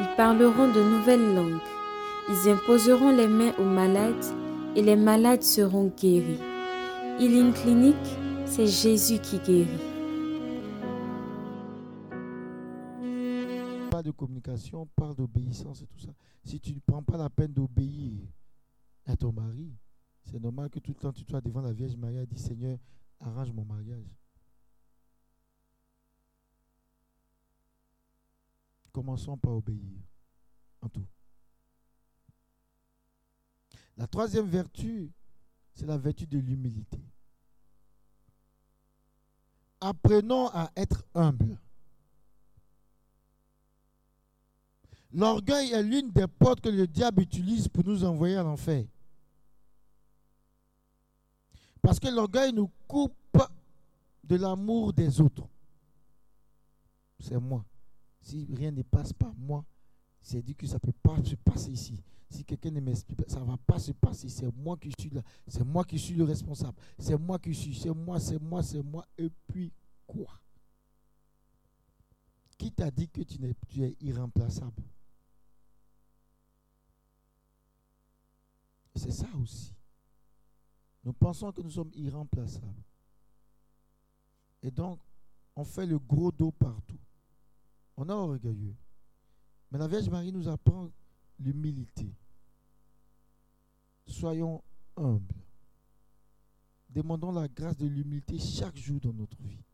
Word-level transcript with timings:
ils 0.00 0.16
parleront 0.16 0.72
de 0.72 0.82
nouvelles 0.82 1.34
langues, 1.34 1.60
ils 2.28 2.48
imposeront 2.50 3.14
les 3.14 3.28
mains 3.28 3.52
aux 3.58 3.64
malades 3.64 4.24
et 4.76 4.82
les 4.82 4.96
malades 4.96 5.42
seront 5.42 5.92
guéris. 5.96 6.40
Healing 7.20 7.52
Clinic, 7.52 7.96
c'est 8.44 8.66
Jésus 8.66 9.18
qui 9.20 9.38
guérit. 9.38 9.68
Pas 13.90 14.02
de 14.02 14.10
communication, 14.10 14.82
on 14.82 14.86
parle 14.86 15.14
d'obéissance 15.14 15.82
et 15.82 15.86
tout 15.86 16.00
ça. 16.00 16.12
Si 16.44 16.58
tu 16.58 16.74
ne 16.74 16.80
prends 16.84 17.02
pas 17.02 17.16
la 17.16 17.30
peine 17.30 17.52
d'obéir 17.52 18.20
à 19.06 19.16
ton 19.16 19.32
mari, 19.32 19.72
c'est 20.24 20.40
normal 20.40 20.70
que 20.70 20.80
tout 20.80 20.92
le 20.92 21.00
temps 21.00 21.12
tu 21.12 21.22
sois 21.24 21.40
devant 21.40 21.60
la 21.60 21.72
Vierge 21.72 21.96
Marie 21.96 22.18
et 22.18 22.26
dis 22.26 22.38
Seigneur, 22.38 22.78
arrange 23.20 23.52
mon 23.52 23.64
mariage. 23.64 24.10
Commençons 28.94 29.36
par 29.36 29.50
obéir 29.50 29.98
en 30.80 30.88
tout. 30.88 31.04
La 33.96 34.06
troisième 34.06 34.46
vertu, 34.46 35.10
c'est 35.72 35.84
la 35.84 35.98
vertu 35.98 36.28
de 36.28 36.38
l'humilité. 36.38 37.00
Apprenons 39.80 40.46
à 40.50 40.70
être 40.76 41.04
humbles. 41.12 41.58
L'orgueil 45.12 45.72
est 45.72 45.82
l'une 45.82 46.12
des 46.12 46.28
portes 46.28 46.60
que 46.60 46.68
le 46.68 46.86
diable 46.86 47.22
utilise 47.22 47.66
pour 47.66 47.84
nous 47.84 48.04
envoyer 48.04 48.36
à 48.36 48.44
l'enfer. 48.44 48.86
Parce 51.82 51.98
que 51.98 52.06
l'orgueil 52.06 52.52
nous 52.52 52.70
coupe 52.86 53.12
de 54.22 54.36
l'amour 54.36 54.92
des 54.92 55.20
autres. 55.20 55.48
C'est 57.18 57.40
moi. 57.40 57.64
Si 58.24 58.48
rien 58.54 58.70
ne 58.70 58.80
passe 58.80 59.12
par 59.12 59.34
moi, 59.34 59.66
c'est 60.22 60.40
dit 60.40 60.54
que 60.54 60.66
ça 60.66 60.76
ne 60.76 60.78
peut 60.78 60.92
pas 61.02 61.22
se 61.22 61.34
passer 61.34 61.70
ici. 61.70 62.02
Si 62.30 62.42
quelqu'un 62.42 62.70
ne 62.70 62.80
m'explique 62.80 63.18
pas, 63.18 63.28
ça 63.28 63.38
ne 63.38 63.44
va 63.44 63.58
pas 63.58 63.78
se 63.78 63.92
passer. 63.92 64.30
C'est 64.30 64.50
moi 64.56 64.78
qui 64.78 64.90
suis 64.98 65.10
là. 65.10 65.22
C'est 65.46 65.62
moi 65.62 65.84
qui 65.84 65.98
suis 65.98 66.14
le 66.14 66.24
responsable. 66.24 66.78
C'est 66.98 67.18
moi 67.18 67.38
qui 67.38 67.54
suis. 67.54 67.74
C'est 67.74 67.94
moi, 67.94 68.18
c'est 68.18 68.40
moi, 68.40 68.62
c'est 68.62 68.82
moi. 68.82 69.06
Et 69.18 69.28
puis 69.46 69.70
quoi? 70.06 70.40
Qui 72.56 72.72
t'a 72.72 72.90
dit 72.90 73.10
que 73.10 73.20
tu, 73.20 73.44
es, 73.44 73.54
tu 73.68 73.82
es 73.84 73.94
irremplaçable? 74.00 74.82
C'est 78.96 79.12
ça 79.12 79.28
aussi. 79.36 79.74
Nous 81.04 81.12
pensons 81.12 81.52
que 81.52 81.60
nous 81.60 81.70
sommes 81.70 81.90
irremplaçables. 81.92 82.82
Et 84.62 84.70
donc, 84.70 84.98
on 85.54 85.64
fait 85.64 85.84
le 85.84 85.98
gros 85.98 86.32
dos 86.32 86.52
partout. 86.52 87.03
On 87.96 88.08
est 88.08 88.12
orgueilleux. 88.12 88.74
Mais 89.70 89.78
la 89.78 89.88
Vierge 89.88 90.08
Marie 90.08 90.32
nous 90.32 90.48
apprend 90.48 90.90
l'humilité. 91.38 92.12
Soyons 94.06 94.62
humbles. 94.96 95.34
Demandons 96.90 97.32
la 97.32 97.48
grâce 97.48 97.76
de 97.76 97.86
l'humilité 97.86 98.38
chaque 98.38 98.76
jour 98.76 99.00
dans 99.00 99.12
notre 99.12 99.36
vie. 99.42 99.64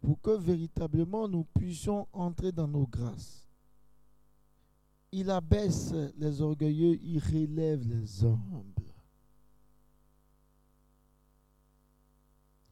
Pour 0.00 0.20
que 0.20 0.30
véritablement 0.30 1.28
nous 1.28 1.44
puissions 1.44 2.06
entrer 2.12 2.52
dans 2.52 2.68
nos 2.68 2.86
grâces. 2.86 3.46
Il 5.12 5.28
abaisse 5.28 5.92
les 6.16 6.40
orgueilleux, 6.40 6.96
il 7.02 7.18
relève 7.18 7.82
les 7.86 8.24
humbles. 8.24 8.94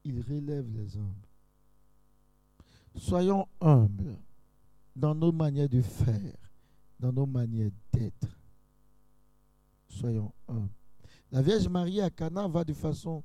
Il 0.04 0.20
relève 0.20 0.70
les 0.70 0.96
humbles. 0.96 1.27
Soyons 2.98 3.46
humbles 3.60 4.16
dans 4.94 5.14
nos 5.14 5.32
manières 5.32 5.68
de 5.68 5.80
faire, 5.80 6.36
dans 6.98 7.12
nos 7.12 7.26
manières 7.26 7.70
d'être. 7.92 8.28
Soyons 9.88 10.32
humbles. 10.48 10.68
La 11.30 11.42
Vierge 11.42 11.68
Marie 11.68 12.00
à 12.00 12.10
Cana 12.10 12.48
va 12.48 12.64
de 12.64 12.72
façon 12.72 13.22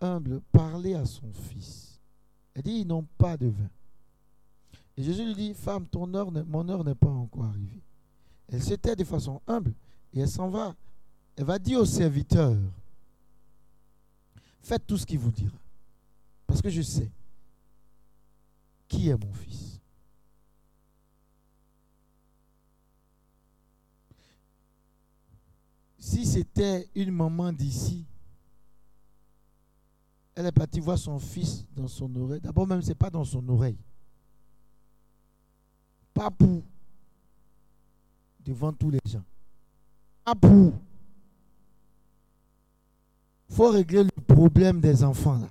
humble 0.00 0.40
parler 0.52 0.94
à 0.94 1.04
son 1.04 1.32
fils. 1.32 2.00
Elle 2.54 2.62
dit, 2.62 2.80
ils 2.80 2.86
n'ont 2.86 3.06
pas 3.18 3.36
de 3.36 3.46
vin. 3.46 3.70
Et 4.96 5.02
Jésus 5.02 5.26
lui 5.26 5.34
dit, 5.34 5.54
femme, 5.54 5.86
ton 5.86 6.12
heure, 6.14 6.30
mon 6.30 6.68
heure 6.68 6.84
n'est 6.84 6.94
pas 6.94 7.10
encore 7.10 7.44
arrivée. 7.44 7.82
Elle 8.48 8.62
s'était 8.62 8.96
de 8.96 9.04
façon 9.04 9.42
humble 9.46 9.74
et 10.14 10.20
elle 10.20 10.28
s'en 10.28 10.48
va. 10.48 10.74
Elle 11.34 11.44
va 11.44 11.58
dire 11.58 11.80
au 11.80 11.84
serviteur, 11.84 12.56
faites 14.62 14.86
tout 14.86 14.96
ce 14.96 15.04
qu'il 15.04 15.18
vous 15.18 15.32
dira. 15.32 15.58
Parce 16.46 16.62
que 16.62 16.70
je 16.70 16.80
sais 16.80 17.10
est 19.08 19.16
mon 19.16 19.32
fils. 19.32 19.80
Si 25.98 26.24
c'était 26.24 26.88
une 26.94 27.10
maman 27.10 27.52
d'ici, 27.52 28.06
elle 30.34 30.46
est 30.46 30.52
partie 30.52 30.80
voir 30.80 30.98
son 30.98 31.18
fils 31.18 31.64
dans 31.74 31.88
son 31.88 32.14
oreille. 32.16 32.40
D'abord 32.40 32.66
même, 32.66 32.82
ce 32.82 32.88
n'est 32.88 32.94
pas 32.94 33.10
dans 33.10 33.24
son 33.24 33.46
oreille. 33.48 33.78
Pas 36.14 36.30
pour 36.30 36.62
devant 38.44 38.72
tous 38.72 38.90
les 38.90 39.00
gens. 39.04 39.24
Pas 40.24 40.34
pour. 40.34 40.72
Il 43.48 43.54
faut 43.54 43.70
régler 43.70 44.04
le 44.04 44.22
problème 44.22 44.80
des 44.80 45.02
enfants 45.02 45.38
là. 45.38 45.48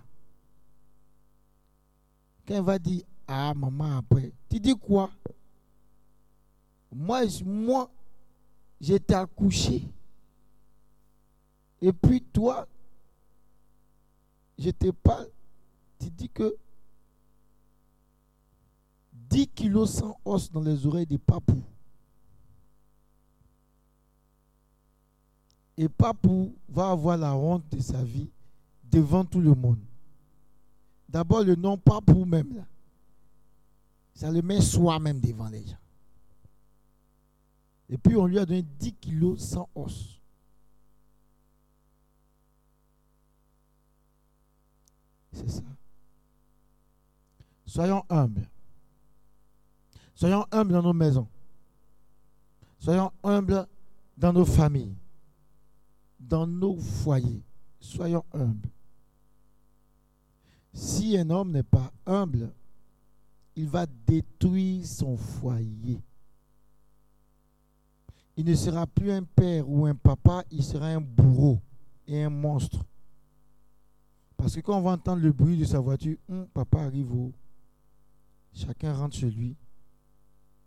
Quand 2.47 2.53
elle 2.53 2.63
va 2.63 2.77
dire 2.77 3.03
ah 3.27 3.53
maman 3.55 3.97
après, 3.97 4.31
tu 4.49 4.59
dis 4.59 4.75
quoi? 4.75 5.09
Moi, 6.91 7.21
moi 7.43 7.89
j'étais 8.79 9.15
accouché. 9.15 9.89
Et 11.81 11.91
puis 11.91 12.21
toi, 12.21 12.67
je 14.57 14.69
te 14.69 14.91
parle, 14.91 15.27
tu 15.99 16.09
dis 16.09 16.29
que 16.29 16.55
10 19.29 19.47
kilos 19.49 19.91
sans 19.91 20.17
os 20.23 20.51
dans 20.51 20.61
les 20.61 20.85
oreilles 20.85 21.05
des 21.05 21.17
papous. 21.17 21.63
Et 25.77 25.89
papou 25.89 26.55
va 26.69 26.91
avoir 26.91 27.17
la 27.17 27.35
honte 27.35 27.67
de 27.69 27.81
sa 27.81 28.01
vie 28.01 28.29
devant 28.83 29.25
tout 29.25 29.41
le 29.41 29.53
monde. 29.53 29.79
D'abord, 31.09 31.43
le 31.43 31.55
nom 31.55 31.77
papou 31.77 32.23
même, 32.23 32.55
là. 32.55 32.65
Ça 34.15 34.31
le 34.31 34.41
met 34.41 34.61
soi-même 34.61 35.19
devant 35.19 35.49
les 35.49 35.65
gens. 35.65 35.77
Et 37.89 37.97
puis, 37.97 38.15
on 38.15 38.25
lui 38.25 38.39
a 38.39 38.45
donné 38.45 38.63
10 38.63 38.93
kilos 38.93 39.39
sans 39.39 39.69
os. 39.75 40.19
C'est 45.33 45.49
ça. 45.49 45.61
Soyons 47.65 48.03
humbles. 48.09 48.49
Soyons 50.15 50.45
humbles 50.49 50.71
dans 50.71 50.81
nos 50.81 50.93
maisons. 50.93 51.27
Soyons 52.79 53.11
humbles 53.21 53.67
dans 54.17 54.31
nos 54.31 54.45
familles. 54.45 54.95
Dans 56.19 56.47
nos 56.47 56.77
foyers. 56.77 57.43
Soyons 57.81 58.23
humbles. 58.33 58.69
Si 60.73 61.17
un 61.17 61.29
homme 61.29 61.51
n'est 61.51 61.63
pas 61.63 61.91
humble, 62.05 62.53
il 63.55 63.67
va 63.67 63.85
détruire 63.85 64.85
son 64.85 65.17
foyer. 65.17 66.01
Il 68.37 68.45
ne 68.45 68.55
sera 68.55 68.85
plus 68.85 69.11
un 69.11 69.23
père 69.23 69.69
ou 69.69 69.85
un 69.85 69.95
papa, 69.95 70.43
il 70.51 70.63
sera 70.63 70.87
un 70.87 71.01
bourreau 71.01 71.59
et 72.07 72.23
un 72.23 72.29
monstre. 72.29 72.83
Parce 74.35 74.55
que 74.55 74.61
quand 74.61 74.77
on 74.77 74.81
va 74.81 74.91
entendre 74.91 75.21
le 75.21 75.31
bruit 75.31 75.57
de 75.57 75.65
sa 75.65 75.79
voiture, 75.79 76.17
hum, 76.29 76.45
papa 76.53 76.81
arrive 76.81 77.11
où 77.13 77.33
Chacun 78.55 78.93
rentre 78.93 79.15
chez 79.17 79.29
lui. 79.29 79.55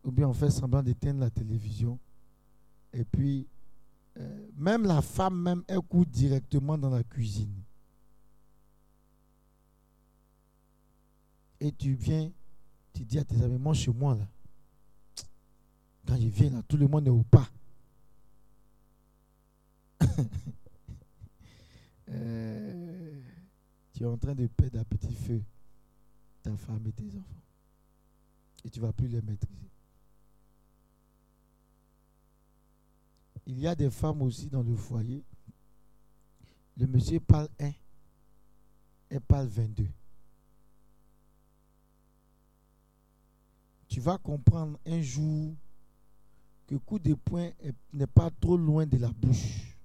Ou 0.04 0.10
bien 0.10 0.28
on 0.28 0.34
fait 0.34 0.50
semblant 0.50 0.82
d'éteindre 0.82 1.20
la 1.20 1.30
télévision. 1.30 1.98
Et 2.92 3.04
puis, 3.04 3.46
euh, 4.18 4.48
même 4.56 4.84
la 4.84 5.00
femme, 5.00 5.40
même, 5.40 5.62
elle 5.66 5.80
court 5.80 6.06
directement 6.06 6.76
dans 6.76 6.90
la 6.90 7.02
cuisine. 7.02 7.62
Et 11.60 11.72
tu 11.72 11.94
viens, 11.94 12.30
tu 12.98 13.04
dis 13.04 13.18
à 13.20 13.24
tes 13.24 13.40
amis, 13.40 13.58
mange 13.58 13.78
chez 13.78 13.92
moi 13.92 14.16
là. 14.16 14.26
Quand 16.04 16.16
il 16.16 16.30
vient 16.30 16.50
là, 16.50 16.62
tout 16.66 16.76
le 16.76 16.88
monde 16.88 17.06
est 17.06 17.10
au 17.10 17.22
pas. 17.22 17.48
Euh, 22.10 23.20
tu 23.92 24.02
es 24.02 24.06
en 24.06 24.16
train 24.16 24.34
de 24.34 24.46
perdre 24.46 24.80
à 24.80 24.84
petit 24.86 25.14
feu 25.14 25.42
ta 26.42 26.56
femme 26.56 26.82
et 26.86 26.92
tes 26.92 27.04
enfants. 27.04 27.42
Et 28.64 28.70
tu 28.70 28.80
ne 28.80 28.86
vas 28.86 28.94
plus 28.94 29.08
les 29.08 29.20
maîtriser. 29.20 29.68
Il 33.44 33.58
y 33.58 33.66
a 33.66 33.74
des 33.74 33.90
femmes 33.90 34.22
aussi 34.22 34.46
dans 34.46 34.62
le 34.62 34.74
foyer. 34.74 35.22
Le 36.78 36.86
monsieur 36.86 37.20
parle 37.20 37.50
1 37.60 37.72
et 39.10 39.20
parle 39.20 39.48
22. 39.48 39.86
Tu 43.88 44.00
vas 44.00 44.18
comprendre 44.18 44.78
un 44.86 45.00
jour 45.00 45.54
que 46.66 46.74
coup 46.76 46.98
de 46.98 47.14
poing 47.14 47.50
n'est 47.92 48.06
pas 48.06 48.30
trop 48.40 48.56
loin 48.56 48.86
de 48.86 48.98
la 48.98 49.08
bouche. 49.08 49.76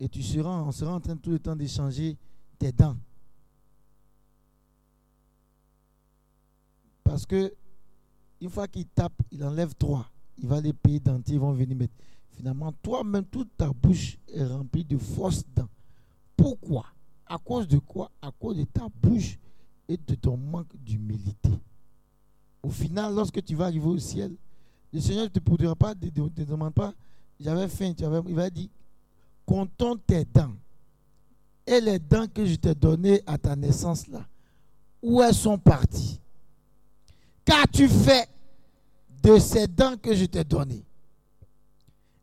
Et 0.00 0.08
tu 0.08 0.22
seras, 0.22 0.60
en 0.60 1.00
train 1.00 1.16
tout 1.16 1.30
le 1.30 1.38
temps 1.38 1.54
d'échanger 1.54 2.16
tes 2.58 2.72
dents. 2.72 2.96
Parce 7.02 7.26
que 7.26 7.54
une 8.40 8.50
fois 8.50 8.66
qu'il 8.66 8.86
tape, 8.86 9.12
il 9.30 9.44
enlève 9.44 9.74
trois. 9.74 10.10
Il 10.38 10.48
va 10.48 10.60
les 10.60 10.72
payer 10.72 10.98
dentiers, 10.98 11.34
ils 11.34 11.40
vont 11.40 11.52
venir 11.52 11.76
mettre. 11.76 11.94
Finalement, 12.30 12.72
toi-même, 12.72 13.24
toute 13.26 13.56
ta 13.56 13.70
bouche 13.70 14.18
est 14.28 14.44
remplie 14.44 14.84
de 14.84 14.98
fausses 14.98 15.44
dents. 15.54 15.68
Pourquoi? 16.36 16.86
À 17.26 17.38
cause 17.38 17.68
de 17.68 17.78
quoi? 17.78 18.10
À 18.20 18.32
cause 18.32 18.56
de 18.56 18.64
ta 18.64 18.88
bouche 18.88 19.38
et 19.88 19.96
de 19.96 20.14
ton 20.16 20.36
manque 20.36 20.74
d'humilité. 20.76 21.50
Au 22.64 22.70
final, 22.70 23.14
lorsque 23.14 23.44
tu 23.44 23.54
vas 23.54 23.66
arriver 23.66 23.86
au 23.86 23.98
ciel, 23.98 24.34
le 24.90 24.98
Seigneur 24.98 25.24
ne 25.24 25.28
te 25.28 25.38
pourra 25.38 25.74
pas, 25.76 25.94
ne 25.94 26.08
te, 26.08 26.42
demande 26.42 26.72
pas, 26.72 26.94
j'avais 27.38 27.68
faim, 27.68 27.92
il 28.26 28.34
va 28.34 28.48
dire, 28.48 28.68
comptons 29.44 29.96
tes 29.96 30.24
dents. 30.24 30.54
Et 31.66 31.78
les 31.80 31.98
dents 31.98 32.26
que 32.26 32.46
je 32.46 32.54
t'ai 32.54 32.74
données 32.74 33.22
à 33.26 33.36
ta 33.36 33.54
naissance 33.54 34.06
là, 34.08 34.26
où 35.02 35.22
elles 35.22 35.34
sont 35.34 35.58
parties 35.58 36.18
Qu'as-tu 37.44 37.86
fait 37.86 38.28
de 39.22 39.38
ces 39.38 39.66
dents 39.66 39.96
que 39.98 40.14
je 40.14 40.24
t'ai 40.24 40.44
données 40.44 40.84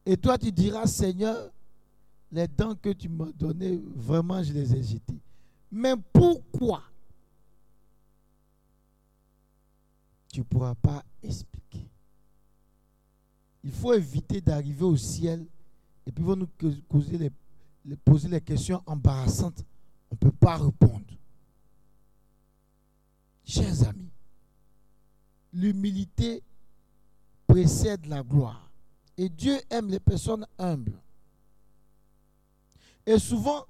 Et 0.06 0.18
toi, 0.18 0.40
tu 0.40 0.52
diras, 0.52 0.88
Seigneur, 0.88 1.52
les 2.32 2.48
dents 2.48 2.74
que 2.74 2.90
tu 2.90 3.10
m'as 3.10 3.32
données, 3.38 3.80
vraiment, 3.96 4.42
je 4.42 4.54
les 4.54 4.74
ai 4.74 4.82
jetées. 4.82 5.20
Mais 5.72 5.94
pourquoi 6.12 6.82
Tu 10.32 10.40
ne 10.40 10.46
pourras 10.46 10.76
pas 10.76 11.04
expliquer. 11.22 11.90
Il 13.64 13.72
faut 13.72 13.94
éviter 13.94 14.42
d'arriver 14.42 14.84
au 14.84 14.98
ciel 14.98 15.46
et 16.06 16.12
puis 16.12 16.24
vont 16.24 16.36
nous 16.36 16.48
poser 18.06 18.30
les, 18.30 18.42
questions 18.42 18.82
embarrassantes. 18.86 19.64
On 20.10 20.16
ne 20.16 20.18
peut 20.18 20.32
pas 20.32 20.58
répondre. 20.58 21.06
Chers 23.44 23.88
amis, 23.88 24.10
l'humilité 25.54 26.42
précède 27.46 28.06
la 28.06 28.24
gloire. 28.24 28.70
Et 29.18 29.28
Dieu 29.28 29.60
aime 29.70 29.90
les 29.90 30.00
personnes 30.00 30.48
humbles. 30.58 30.98
Et 33.06 33.20
souvent, 33.20 33.66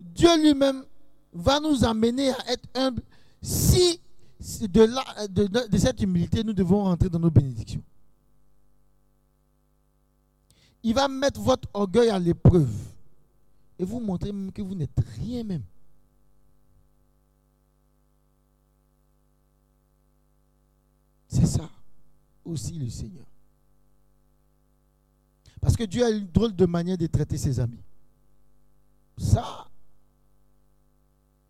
Dieu 0.00 0.36
lui-même 0.42 0.84
va 1.32 1.60
nous 1.60 1.84
amener 1.84 2.30
à 2.30 2.52
être 2.52 2.68
humbles 2.74 3.02
si 3.40 4.00
de, 4.42 5.68
de, 5.68 5.78
cette 5.78 6.00
humilité, 6.02 6.42
nous 6.42 6.52
devons 6.52 6.82
rentrer 6.84 7.08
dans 7.08 7.18
nos 7.18 7.30
bénédictions. 7.30 7.82
Il 10.82 10.94
va 10.94 11.06
mettre 11.06 11.40
votre 11.40 11.68
orgueil 11.72 12.10
à 12.10 12.18
l'épreuve 12.18 12.72
et 13.78 13.84
vous 13.84 14.00
montrer 14.00 14.32
même 14.32 14.50
que 14.50 14.62
vous 14.62 14.74
n'êtes 14.74 14.98
rien 15.16 15.44
même. 15.44 15.62
C'est 21.28 21.46
ça 21.46 21.70
aussi 22.44 22.72
le 22.74 22.90
Seigneur. 22.90 23.24
Parce 25.60 25.76
que 25.76 25.84
Dieu 25.84 26.04
a 26.04 26.10
une 26.10 26.26
drôle 26.26 26.54
de 26.54 26.66
manière 26.66 26.98
de 26.98 27.06
traiter 27.06 27.38
ses 27.38 27.60
amis. 27.60 27.78
Ça. 29.16 29.68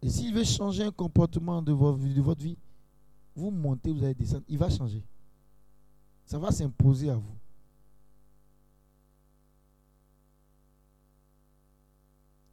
Et 0.02 0.10
s'il 0.10 0.34
veut 0.34 0.44
changer 0.44 0.84
un 0.84 0.90
comportement 0.90 1.62
de 1.62 1.72
votre 1.72 1.98
vie, 2.42 2.56
vous 3.34 3.50
montez, 3.50 3.92
vous 3.92 4.04
allez 4.04 4.14
descendre, 4.14 4.44
il 4.48 4.58
va 4.58 4.70
changer. 4.70 5.02
Ça 6.26 6.38
va 6.38 6.50
s'imposer 6.50 7.10
à 7.10 7.16
vous. 7.16 7.36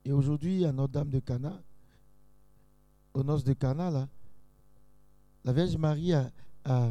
Et 0.06 0.12
aujourd'hui, 0.12 0.66
à 0.66 0.72
Notre-Dame 0.72 1.10
de 1.10 1.20
Cana, 1.20 1.62
au 3.14 3.24
noces 3.24 3.44
de 3.44 3.54
Cana, 3.54 3.92
là, 3.92 4.08
la 5.44 5.54
Vierge 5.54 5.78
Marie 5.78 6.14
a, 6.14 6.32
a 6.66 6.90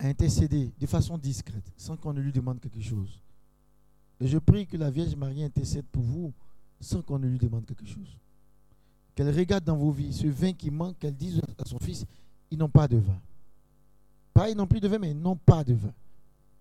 à 0.00 0.06
intercéder 0.06 0.72
de 0.78 0.86
façon 0.86 1.18
discrète, 1.18 1.70
sans 1.76 1.96
qu'on 1.96 2.14
ne 2.14 2.20
lui 2.20 2.32
demande 2.32 2.58
quelque 2.58 2.80
chose. 2.80 3.20
Et 4.18 4.26
je 4.26 4.38
prie 4.38 4.66
que 4.66 4.76
la 4.76 4.90
Vierge 4.90 5.14
Marie 5.14 5.44
intercède 5.44 5.84
pour 5.92 6.02
vous, 6.02 6.32
sans 6.80 7.02
qu'on 7.02 7.18
ne 7.18 7.26
lui 7.28 7.38
demande 7.38 7.66
quelque 7.66 7.86
chose. 7.86 8.16
Qu'elle 9.14 9.34
regarde 9.36 9.64
dans 9.64 9.76
vos 9.76 9.90
vies 9.90 10.12
ce 10.12 10.26
vin 10.26 10.52
qui 10.52 10.70
manque, 10.70 10.98
qu'elle 10.98 11.14
dise 11.14 11.40
à 11.58 11.64
son 11.64 11.78
fils, 11.78 12.04
ils 12.50 12.58
n'ont 12.58 12.68
pas 12.68 12.88
de 12.88 12.96
vin. 12.96 13.20
Pas 14.32 14.48
ils 14.50 14.56
n'ont 14.56 14.66
plus 14.66 14.80
de 14.80 14.88
vin, 14.88 14.98
mais 14.98 15.10
ils 15.10 15.18
n'ont 15.18 15.36
pas 15.36 15.64
de 15.64 15.74
vin. 15.74 15.92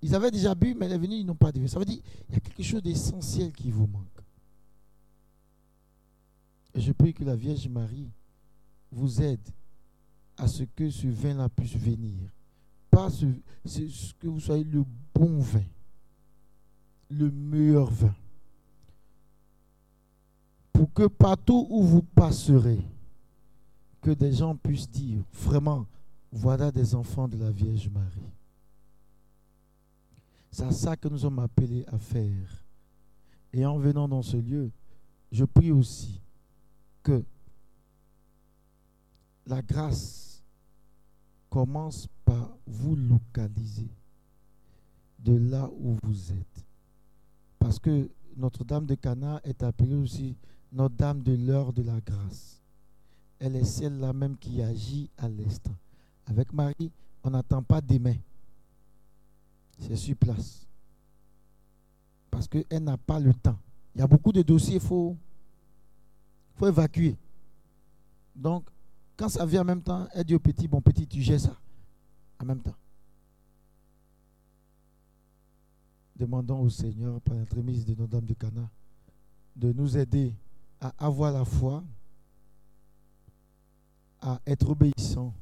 Ils 0.02 0.16
avaient 0.16 0.32
déjà 0.32 0.56
bu, 0.56 0.74
mais 0.74 0.86
elle 0.86 0.94
est 0.94 0.98
venue, 0.98 1.16
ils 1.16 1.26
n'ont 1.26 1.36
pas 1.36 1.52
de 1.52 1.60
vin. 1.60 1.68
Ça 1.68 1.80
veut 1.80 1.86
dire 1.86 2.00
qu'il 2.26 2.36
y 2.36 2.38
a 2.38 2.40
quelque 2.40 2.64
chose 2.64 2.82
d'essentiel 2.82 3.52
qui 3.52 3.70
vous 3.70 3.88
manque. 3.88 4.04
Et 6.74 6.82
je 6.82 6.92
prie 6.92 7.14
que 7.14 7.24
la 7.24 7.36
Vierge 7.36 7.68
Marie 7.68 8.10
vous 8.92 9.22
aide 9.22 9.48
à 10.38 10.48
ce 10.48 10.64
que 10.64 10.90
ce 10.90 11.08
vin-là 11.08 11.50
puisse 11.50 11.76
venir 11.76 12.18
pas 12.90 13.10
que 13.10 14.28
vous 14.28 14.40
soyez 14.40 14.64
le 14.64 14.84
bon 15.14 15.40
vin, 15.40 15.64
le 17.10 17.30
meilleur 17.30 17.90
vin. 17.90 18.14
Pour 20.80 20.94
que 20.94 21.08
partout 21.08 21.68
où 21.70 21.84
vous 21.84 22.02
passerez, 22.02 22.80
que 24.00 24.12
des 24.12 24.32
gens 24.32 24.56
puissent 24.56 24.90
dire, 24.90 25.22
vraiment, 25.34 25.86
voilà 26.32 26.72
des 26.72 26.96
enfants 26.96 27.28
de 27.28 27.38
la 27.38 27.52
Vierge 27.52 27.90
Marie. 27.90 28.32
C'est 30.50 30.72
ça 30.72 30.96
que 30.96 31.10
nous 31.10 31.18
sommes 31.18 31.40
appelés 31.40 31.84
à 31.88 31.98
faire. 31.98 32.64
Et 33.52 33.66
en 33.66 33.78
venant 33.78 34.08
dans 34.08 34.22
ce 34.22 34.38
lieu, 34.38 34.72
je 35.34 35.44
prie 35.44 35.74
aussi 35.74 36.22
que 37.04 37.26
la 39.48 39.62
grâce 39.62 40.42
commence 41.50 42.08
par 42.24 42.56
vous 42.66 42.96
localiser 42.96 43.92
de 45.20 45.34
là 45.34 45.70
où 45.78 45.98
vous 46.04 46.32
êtes. 46.32 46.66
Parce 47.58 47.80
que 47.80 48.10
Notre-Dame 48.38 48.86
de 48.86 48.96
Cana 48.96 49.42
est 49.44 49.62
appelée 49.62 49.96
aussi 49.96 50.38
Notre-Dame 50.72 51.22
de 51.22 51.34
l'heure 51.36 51.74
de 51.74 51.82
la 51.82 52.00
grâce. 52.00 52.62
Elle 53.40 53.56
est 53.56 53.64
celle-là 53.64 54.14
même 54.14 54.38
qui 54.38 54.62
agit 54.62 55.10
à 55.18 55.28
l'instant. 55.28 55.76
Avec 56.28 56.54
Marie, 56.54 56.92
on 57.24 57.32
n'attend 57.32 57.64
pas 57.64 57.82
demain. 57.82 58.16
C'est 59.80 59.96
sur 59.96 60.16
place. 60.16 60.68
Parce 62.30 62.48
qu'elle 62.48 62.84
n'a 62.84 62.98
pas 62.98 63.20
le 63.20 63.34
temps. 63.34 63.58
Il 63.96 64.00
y 64.00 64.04
a 64.04 64.08
beaucoup 64.08 64.32
de 64.32 64.42
dossiers, 64.42 64.76
il 64.76 64.82
faut, 64.82 65.18
faut 66.56 66.68
évacuer. 66.68 67.18
Donc, 68.36 68.70
quand 69.18 69.30
ça 69.30 69.46
vient 69.46 69.62
en 69.62 69.66
même 69.66 69.82
temps, 69.82 70.08
elle 70.14 70.24
dit 70.24 70.36
au 70.36 70.40
petit, 70.40 70.68
bon 70.68 70.82
petit, 70.82 71.08
tu 71.08 71.22
gères 71.22 71.40
ça. 71.40 71.58
En 72.40 72.46
même 72.46 72.62
temps. 72.62 72.76
Demandons 76.16 76.62
au 76.62 76.70
Seigneur, 76.70 77.20
par 77.22 77.36
l'entremise 77.36 77.86
de 77.86 77.96
nos 77.96 78.08
dames 78.08 78.26
de 78.26 78.34
Cana, 78.34 78.70
de 79.56 79.72
nous 79.72 79.98
aider 79.98 80.34
à 80.82 80.94
avoir 80.98 81.32
la 81.32 81.46
foi, 81.46 81.84
à 84.22 84.40
être 84.46 84.70
obéissant 84.70 85.34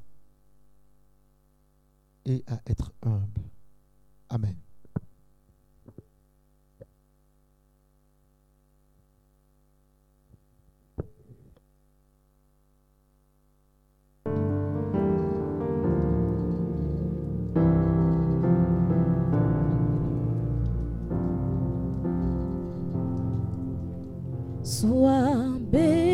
et 2.26 2.44
à 2.48 2.60
être 2.68 2.92
humble. 3.02 3.42
Amen. 4.30 4.67
Sois 24.80 25.58
béni, 25.72 26.07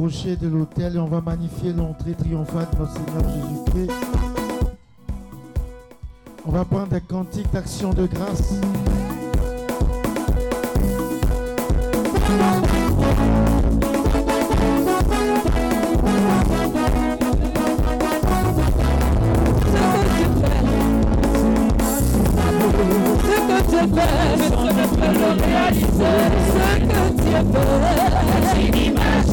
approcher 0.00 0.34
de 0.34 0.48
l'autel 0.48 0.96
et 0.96 0.98
on 0.98 1.04
va 1.04 1.20
magnifier 1.20 1.74
l'entrée 1.74 2.14
triomphante 2.14 2.72
de 2.72 2.78
notre 2.78 2.92
Seigneur 2.94 3.22
Jésus-Christ. 3.28 3.92
On 6.46 6.52
va 6.52 6.64
prendre 6.64 6.88
des 6.88 7.02
cantiques 7.02 7.52
d'action 7.52 7.92
de 7.92 8.06
grâce. 8.06 8.54
Ce 23.22 23.36
que 23.36 23.68
Dieu 23.68 23.84
fait, 23.94 24.38
ce 24.38 24.50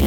que 0.01 0.06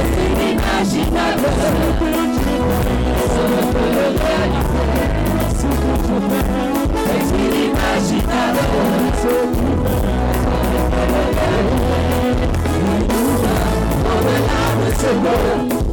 inimaginable. 0.00 1.48
On 3.32 3.66
peut 3.72 3.90
le 3.94 4.04
réaliser. 4.20 4.80
C'est 7.06 7.28
inimaginable. 7.36 8.62
On 14.02 14.18
peut 14.22 14.40
l'âme, 14.46 14.86
c'est 14.98 15.18
bon. 15.20 15.42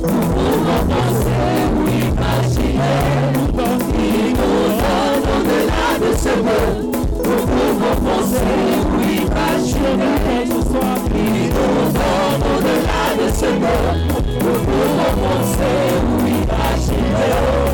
Pour 0.01 0.67
en 0.67 0.81
penser 0.87 1.51
ou 1.75 1.87
imaginer. 1.87 2.97
Il 3.97 4.31
nous 4.31 4.37
donne 4.37 5.25
au-delà 5.33 5.87
de 5.99 6.09
ce 6.17 6.33
bon. 6.45 6.65
Pour 7.23 7.81
en 7.87 7.95
penser 8.05 8.55
ou 8.87 8.99
imaginer. 9.01 10.17
Senhor, 13.47 13.63
o 13.63 14.59
mundo 14.67 15.07
construirá, 15.23 16.67
Senhor, 16.83 17.71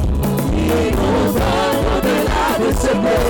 e 0.53 0.69
nos 0.93 1.33
adorar, 1.41 2.61
Senhor, 2.77 3.25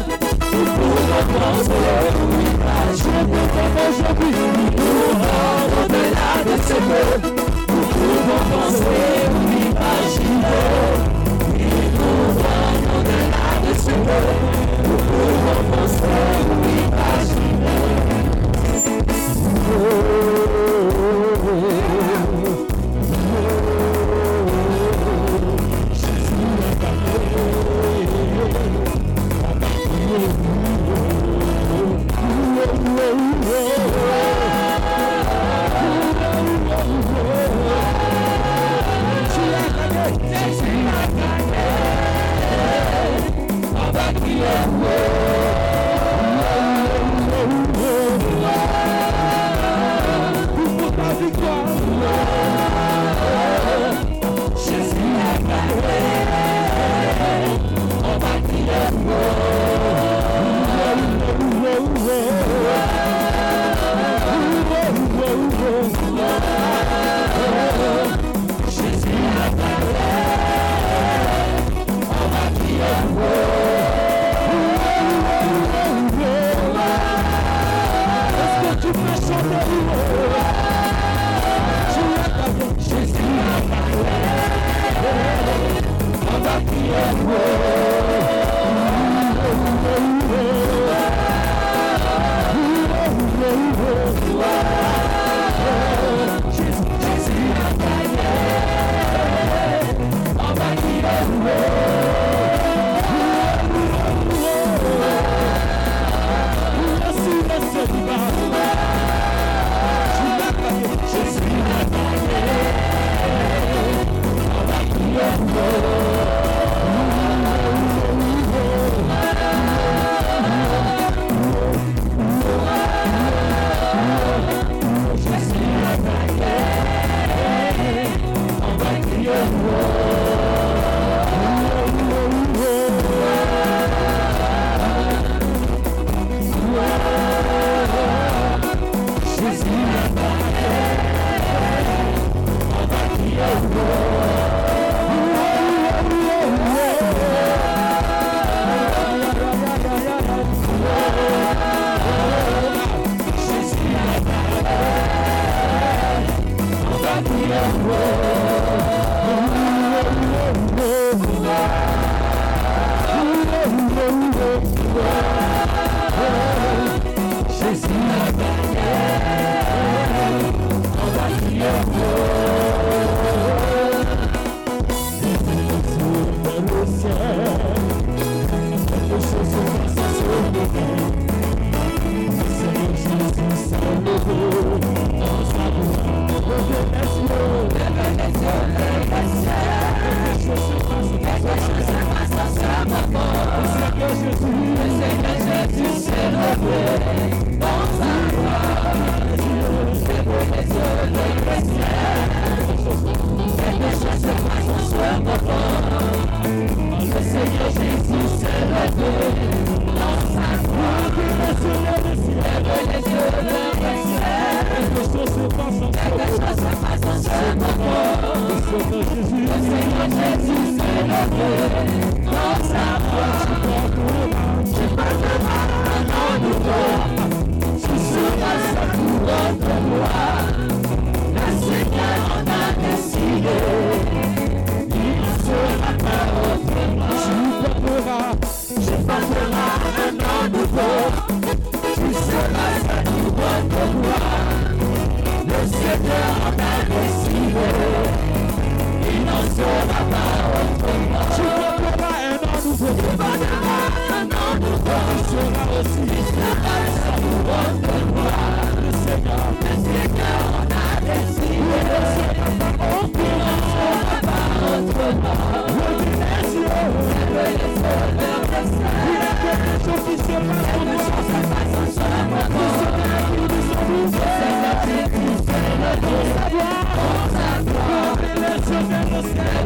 o 0.51 0.61
mundo 0.75 1.17
construirá, 1.31 2.77
Senhor, 2.99 3.63
e 4.03 4.35
nos 4.75 5.23
adorar, 5.23 6.43
Senhor, 6.67 7.15
o 7.23 7.81
mundo 7.95 8.35
construirá, 8.51 9.93
Senhor, 10.11 10.95
e 11.55 11.71
nos 11.95 12.37
adorar, 12.59 13.63
Senhor, 13.79 14.25
o 14.83 14.99
mundo 15.07 15.55
construirá, 15.71 17.07
Senhor. 17.23 17.52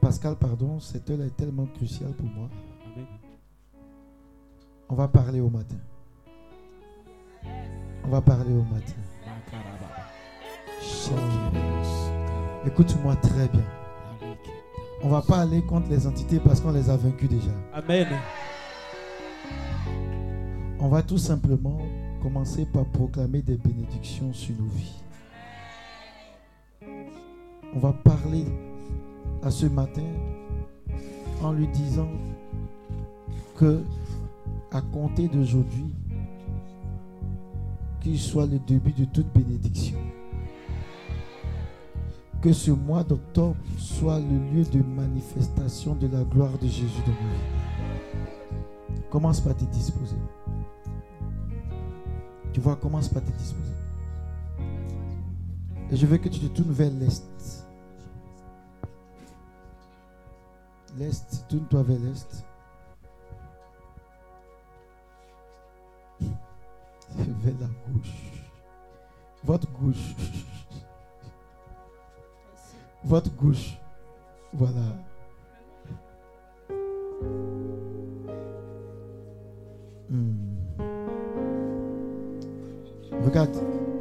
Pascal, 0.00 0.36
pardon, 0.36 0.80
cette 0.80 1.10
heure-là 1.10 1.26
est 1.26 1.36
tellement 1.36 1.66
cruciale 1.66 2.12
pour 2.12 2.26
moi. 2.26 2.48
On 4.88 4.94
va 4.94 5.08
parler 5.08 5.40
au 5.40 5.50
matin. 5.50 5.76
On 8.04 8.08
va 8.08 8.20
parler 8.20 8.54
au 8.54 8.62
matin. 8.62 8.94
Écoute-moi 12.66 13.16
très 13.16 13.48
bien. 13.48 13.64
On 15.02 15.08
va 15.08 15.22
pas 15.22 15.40
aller 15.40 15.62
contre 15.62 15.88
les 15.90 16.06
entités 16.06 16.40
parce 16.40 16.60
qu'on 16.60 16.72
les 16.72 16.88
a 16.90 16.96
vaincus 16.96 17.28
déjà. 17.28 17.52
Amen. 17.72 18.08
On 20.80 20.88
va 20.88 21.02
tout 21.02 21.18
simplement 21.18 21.78
commencer 22.22 22.66
par 22.66 22.84
proclamer 22.86 23.42
des 23.42 23.56
bénédictions 23.56 24.32
sur 24.32 24.56
nos 24.56 24.66
vies 24.66 25.02
on 27.74 27.78
va 27.80 27.92
parler 27.92 28.44
à 29.42 29.50
ce 29.50 29.66
matin 29.66 30.02
en 31.42 31.52
lui 31.52 31.68
disant 31.68 32.08
que 33.56 33.82
à 34.70 34.80
compter 34.82 35.28
d'aujourd'hui, 35.28 35.86
qu'il 38.00 38.18
soit 38.18 38.46
le 38.46 38.58
début 38.58 38.92
de 38.92 39.04
toute 39.04 39.32
bénédiction. 39.32 39.98
Que 42.40 42.52
ce 42.52 42.70
mois 42.70 43.02
d'octobre 43.02 43.56
soit 43.76 44.20
le 44.20 44.38
lieu 44.52 44.64
de 44.64 44.82
manifestation 44.82 45.94
de 45.94 46.06
la 46.06 46.22
gloire 46.22 46.56
de 46.58 46.66
Jésus 46.66 47.02
nos 47.06 47.12
vies. 47.12 49.00
Commence 49.10 49.40
par 49.40 49.56
te 49.56 49.64
disposer. 49.64 50.16
Tu 52.52 52.60
vois, 52.60 52.76
commence 52.76 53.08
par 53.08 53.24
te 53.24 53.30
disposer. 53.32 53.72
Et 55.90 55.96
je 55.96 56.06
veux 56.06 56.18
que 56.18 56.28
tu 56.28 56.38
te 56.38 56.46
tournes 56.46 56.72
vers 56.72 56.90
l'Est. 56.90 57.24
l'est, 60.98 61.46
tourne-toi 61.48 61.82
vers 61.82 61.98
l'est. 61.98 62.44
Vers 66.20 67.54
la 67.60 67.66
gauche. 67.66 68.42
Votre 69.44 69.70
gauche. 69.72 70.14
Votre 73.04 73.30
gauche. 73.36 73.78
Voilà. 74.52 74.96
Hmm. 80.10 80.56
Regarde. 83.24 83.97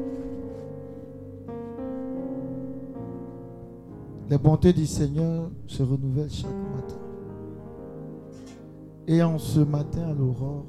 Les 4.30 4.38
bontés 4.38 4.74
du 4.74 4.86
Seigneur 4.86 5.50
se 5.68 5.84
renouvellent 5.84 6.30
chaque 6.30 6.52
matin. 6.76 7.00
Et 9.08 9.24
en 9.24 9.38
ce 9.38 9.62
matin 9.62 10.10
à 10.10 10.14
l'aurore, 10.14 10.66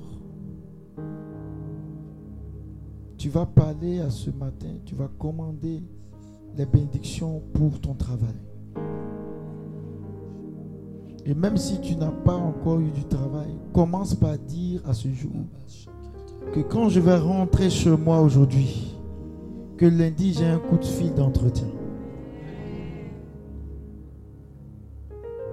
tu 3.17 3.29
vas 3.31 3.47
parler 3.47 3.99
à 3.99 4.11
ce 4.11 4.31
matin, 4.31 4.69
tu 4.85 4.95
vas 4.95 5.09
commander 5.19 5.83
les 6.57 6.67
bénédictions 6.67 7.43
pour 7.53 7.81
ton 7.81 7.95
travail. 7.95 8.37
Et 11.27 11.35
même 11.35 11.57
si 11.57 11.81
tu 11.81 11.97
n'as 11.97 12.13
pas 12.13 12.37
encore 12.37 12.79
eu 12.79 12.91
du 12.93 13.05
travail, 13.07 13.59
commence 13.73 14.15
par 14.15 14.39
dire 14.39 14.81
à 14.87 14.95
ce 14.95 15.09
jour 15.09 15.33
que 16.53 16.61
quand 16.61 16.89
je 16.89 17.01
vais 17.01 17.19
rentrer 17.19 17.71
chez 17.71 17.97
moi 17.97 18.21
aujourd'hui, 18.21 18.95
que 19.77 19.85
lundi 19.85 20.33
j'ai 20.33 20.47
un 20.47 20.59
coup 20.59 20.79
de 20.79 20.85
fil 20.85 21.13
d'entretien. 21.13 21.67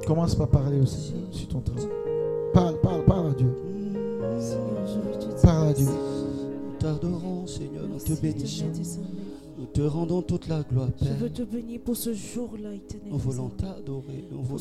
Commence 0.06 0.36
par 0.36 0.48
parler 0.48 0.80
aussi 0.82 1.13
sur 1.32 1.48
ton 1.48 1.60
travail. 1.62 1.88
Parle, 2.54 2.80
parle, 2.82 3.04
parle 3.06 3.28
à 3.28 3.34
Dieu. 3.34 3.48
Parle 5.41 5.68
à 5.70 5.74
Dieu. 5.74 5.86
Nous 5.88 6.78
t'adorons, 6.80 7.48
Seigneur, 7.48 7.84
nous 7.91 8.00
te 8.00 8.22
bénissons. 8.22 8.65
Nous 9.58 9.65
te 9.65 9.82
rendons 9.82 10.22
toute 10.22 10.48
la 10.48 10.62
gloire, 10.62 10.89
Je 11.02 11.06
Père. 11.06 11.18
veux 11.20 11.30
te 11.30 11.41
bénir 11.44 11.80
pour 11.84 11.96
ce 11.96 12.13
jour-là, 12.13 12.74
éternel. 12.74 13.12
Nous 13.12 13.18
voulons 13.18 13.50
t'adorer, 13.50 14.26
nous 14.32 14.41
voulons 14.44 14.60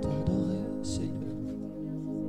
t'adorer, 0.00 0.60
Seigneur. 0.82 1.10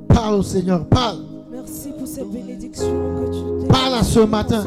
Parle 0.08 0.36
au 0.36 0.44
Seigneur. 0.44 0.86
Parle. 0.88 1.20
Merci 1.52 1.90
pour 1.98 2.08
ces 2.08 2.24
bénédictions 2.24 2.88
que 2.88 3.32
tu 3.32 3.62
t'es. 3.62 3.68
Parle 3.68 3.94
à 3.96 4.04
ce 4.04 4.20
matin. 4.22 4.64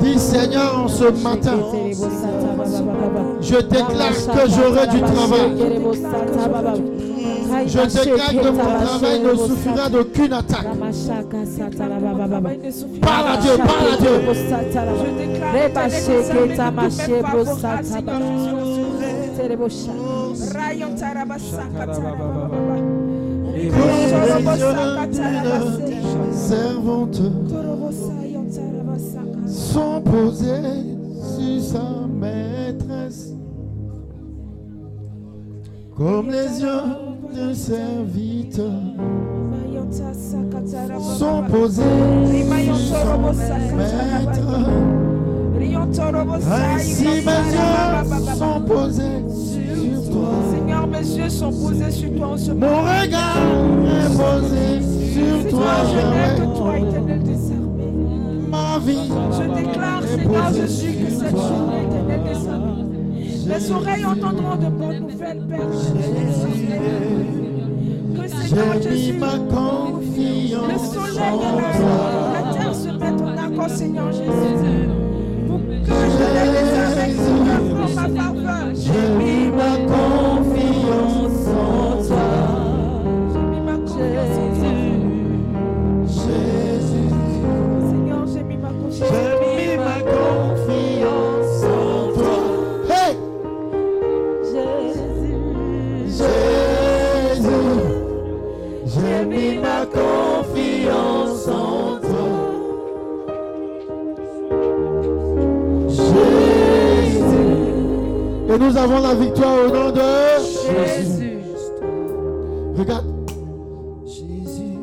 Dis 0.00 0.18
Seigneur 0.18 0.84
en 0.84 0.88
ce 0.88 1.04
matin, 1.22 1.58
je 3.40 3.56
déclare 3.60 4.12
que 4.12 4.50
j'aurai 4.50 4.86
du 4.88 5.00
travail. 5.00 5.50
Je 7.66 7.80
déclare 7.80 8.30
que 8.30 8.48
mon 8.48 8.84
travail 8.84 9.20
ne 9.20 9.34
souffrira 9.34 9.88
d'aucune 9.88 10.32
attaque. 10.32 10.66
Parle 13.00 13.28
à 13.28 13.36
Dieu, 13.36 13.56
parle 13.56 13.88
à 13.92 13.96
Dieu. 13.96 14.14
Je 14.98 15.08
déclare 15.18 15.52
que. 15.52 15.90
Servante. 26.32 27.20
Sont 29.74 30.00
posées 30.02 30.86
sur 31.34 31.60
sa 31.60 32.06
maîtresse. 32.06 33.34
Comme 35.96 36.30
les 36.30 36.60
yeux 36.60 36.90
d'un 37.34 37.54
serviteur 37.54 38.70
sont 41.18 41.42
posés 41.50 41.82
sur 42.30 42.88
torobosaka 42.88 43.74
maître. 43.74 44.44
Ainsi 46.76 47.04
mes 47.04 47.20
yeux 47.20 48.34
sont 48.38 48.60
posés 48.60 49.22
sur 49.28 50.10
toi. 50.12 50.28
Seigneur, 50.52 50.86
mes 50.86 50.98
yeux 50.98 51.30
sont 51.30 51.52
posés 51.52 51.90
sur 51.90 52.14
toi 52.16 52.26
en 52.28 52.36
ce 52.36 52.52
Mon 52.52 52.80
regard 52.82 53.38
est 53.98 54.10
posé 54.22 54.66
sur 55.14 55.50
toi, 55.50 55.72
je 55.90 56.58
toi, 56.58 56.78
éternel. 56.78 57.43
Ma 58.74 58.80
vie 58.80 59.08
Je 59.30 59.44
déclare, 59.54 60.02
est 60.02 60.16
Seigneur 60.16 60.52
Jésus, 60.52 60.94
que 61.04 61.10
cette 61.10 61.30
journée 61.30 61.84
éternelle 61.84 62.22
désarmée. 62.24 62.84
Les 63.46 63.70
oreilles 63.70 64.04
entendront 64.04 64.56
de 64.56 64.66
bonnes 64.66 65.00
nouvelles, 65.00 65.42
Père. 65.48 65.60
Que 68.16 68.28
Seigneur 68.28 68.82
Jésus, 68.82 69.12
ma 69.12 69.38
le 70.66 70.78
confiance 70.78 70.92
soleil 70.92 71.38
en 71.38 71.58
et 71.58 71.78
la, 71.84 72.42
la 72.42 72.52
terre 72.52 72.74
se 72.74 72.88
mettent 72.88 73.22
en 73.22 73.36
accord, 73.36 73.70
Seigneur 73.70 74.10
Jésus. 74.10 74.88
Pour 75.46 75.60
que 75.60 75.94
je 75.94 76.26
les 76.34 76.66
en 77.30 77.88
ma 77.94 78.22
faveur. 78.22 78.64
J'ai 78.74 79.06
mis 79.18 79.52
ma 79.52 79.76
confiance 79.86 80.33
et 108.54 108.58
nous 108.58 108.76
avons 108.76 109.00
la 109.00 109.14
victoire 109.14 109.66
au 109.66 109.74
nom 109.74 109.90
de 109.90 110.00
Jésus. 110.96 111.38
Regarde, 112.76 113.06
Jésus, 114.06 114.78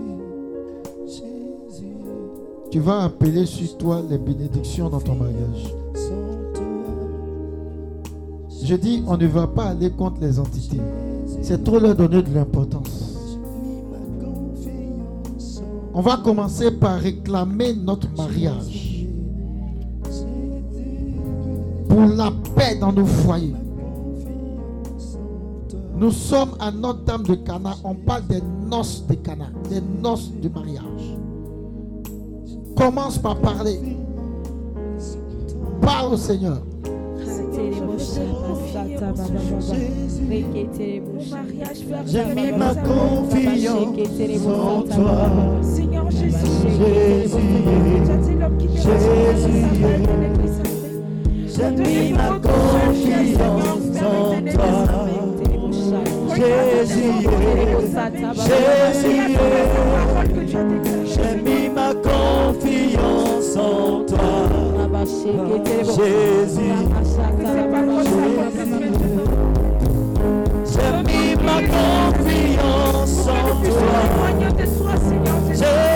Jésus, 1.07 1.85
tu 2.69 2.79
vas 2.79 3.03
appeler 3.03 3.45
sur 3.45 3.77
toi 3.77 4.01
les 4.09 4.17
bénédictions 4.17 4.89
dans 4.89 4.99
ton 4.99 5.15
mariage. 5.15 5.73
Je 8.63 8.75
dis, 8.75 9.03
on 9.07 9.17
ne 9.17 9.27
va 9.27 9.47
pas 9.47 9.65
aller 9.65 9.89
contre 9.89 10.21
les 10.21 10.39
entités. 10.39 10.79
C'est 11.41 11.63
trop 11.63 11.79
leur 11.79 11.95
donner 11.95 12.21
de 12.21 12.33
l'importance. 12.33 13.29
On 15.93 16.01
va 16.01 16.17
commencer 16.17 16.71
par 16.71 16.99
réclamer 16.99 17.73
notre 17.73 18.09
mariage 18.15 18.80
pour 21.91 22.05
la 22.05 22.31
paix 22.55 22.75
dans 22.79 22.93
nos 22.93 23.05
foyers. 23.05 23.53
Nous 25.97 26.11
sommes 26.11 26.55
à 26.59 26.71
Notre-Dame 26.71 27.23
de 27.23 27.35
Cana. 27.35 27.75
On 27.83 27.93
parle 27.93 28.25
des 28.27 28.41
noces 28.65 29.05
de 29.07 29.15
Cana, 29.15 29.49
des 29.69 29.81
noces 30.01 30.31
de 30.31 30.47
mariage. 30.47 31.17
Commence 32.77 33.17
par 33.17 33.35
parler. 33.41 33.97
Parle 35.81 36.13
au 36.13 36.17
Seigneur. 36.17 36.59
J'ai 42.05 42.25
mis 42.33 42.53
ma 42.53 42.73
confiance 42.73 44.47
en 44.47 44.83
toi. 44.83 45.29
Seigneur 45.61 46.09
Jésus, 46.09 46.47
Jésus, 46.79 47.27
Jésus, 48.77 49.65
j'ai 51.61 51.69
mis 51.71 52.13
ma 52.13 52.39
confiance 52.39 54.01
en 54.01 54.41
toi. 54.51 54.97
Jésus, 56.35 57.27
Jésus, 58.47 59.21
j'ai 61.05 61.35
mis 61.41 61.69
ma 61.69 61.93
confiance 61.93 63.55
en 63.57 64.05
toi. 64.05 64.49
Jésus, 65.83 66.73
j'ai 70.65 70.91
mis 71.03 71.35
ma 71.43 71.57
confiance 71.61 73.27
en 73.27 73.33
toi. 73.61 73.91
Jésus, 74.57 75.63
Jésus, 75.63 75.90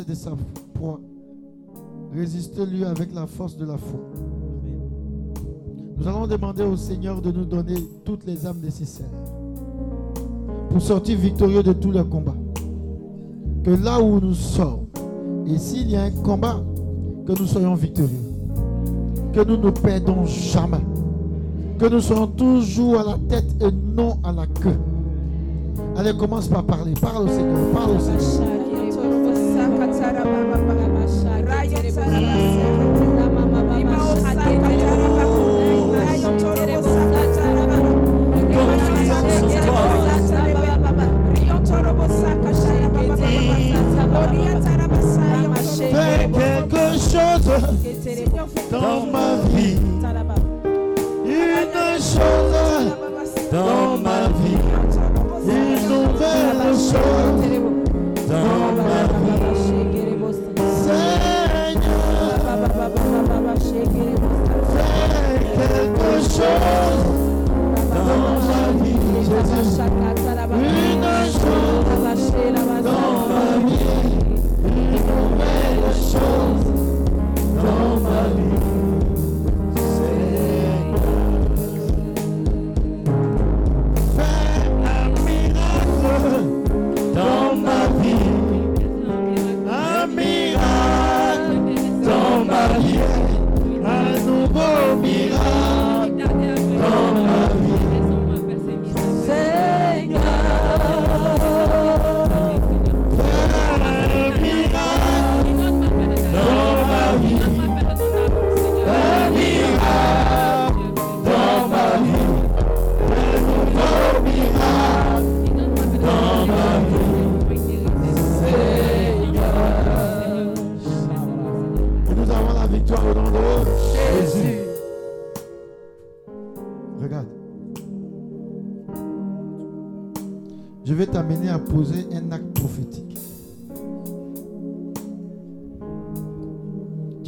de 0.00 0.14
sa 0.14 0.30
proie. 0.74 1.00
Résiste-lui 2.14 2.84
avec 2.84 3.14
la 3.14 3.26
force 3.26 3.56
de 3.56 3.66
la 3.66 3.76
foi. 3.76 4.00
Nous 5.96 6.08
allons 6.08 6.26
demander 6.26 6.62
au 6.62 6.76
Seigneur 6.76 7.20
de 7.20 7.30
nous 7.30 7.44
donner 7.44 7.76
toutes 8.04 8.24
les 8.24 8.46
âmes 8.46 8.60
nécessaires 8.60 9.06
pour 10.70 10.80
sortir 10.80 11.18
victorieux 11.18 11.62
de 11.62 11.72
tous 11.74 11.92
les 11.92 12.04
combats. 12.04 12.34
Que 13.62 13.70
là 13.70 14.00
où 14.02 14.18
nous 14.18 14.34
sommes, 14.34 14.86
et 15.46 15.58
s'il 15.58 15.90
y 15.90 15.96
a 15.96 16.04
un 16.04 16.10
combat, 16.10 16.62
que 17.26 17.32
nous 17.32 17.46
soyons 17.46 17.74
victorieux. 17.74 18.08
Que 19.32 19.44
nous 19.44 19.58
ne 19.58 19.70
perdons 19.70 20.24
jamais. 20.24 20.84
Que 21.78 21.86
nous 21.86 22.00
soyons 22.00 22.26
toujours 22.28 22.98
à 22.98 23.04
la 23.04 23.18
tête 23.28 23.62
et 23.62 23.70
non 23.70 24.18
à 24.24 24.32
la 24.32 24.46
queue. 24.46 24.78
Allez, 25.96 26.16
commence 26.16 26.48
par 26.48 26.64
parler. 26.64 26.94
Parle 27.00 27.24
au 27.24 27.28
Seigneur. 27.28 27.70
Parle 27.72 27.96
au 27.96 28.00
Seigneur. 28.00 28.61
Dans 48.70 49.06
ma 49.06 49.36
vie. 49.54 49.76
Une 51.24 51.98
chose 51.98 52.92
dans 53.52 53.98
ma. 53.98 54.11
Quelque 66.38 66.91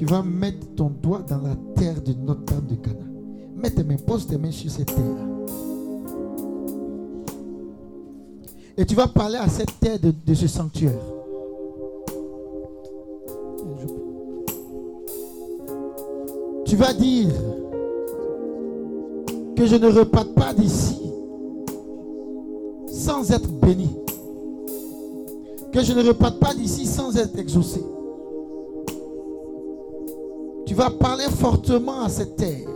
Tu 0.06 0.10
vas 0.10 0.22
mettre 0.22 0.66
ton 0.76 0.90
doigt 0.90 1.22
dans 1.26 1.38
la 1.38 1.56
terre 1.76 2.02
de 2.02 2.12
Notre-Dame 2.12 2.66
de 2.68 2.74
Cana. 2.74 3.06
Mets 3.56 3.70
tes 3.70 3.82
mains, 3.82 3.96
pose 3.96 4.26
tes 4.26 4.36
mains 4.36 4.50
sur 4.50 4.70
cette 4.70 4.94
terre. 4.94 4.98
Et 8.76 8.84
tu 8.84 8.94
vas 8.94 9.06
parler 9.06 9.38
à 9.38 9.48
cette 9.48 9.80
terre 9.80 9.98
de, 9.98 10.12
de 10.26 10.34
ce 10.34 10.46
sanctuaire. 10.46 11.00
Tu 16.66 16.76
vas 16.76 16.92
dire 16.92 17.32
que 19.56 19.64
je 19.64 19.76
ne 19.76 19.90
reparte 19.90 20.34
pas 20.34 20.52
d'ici 20.52 21.00
sans 22.88 23.30
être 23.30 23.50
béni. 23.50 23.88
Que 25.72 25.82
je 25.82 25.94
ne 25.94 26.06
reparte 26.06 26.38
pas 26.40 26.52
d'ici 26.52 26.84
sans 26.84 27.16
être 27.16 27.38
exaucé. 27.38 27.80
Vas 30.74 30.90
parler 30.90 31.26
fortement 31.40 32.02
à 32.02 32.08
cette 32.08 32.34
terre 32.34 32.66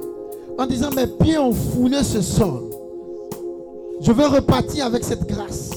en 0.57 0.67
disant 0.67 0.91
mes 0.95 1.09
pieds 1.09 1.37
ont 1.37 1.53
foulé 1.53 2.05
ce 2.05 2.23
sol. 2.23 2.71
Je 4.01 4.13
veux 4.13 4.27
repartir 4.27 4.87
avec 4.87 5.03
cette 5.03 5.27
grâce. 5.27 5.71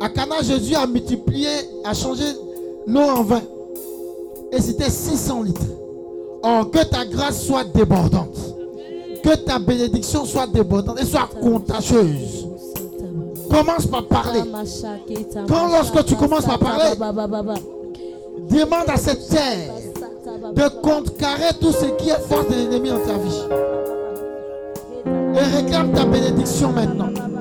À 0.00 0.08
Cana, 0.08 0.40
Jésus 0.42 0.76
a 0.76 0.86
multiplié, 0.86 1.48
a 1.84 1.94
changé 1.94 2.24
l'eau 2.86 3.00
en 3.00 3.24
vin. 3.24 3.42
Et 4.52 4.60
c'était 4.60 4.88
600 4.88 5.42
litres. 5.42 5.66
Or, 6.44 6.70
que 6.70 6.84
ta 6.84 7.04
grâce 7.06 7.44
soit 7.44 7.64
débordante. 7.64 8.38
Que 9.24 9.34
ta 9.34 9.58
bénédiction 9.58 10.24
soit 10.24 10.46
débordante 10.46 11.00
et 11.00 11.04
soit 11.04 11.28
contagieuse. 11.40 12.46
Commence 13.50 13.86
par 13.86 14.06
parler. 14.06 14.40
Quand 15.48 15.66
lorsque 15.68 16.04
tu 16.04 16.14
commences 16.14 16.44
par 16.44 16.60
parler, 16.60 16.96
demande 18.48 18.88
à 18.88 18.96
cette 18.96 19.28
terre 19.28 19.72
de 20.54 20.68
contrecarrer 20.82 21.54
tout 21.60 21.72
ce 21.72 21.86
qui 21.96 22.10
est 22.10 22.20
force 22.28 22.48
de 22.48 22.54
l'ennemi 22.54 22.90
dans 22.90 23.00
ta 23.00 23.18
vie. 23.18 23.42
Et 25.34 25.56
réclame 25.56 25.92
ta 25.92 26.04
bénédiction 26.04 26.72
maintenant. 26.72 27.31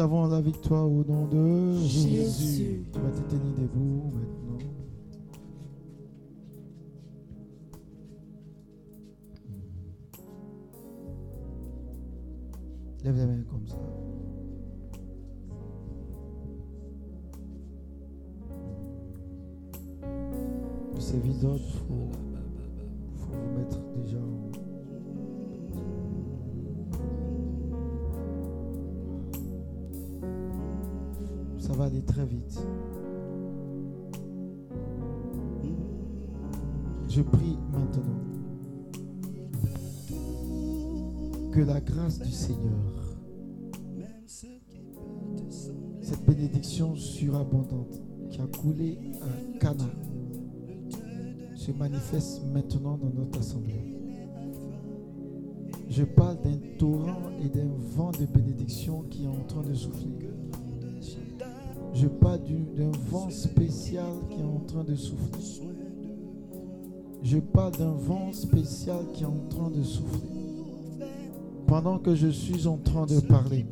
Avons 0.00 0.26
la 0.26 0.40
victoire 0.40 0.86
au 0.86 1.04
nom 1.04 1.26
de 1.26 1.74
Jésus. 1.84 2.84
Tu 2.92 2.98
vas 2.98 3.10
te 3.10 3.20
tenir 3.30 3.54
debout 3.58 4.10
maintenant. 4.14 4.58
Lève 13.04 13.16
les 13.16 13.26
mains 13.26 13.44
comme 13.50 13.66
ça. 13.66 13.76
C'est 20.98 21.16
évident, 21.16 21.56
il 21.56 22.29
vite. 32.24 32.60
Je 37.08 37.22
prie 37.22 37.58
maintenant 37.72 38.20
que 41.52 41.60
la 41.60 41.80
grâce 41.80 42.20
du 42.20 42.30
Seigneur, 42.30 43.16
cette 46.00 46.24
bénédiction 46.24 46.94
surabondante 46.94 48.00
qui 48.30 48.40
a 48.40 48.46
coulé 48.46 48.98
à 49.22 49.58
Cana, 49.58 49.90
se 51.56 51.72
manifeste 51.72 52.42
maintenant 52.54 52.96
dans 52.96 53.10
notre 53.10 53.38
assemblée. 53.38 53.96
Je 55.88 56.04
parle 56.04 56.40
d'un 56.42 56.58
torrent 56.78 57.30
et 57.44 57.48
d'un 57.48 57.68
vent 57.96 58.12
de 58.12 58.24
bénédiction 58.24 59.02
qui 59.10 59.24
est 59.24 59.28
en 59.28 59.44
train 59.46 59.62
de 59.62 59.74
souffler. 59.74 60.16
Je 61.92 62.06
parle 62.06 62.42
du- 62.42 62.64
d'un 62.76 62.92
vent 63.10 63.30
spécial 63.30 64.06
qui 64.30 64.40
est 64.40 64.44
en 64.44 64.60
train 64.66 64.84
de 64.84 64.94
souffler. 64.94 65.66
Je 67.22 67.38
parle 67.38 67.72
d'un 67.72 67.92
vent 67.92 68.32
spécial 68.32 68.98
qui 69.12 69.22
est 69.24 69.26
en 69.26 69.40
train 69.48 69.70
de 69.70 69.82
souffler. 69.82 70.28
Pendant 71.66 71.98
que 71.98 72.14
je 72.14 72.28
suis 72.28 72.66
en 72.66 72.78
train 72.78 73.06
de 73.06 73.20
parler, 73.20 73.66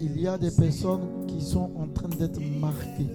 il 0.00 0.20
y 0.20 0.26
a 0.26 0.38
des 0.38 0.50
personnes 0.50 1.26
qui 1.26 1.40
sont 1.40 1.70
en 1.76 1.88
train 1.88 2.08
d'être 2.08 2.40
marquées. 2.60 3.10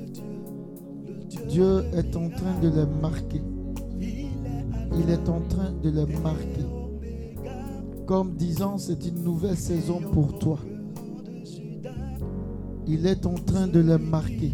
Dieu 1.49 1.83
est 1.93 2.15
en 2.15 2.29
train 2.29 2.59
de 2.61 2.69
les 2.69 2.85
marquer. 3.01 3.41
Il 4.95 5.09
est 5.09 5.29
en 5.29 5.41
train 5.47 5.71
de 5.81 5.89
les 5.89 6.05
marquer. 6.19 6.65
Comme 8.05 8.35
disant, 8.35 8.77
c'est 8.77 9.05
une 9.05 9.23
nouvelle 9.23 9.57
saison 9.57 9.99
pour 10.11 10.37
toi. 10.37 10.59
Il 12.87 13.07
est 13.07 13.25
en 13.25 13.35
train 13.35 13.67
de 13.67 13.79
les 13.79 13.97
marquer. 13.97 14.53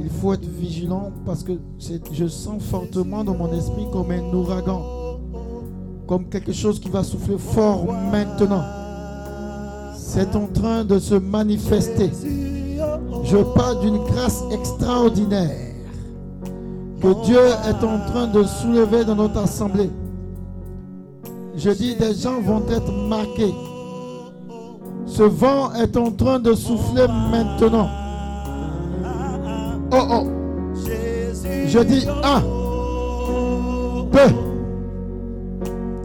Il 0.00 0.08
faut 0.08 0.32
être 0.32 0.48
vigilant 0.48 1.12
parce 1.26 1.42
que 1.42 1.52
je 2.12 2.26
sens 2.26 2.62
fortement 2.62 3.24
dans 3.24 3.34
mon 3.34 3.52
esprit 3.52 3.86
comme 3.92 4.10
un 4.10 4.32
ouragan, 4.32 4.82
comme 6.06 6.28
quelque 6.28 6.52
chose 6.52 6.80
qui 6.80 6.88
va 6.88 7.04
souffler 7.04 7.36
fort 7.38 7.86
maintenant. 8.10 8.64
C'est 9.94 10.34
en 10.34 10.46
train 10.46 10.84
de 10.84 10.98
se 10.98 11.14
manifester. 11.14 12.10
Je 13.24 13.36
parle 13.54 13.80
d'une 13.80 13.98
grâce 13.98 14.42
extraordinaire 14.50 15.50
que 17.00 17.24
Dieu 17.24 17.38
est 17.38 17.84
en 17.84 17.98
train 18.06 18.28
de 18.28 18.44
soulever 18.44 19.04
dans 19.04 19.16
notre 19.16 19.38
assemblée. 19.38 19.90
Je 21.54 21.70
dis, 21.70 21.96
des 21.96 22.14
gens 22.14 22.40
vont 22.40 22.62
être 22.68 22.90
marqués. 23.08 23.52
Ce 25.14 25.22
vent 25.22 25.74
est 25.74 25.94
en 25.98 26.10
train 26.10 26.38
de 26.38 26.54
souffler 26.54 27.06
maintenant. 27.30 27.90
Oh 29.92 30.06
oh. 30.10 30.26
Je 31.66 31.78
dis 31.80 32.08
un, 32.08 32.40
deux, 34.10 34.34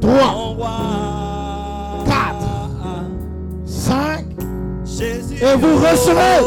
trois, 0.02 0.58
quatre, 2.06 2.70
cinq. 3.66 4.26
Et 5.42 5.56
vous 5.56 5.76
recevez. 5.78 6.44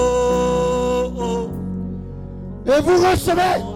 Et 2.66 2.80
vous 2.82 3.10
recevez. 3.10 3.69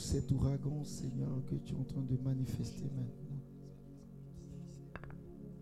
Cet 0.00 0.30
ouragan, 0.32 0.82
Seigneur, 0.84 1.44
que 1.46 1.54
tu 1.56 1.74
es 1.74 1.76
en 1.76 1.84
train 1.84 2.02
de 2.02 2.16
manifester 2.16 2.90
maintenant. 2.96 3.40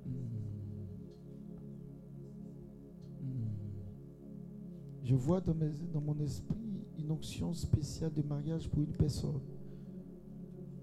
Mm. 0.06 0.10
Mm. 3.22 3.48
Je 5.02 5.14
vois 5.14 5.40
dans, 5.40 5.56
dans 5.92 6.00
mon 6.00 6.18
esprit 6.20 6.56
une 6.98 7.10
onction 7.10 7.52
spéciale 7.52 8.12
de 8.12 8.22
mariage 8.22 8.68
pour 8.68 8.82
une 8.82 8.92
personne. 8.92 9.40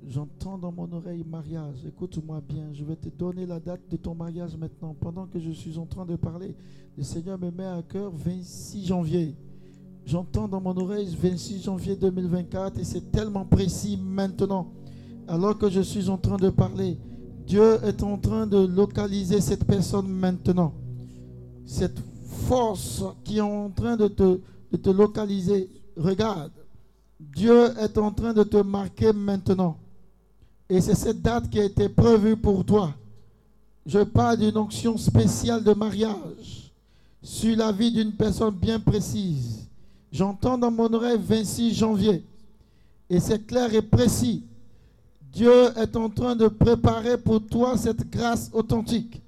J'entends 0.07 0.57
dans 0.57 0.71
mon 0.71 0.91
oreille 0.91 1.23
mariage. 1.23 1.83
Écoute-moi 1.87 2.41
bien. 2.41 2.71
Je 2.73 2.83
vais 2.83 2.95
te 2.95 3.09
donner 3.09 3.45
la 3.45 3.59
date 3.59 3.81
de 3.89 3.97
ton 3.97 4.13
mariage 4.13 4.55
maintenant. 4.55 4.93
Pendant 4.93 5.25
que 5.25 5.39
je 5.39 5.49
suis 5.49 5.79
en 5.79 5.85
train 5.87 6.05
de 6.05 6.15
parler, 6.15 6.55
le 6.95 7.03
Seigneur 7.03 7.39
me 7.39 7.49
met 7.49 7.65
à 7.65 7.81
cœur 7.81 8.11
26 8.11 8.85
janvier. 8.85 9.35
J'entends 10.05 10.47
dans 10.47 10.61
mon 10.61 10.77
oreille 10.77 11.17
26 11.19 11.63
janvier 11.63 11.95
2024 11.95 12.77
et 12.77 12.83
c'est 12.83 13.11
tellement 13.11 13.43
précis 13.43 13.97
maintenant. 13.97 14.67
Alors 15.27 15.57
que 15.57 15.67
je 15.67 15.81
suis 15.81 16.09
en 16.09 16.17
train 16.17 16.37
de 16.37 16.51
parler, 16.51 16.99
Dieu 17.47 17.79
est 17.83 18.03
en 18.03 18.19
train 18.19 18.45
de 18.45 18.67
localiser 18.67 19.41
cette 19.41 19.65
personne 19.65 20.07
maintenant. 20.07 20.75
Cette 21.65 21.97
force 22.47 23.03
qui 23.23 23.37
est 23.37 23.41
en 23.41 23.71
train 23.71 23.97
de 23.97 24.07
te, 24.07 24.89
localiser. 24.91 25.71
Regarde, 25.97 26.51
Dieu 27.19 27.71
est 27.79 27.97
en 27.97 28.11
train 28.11 28.33
de 28.33 28.43
te 28.43 28.57
marquer 28.57 29.11
maintenant. 29.11 29.75
Et 30.69 30.81
c'est 30.81 30.93
cette 30.93 31.23
date 31.23 31.49
qui 31.49 31.59
a 31.59 31.63
été 31.63 31.89
prévue 31.89 32.37
pour 32.37 32.63
toi. 32.63 32.93
Je 33.87 33.99
parle 33.99 34.37
d'une 34.37 34.57
onction 34.57 34.97
spéciale 34.97 35.63
de 35.63 35.73
mariage 35.73 36.71
sur 37.23 37.57
la 37.57 37.71
vie 37.71 37.91
d'une 37.91 38.11
personne 38.11 38.53
bien 38.53 38.79
précise. 38.79 39.64
J'entends 40.15 40.57
dans 40.57 40.71
mon 40.71 40.93
oreille 40.93 41.19
26 41.21 41.73
janvier. 41.75 42.23
Et 43.09 43.19
c'est 43.19 43.45
clair 43.45 43.73
et 43.73 43.81
précis. 43.81 44.45
Dieu 45.33 45.51
est 45.75 45.93
en 45.97 46.09
train 46.09 46.37
de 46.37 46.47
préparer 46.47 47.17
pour 47.17 47.45
toi 47.45 47.77
cette 47.77 48.09
grâce 48.09 48.49
authentique. 48.53 49.21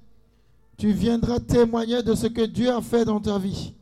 Tu 0.78 0.92
viendras 0.92 1.40
témoigner 1.40 2.02
de 2.02 2.14
ce 2.14 2.26
que 2.26 2.40
Dieu 2.40 2.70
a 2.70 2.80
fait 2.80 3.04
dans 3.04 3.20
ta 3.20 3.38
vie. 3.38 3.74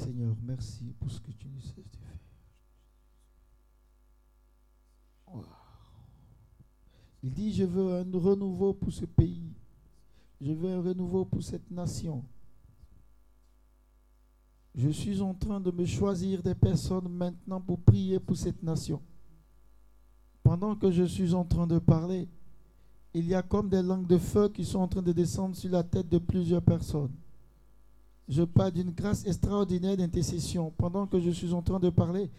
Seigneur, 0.00 0.34
merci 0.42 0.94
pour 0.98 1.10
ce 1.10 1.20
que 1.20 1.30
tu 1.32 1.46
nous 1.46 1.60
cesses 1.60 1.74
de 1.74 1.96
faire. 1.98 2.18
Il 7.22 7.30
dit, 7.34 7.52
je 7.52 7.64
veux 7.64 7.92
un 7.92 8.18
renouveau 8.18 8.72
pour 8.72 8.90
ce 8.90 9.04
pays. 9.04 9.52
Je 10.40 10.52
veux 10.52 10.70
un 10.70 10.80
renouveau 10.80 11.26
pour 11.26 11.42
cette 11.42 11.70
nation. 11.70 12.24
Je 14.74 14.88
suis 14.88 15.20
en 15.20 15.34
train 15.34 15.60
de 15.60 15.70
me 15.70 15.84
choisir 15.84 16.42
des 16.42 16.54
personnes 16.54 17.08
maintenant 17.08 17.60
pour 17.60 17.78
prier 17.78 18.18
pour 18.18 18.38
cette 18.38 18.62
nation. 18.62 19.02
Pendant 20.42 20.76
que 20.76 20.90
je 20.90 21.04
suis 21.04 21.34
en 21.34 21.44
train 21.44 21.66
de 21.66 21.78
parler, 21.78 22.26
il 23.12 23.26
y 23.26 23.34
a 23.34 23.42
comme 23.42 23.68
des 23.68 23.82
langues 23.82 24.06
de 24.06 24.16
feu 24.16 24.48
qui 24.48 24.64
sont 24.64 24.78
en 24.78 24.88
train 24.88 25.02
de 25.02 25.12
descendre 25.12 25.54
sur 25.56 25.70
la 25.70 25.82
tête 25.82 26.08
de 26.08 26.16
plusieurs 26.16 26.62
personnes. 26.62 27.12
Je 28.30 28.44
parle 28.44 28.70
d'une 28.70 28.92
grâce 28.92 29.26
extraordinaire 29.26 29.96
d'intercession. 29.96 30.72
Pendant 30.78 31.04
que 31.04 31.18
je 31.18 31.30
suis 31.30 31.52
en 31.52 31.62
train 31.62 31.80
de 31.80 31.90
parler, 31.90 32.30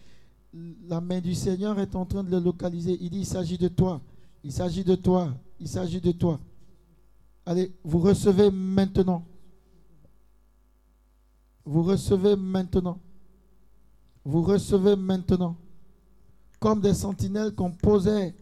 la 0.88 1.02
main 1.02 1.20
du 1.20 1.34
Seigneur 1.34 1.78
est 1.78 1.94
en 1.94 2.06
train 2.06 2.24
de 2.24 2.30
le 2.30 2.40
localiser. 2.40 2.96
Il 2.98 3.10
dit, 3.10 3.18
il 3.18 3.26
s'agit 3.26 3.58
de 3.58 3.68
toi. 3.68 4.00
Il 4.42 4.50
s'agit 4.50 4.84
de 4.84 4.94
toi. 4.94 5.34
Il 5.60 5.68
s'agit 5.68 6.00
de 6.00 6.12
toi. 6.12 6.40
Allez, 7.44 7.70
vous 7.84 7.98
recevez 7.98 8.50
maintenant. 8.50 9.22
Vous 11.66 11.82
recevez 11.82 12.36
maintenant. 12.36 12.98
Vous 14.24 14.42
recevez 14.42 14.96
maintenant. 14.96 15.58
Comme 16.58 16.80
des 16.80 16.94
sentinelles 16.94 17.54
qu'on 17.54 17.70
posait 17.70 18.34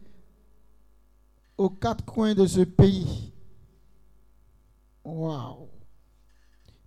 aux 1.59 1.71
quatre 1.71 2.05
coins 2.05 2.37
de 2.37 2.47
ce 2.47 2.61
pays. 2.61 3.33
Waouh. 5.05 5.80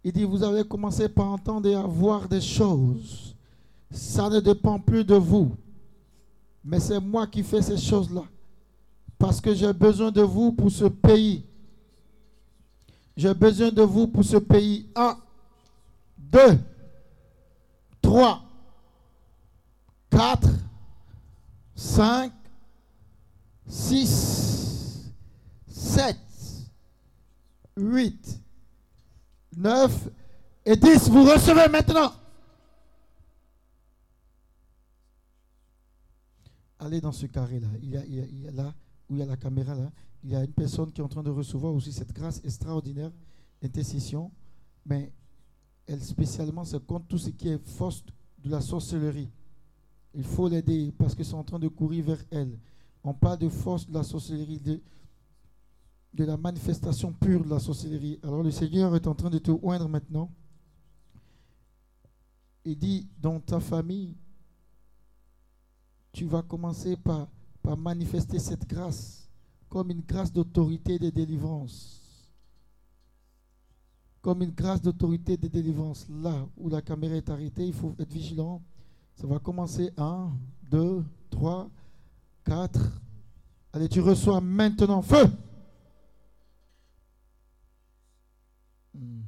Il 0.04 0.12
dit, 0.12 0.24
vous 0.24 0.44
avez 0.44 0.64
commencé 0.64 1.08
par 1.08 1.28
entendre 1.28 1.70
et 1.70 1.76
à 1.76 1.84
voir 1.84 2.28
des 2.28 2.42
choses. 2.42 3.36
Ça 3.90 4.30
ne 4.30 4.40
dépend 4.40 4.80
plus 4.80 5.04
de 5.06 5.16
vous. 5.16 5.56
Mais 6.64 6.80
c'est 6.80 7.00
moi 7.00 7.28
qui 7.28 7.44
fais 7.44 7.62
ces 7.62 7.78
choses-là. 7.78 8.24
Parce 9.18 9.40
que 9.40 9.54
j'ai 9.54 9.72
besoin 9.72 10.12
de 10.12 10.22
vous 10.22 10.52
pour 10.52 10.72
ce 10.72 10.86
pays. 10.86 11.46
J'ai 13.16 13.34
besoin 13.34 13.72
de 13.72 13.82
vous 13.82 14.08
pour 14.08 14.26
ce 14.26 14.38
pays. 14.38 14.90
Un, 14.96 15.16
deux, 16.18 16.60
trois, 18.02 18.42
quatre, 20.10 20.50
cinq, 21.76 22.34
six, 23.68 25.12
sept, 25.68 26.18
huit, 27.78 28.42
neuf 29.58 30.10
et 30.66 30.76
dix. 30.76 31.10
Vous 31.10 31.24
recevez 31.24 31.70
maintenant. 31.70 32.12
Allez 36.80 37.00
dans 37.00 37.12
ce 37.12 37.26
carré-là. 37.28 37.68
Il 37.82 37.90
y, 37.90 38.48
a, 38.48 38.52
là 38.52 38.74
où 39.10 39.16
il 39.16 39.20
y 39.20 39.22
a 39.22 39.26
la 39.26 39.38
caméra 39.38 39.76
là. 39.76 39.92
Il 40.24 40.32
y 40.32 40.36
a 40.36 40.44
une 40.44 40.54
personne 40.54 40.92
qui 40.92 41.02
est 41.02 41.04
en 41.04 41.10
train 41.10 41.24
de 41.24 41.30
recevoir 41.30 41.74
aussi 41.74 41.92
cette 41.92 42.14
grâce 42.14 42.42
extraordinaire 42.44 43.12
d'intercession. 43.62 44.32
Mais 44.86 45.12
elle 45.88 46.02
spécialement 46.04 46.66
se 46.66 46.78
compte 46.78 47.08
tout 47.08 47.18
ce 47.18 47.30
qui 47.30 47.50
est 47.50 47.68
force 47.68 48.04
de 48.40 48.50
la 48.50 48.62
sorcellerie. 48.62 49.30
Il 50.14 50.24
faut 50.24 50.48
l'aider 50.48 50.94
parce 50.98 51.16
qu'ils 51.16 51.26
sont 51.26 51.38
en 51.38 51.44
train 51.44 51.60
de 51.60 51.68
courir 51.68 52.06
vers 52.06 52.24
elle. 52.32 52.58
On 53.04 53.14
parle 53.14 53.40
de 53.40 53.50
force 53.50 53.88
de 53.88 53.94
la 53.94 54.04
sorcellerie, 54.04 54.60
de, 54.60 54.82
de 56.14 56.26
la 56.26 56.38
manifestation 56.38 57.12
pure 57.12 57.44
de 57.44 57.50
la 57.50 57.60
sorcellerie. 57.60 58.20
Alors 58.24 58.44
le 58.44 58.52
Seigneur 58.52 58.96
est 58.96 59.08
en 59.08 59.16
train 59.16 59.30
de 59.30 59.40
te 59.40 59.52
oindre 59.52 59.90
maintenant. 59.90 60.30
Il 62.66 62.78
dit, 62.78 63.08
dans 63.20 63.40
ta 63.40 63.60
famille, 63.60 64.16
tu 66.12 66.26
vas 66.26 66.44
commencer 66.44 66.96
par, 66.96 67.28
par 67.62 67.76
manifester 67.76 68.40
cette 68.40 68.68
grâce 68.68 69.24
comme 69.74 69.90
une 69.90 70.02
grâce 70.02 70.32
d'autorité 70.32 71.00
de 71.00 71.10
délivrance. 71.10 72.00
Comme 74.22 74.44
une 74.44 74.52
grâce 74.52 74.84
d'autorité 74.84 75.36
de 75.36 75.48
délivrance. 75.48 76.06
Là 76.22 76.48
où 76.58 76.70
la 76.70 76.84
caméra 76.84 77.16
est 77.16 77.28
arrêtée, 77.28 77.66
il 77.66 77.74
faut 77.74 77.96
être 77.98 78.14
vigilant. 78.14 78.62
Ça 79.16 79.26
va 79.26 79.40
commencer 79.40 79.92
1, 79.98 80.30
2, 80.70 81.04
3, 81.32 81.70
4. 82.46 83.02
Allez, 83.74 83.90
tu 83.90 84.00
reçois 84.00 84.40
maintenant 84.40 85.02
feu. 85.02 85.26
Hmm. 88.94 89.22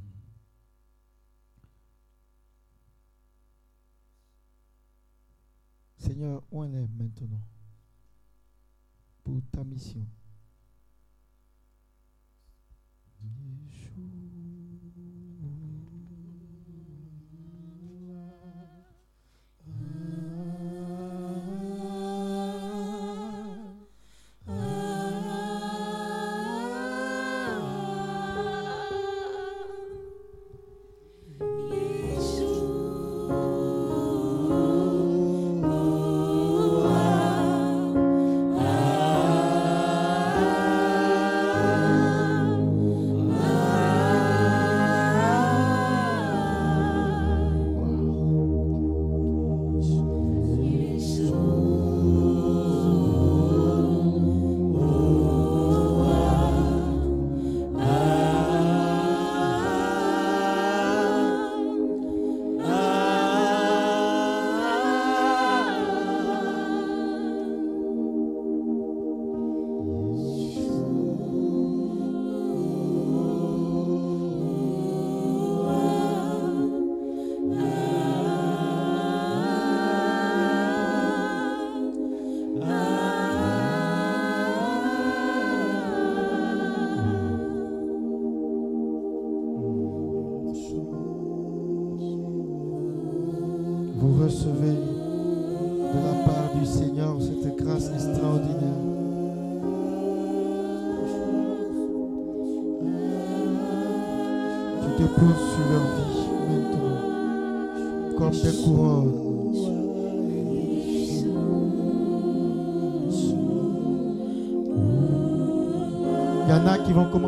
Seigneur, 5.98 6.44
où 6.52 6.64
elle 6.64 6.76
est 6.76 6.88
maintenant 6.88 7.42
pour 9.24 9.42
ta 9.52 9.64
mission? 9.64 10.06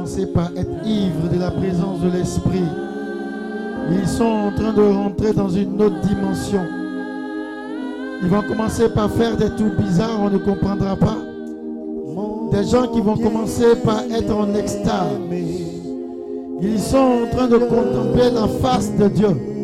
Commencer 0.07 0.27
par 0.27 0.49
être 0.55 0.87
ivres 0.87 1.29
de 1.33 1.39
la 1.39 1.51
présence 1.51 1.99
de 1.99 2.09
l'Esprit. 2.09 2.63
Ils 3.91 4.07
sont 4.07 4.23
en 4.23 4.51
train 4.51 4.71
de 4.71 4.81
rentrer 4.81 5.33
dans 5.33 5.49
une 5.49 5.81
autre 5.81 5.99
dimension. 6.01 6.61
Ils 8.21 8.29
vont 8.29 8.41
commencer 8.41 8.87
par 8.89 9.11
faire 9.11 9.35
des 9.35 9.49
trucs 9.49 9.77
bizarres, 9.77 10.21
on 10.21 10.29
ne 10.29 10.37
comprendra 10.37 10.95
pas. 10.95 11.17
Des 12.51 12.63
gens 12.63 12.87
qui 12.87 13.01
vont 13.01 13.17
commencer 13.17 13.75
par 13.83 14.01
être 14.03 14.33
en 14.33 14.53
extase. 14.55 15.19
Ils 16.61 16.79
sont 16.79 16.97
en 16.97 17.35
train 17.35 17.47
de 17.47 17.57
contempler 17.57 18.31
la 18.31 18.47
face 18.61 18.95
de 18.95 19.07
Dieu. 19.09 19.56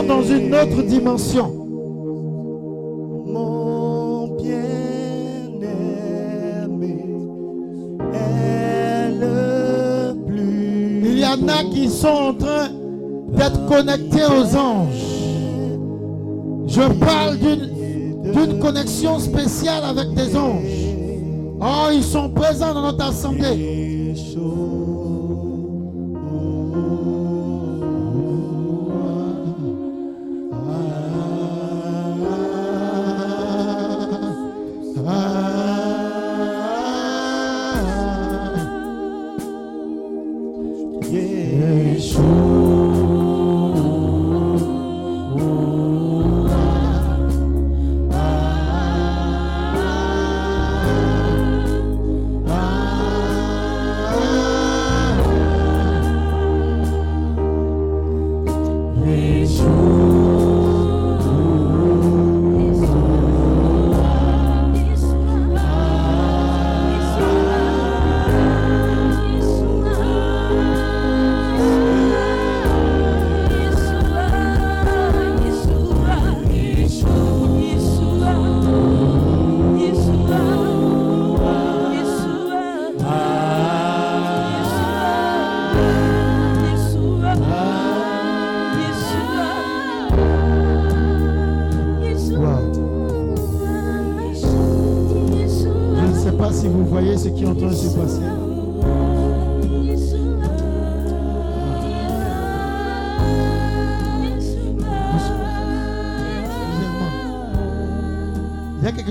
Sont 0.00 0.06
dans 0.06 0.22
une 0.22 0.54
autre 0.54 0.82
dimension. 0.82 1.52
mon 3.26 4.28
bien-aimé 4.36 4.64
est 8.14 9.10
le 9.20 10.14
plus 10.26 11.02
Il 11.04 11.18
y 11.18 11.24
en 11.26 11.48
a 11.48 11.64
qui 11.72 11.88
sont 11.88 12.08
en 12.08 12.34
train 12.34 12.68
d'être 13.32 13.66
connectés 13.66 14.24
aux 14.24 14.56
anges. 14.56 15.06
Je 16.66 16.82
parle 16.98 17.36
d'une 17.38 17.68
d'une 18.32 18.58
connexion 18.60 19.18
spéciale 19.18 19.82
avec 19.84 20.14
des 20.14 20.36
anges. 20.36 20.62
Oh, 21.60 21.88
ils 21.92 22.04
sont 22.04 22.30
présents 22.30 22.74
dans 22.74 22.82
notre 22.82 23.04
assemblée. 23.08 24.14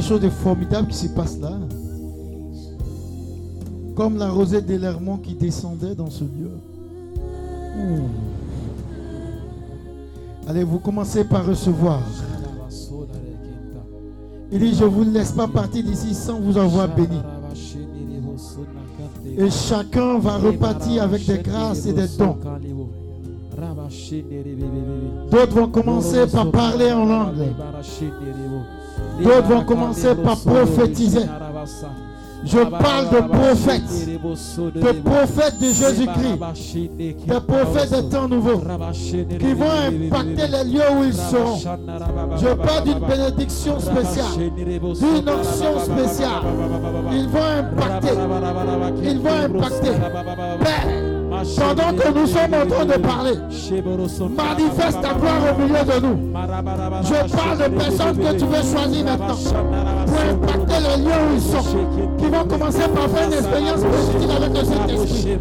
Chose 0.10 0.22
de 0.22 0.30
formidable 0.30 0.88
qui 0.88 0.98
se 0.98 1.08
passe 1.10 1.38
là. 1.40 1.52
Comme 3.96 4.18
la 4.18 4.30
rosée 4.32 4.62
de 4.62 4.76
l'Hermont 4.76 5.18
qui 5.18 5.36
descendait 5.36 5.94
dans 5.94 6.10
ce 6.10 6.24
lieu. 6.24 6.50
Ouh. 7.78 8.08
Allez, 10.48 10.64
vous 10.64 10.80
commencez 10.80 11.24
par 11.24 11.46
recevoir. 11.46 12.02
Il 14.52 14.60
dit, 14.60 14.74
je 14.74 14.84
ne 14.84 14.90
vous 14.90 15.04
laisse 15.04 15.32
pas 15.32 15.48
partir 15.48 15.84
d'ici 15.84 16.16
sans 16.16 16.40
vous 16.40 16.58
avoir 16.58 16.88
béni. 16.88 17.20
Et 19.38 19.52
chacun 19.52 20.18
va 20.18 20.38
repartir 20.38 21.04
avec 21.04 21.24
des 21.28 21.38
grâces 21.38 21.86
et 21.86 21.94
des 21.94 22.08
dons. 22.18 22.38
D'autres 25.30 25.54
vont 25.54 25.68
commencer 25.68 26.26
par 26.26 26.50
parler 26.50 26.92
en 26.92 27.06
langue. 27.06 27.54
D'autres 29.22 29.48
vont 29.48 29.64
commencer 29.64 30.16
par 30.16 30.38
prophétiser. 30.38 31.26
Je 32.46 32.58
parle 32.60 33.10
de 33.10 33.28
prophètes, 33.28 34.08
de 34.74 34.92
prophètes 35.02 35.60
de 35.60 35.66
Jésus-Christ, 35.66 36.90
des 36.98 37.40
prophètes 37.46 37.92
des 37.92 38.10
temps 38.10 38.30
nouveaux, 38.30 38.62
qui 39.40 39.54
vont 39.54 39.66
impacter 39.70 40.48
les 40.48 40.64
lieux 40.72 40.92
où 40.98 41.04
ils 41.04 41.14
seront. 41.14 41.58
Je 41.58 42.54
parle 42.54 42.84
d'une 42.86 43.00
bénédiction 43.00 43.80
spéciale, 43.80 44.52
d'une 44.56 45.30
onction 45.30 45.80
spéciale. 45.80 46.44
Ils 47.12 47.28
vont 47.28 47.44
impacter, 47.44 48.14
ils 49.04 49.20
vont 49.20 49.58
impacter. 49.58 51.09
Pendant 51.58 51.94
que 51.96 52.20
nous 52.20 52.28
sommes 52.28 52.54
en 52.54 52.68
train 52.68 52.86
de 52.86 52.98
parler, 52.98 53.34
manifeste 54.36 55.02
ta 55.02 55.14
gloire 55.14 55.42
au 55.52 55.62
milieu 55.62 55.84
de 55.86 56.06
nous. 56.06 56.18
Je 57.04 57.36
parle 57.36 57.58
de 57.58 57.76
personnes 57.78 58.18
que 58.18 58.32
tu 58.38 58.46
veux 58.46 58.62
choisir 58.62 59.06
maintenant 59.06 59.36
pour 60.06 60.20
impacter 60.20 60.80
les 60.84 61.04
lieux 61.04 61.12
où 61.12 61.36
ils 61.36 61.42
sont, 61.42 61.64
qui 62.18 62.26
vont 62.26 62.46
commencer 62.46 62.88
par 62.90 63.10
faire 63.10 63.28
une 63.28 63.34
expérience 63.34 63.82
positive 63.84 64.32
avec 64.36 64.50
le 64.50 64.66
Saint-Esprit. 64.66 65.38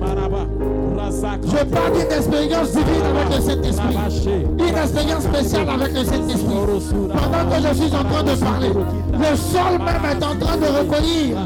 Je 1.10 1.64
parle 1.64 1.92
d'une 1.92 2.12
expérience 2.12 2.70
divine 2.70 3.06
avec 3.16 3.36
le 3.36 3.42
Saint-Esprit, 3.42 3.96
une 4.58 4.76
expérience 4.76 5.24
spéciale 5.24 5.68
avec 5.68 5.92
le 5.94 6.04
Saint-Esprit. 6.04 6.56
Pendant 7.08 7.50
que 7.50 7.68
je 7.68 7.74
suis 7.74 7.94
en 7.94 8.04
train 8.04 8.22
de 8.22 8.34
parler, 8.36 8.68
le 8.68 9.36
sol 9.36 9.78
même 9.78 10.04
est 10.10 10.24
en 10.24 10.36
train 10.38 10.56
de 10.56 10.66
recueillir 10.66 11.36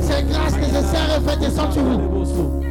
ces 0.00 0.22
grâces 0.22 0.56
nécessaires 0.56 1.18
et 1.18 1.30
fait 1.30 1.38
descendre 1.38 1.72
sur 1.72 1.82
vous. 1.82 2.65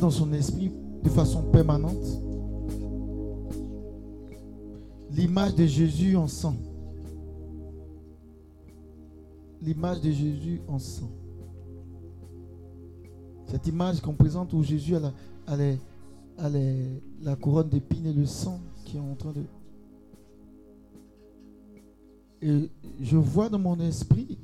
Dans 0.00 0.10
son 0.10 0.32
esprit 0.32 0.70
de 1.02 1.08
façon 1.08 1.42
permanente 1.50 2.22
l'image 5.10 5.54
de 5.54 5.66
Jésus 5.66 6.16
en 6.16 6.28
sang. 6.28 6.56
L'image 9.60 10.00
de 10.00 10.10
Jésus 10.12 10.60
en 10.68 10.78
sang. 10.78 11.10
Cette 13.46 13.66
image 13.66 14.00
qu'on 14.00 14.14
présente 14.14 14.52
où 14.52 14.62
Jésus 14.62 14.94
a 14.94 15.56
la, 15.56 16.48
la 17.22 17.36
couronne 17.36 17.68
d'épines 17.68 18.06
et 18.06 18.12
le 18.12 18.26
sang 18.26 18.60
qui 18.84 18.96
est 18.96 19.00
en 19.00 19.14
train 19.14 19.32
de... 19.32 19.42
Et 22.40 22.70
je 23.00 23.16
vois 23.16 23.48
dans 23.48 23.58
mon 23.58 23.80
esprit 23.80 24.38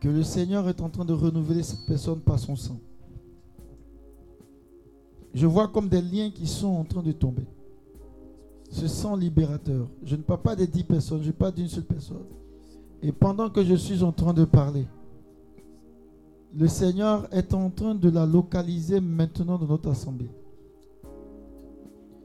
que 0.00 0.08
le 0.08 0.22
Seigneur 0.22 0.68
est 0.68 0.80
en 0.80 0.88
train 0.88 1.04
de 1.04 1.12
renouveler 1.12 1.62
cette 1.62 1.84
personne 1.86 2.20
par 2.20 2.38
son 2.38 2.56
sang. 2.56 2.78
Je 5.34 5.46
vois 5.46 5.68
comme 5.68 5.88
des 5.88 6.00
liens 6.00 6.30
qui 6.30 6.46
sont 6.46 6.68
en 6.68 6.84
train 6.84 7.02
de 7.02 7.12
tomber. 7.12 7.46
Ce 8.70 8.86
sang 8.86 9.16
libérateur. 9.16 9.88
Je 10.04 10.16
ne 10.16 10.22
parle 10.22 10.42
pas 10.42 10.56
des 10.56 10.66
dix 10.66 10.84
personnes, 10.84 11.22
je 11.22 11.32
parle 11.32 11.54
d'une 11.54 11.68
seule 11.68 11.84
personne. 11.84 12.24
Et 13.02 13.12
pendant 13.12 13.48
que 13.48 13.64
je 13.64 13.74
suis 13.74 14.02
en 14.02 14.12
train 14.12 14.34
de 14.34 14.44
parler, 14.44 14.86
le 16.54 16.66
Seigneur 16.66 17.28
est 17.32 17.54
en 17.54 17.70
train 17.70 17.94
de 17.94 18.10
la 18.10 18.26
localiser 18.26 19.00
maintenant 19.00 19.58
dans 19.58 19.66
notre 19.66 19.90
assemblée. 19.90 20.30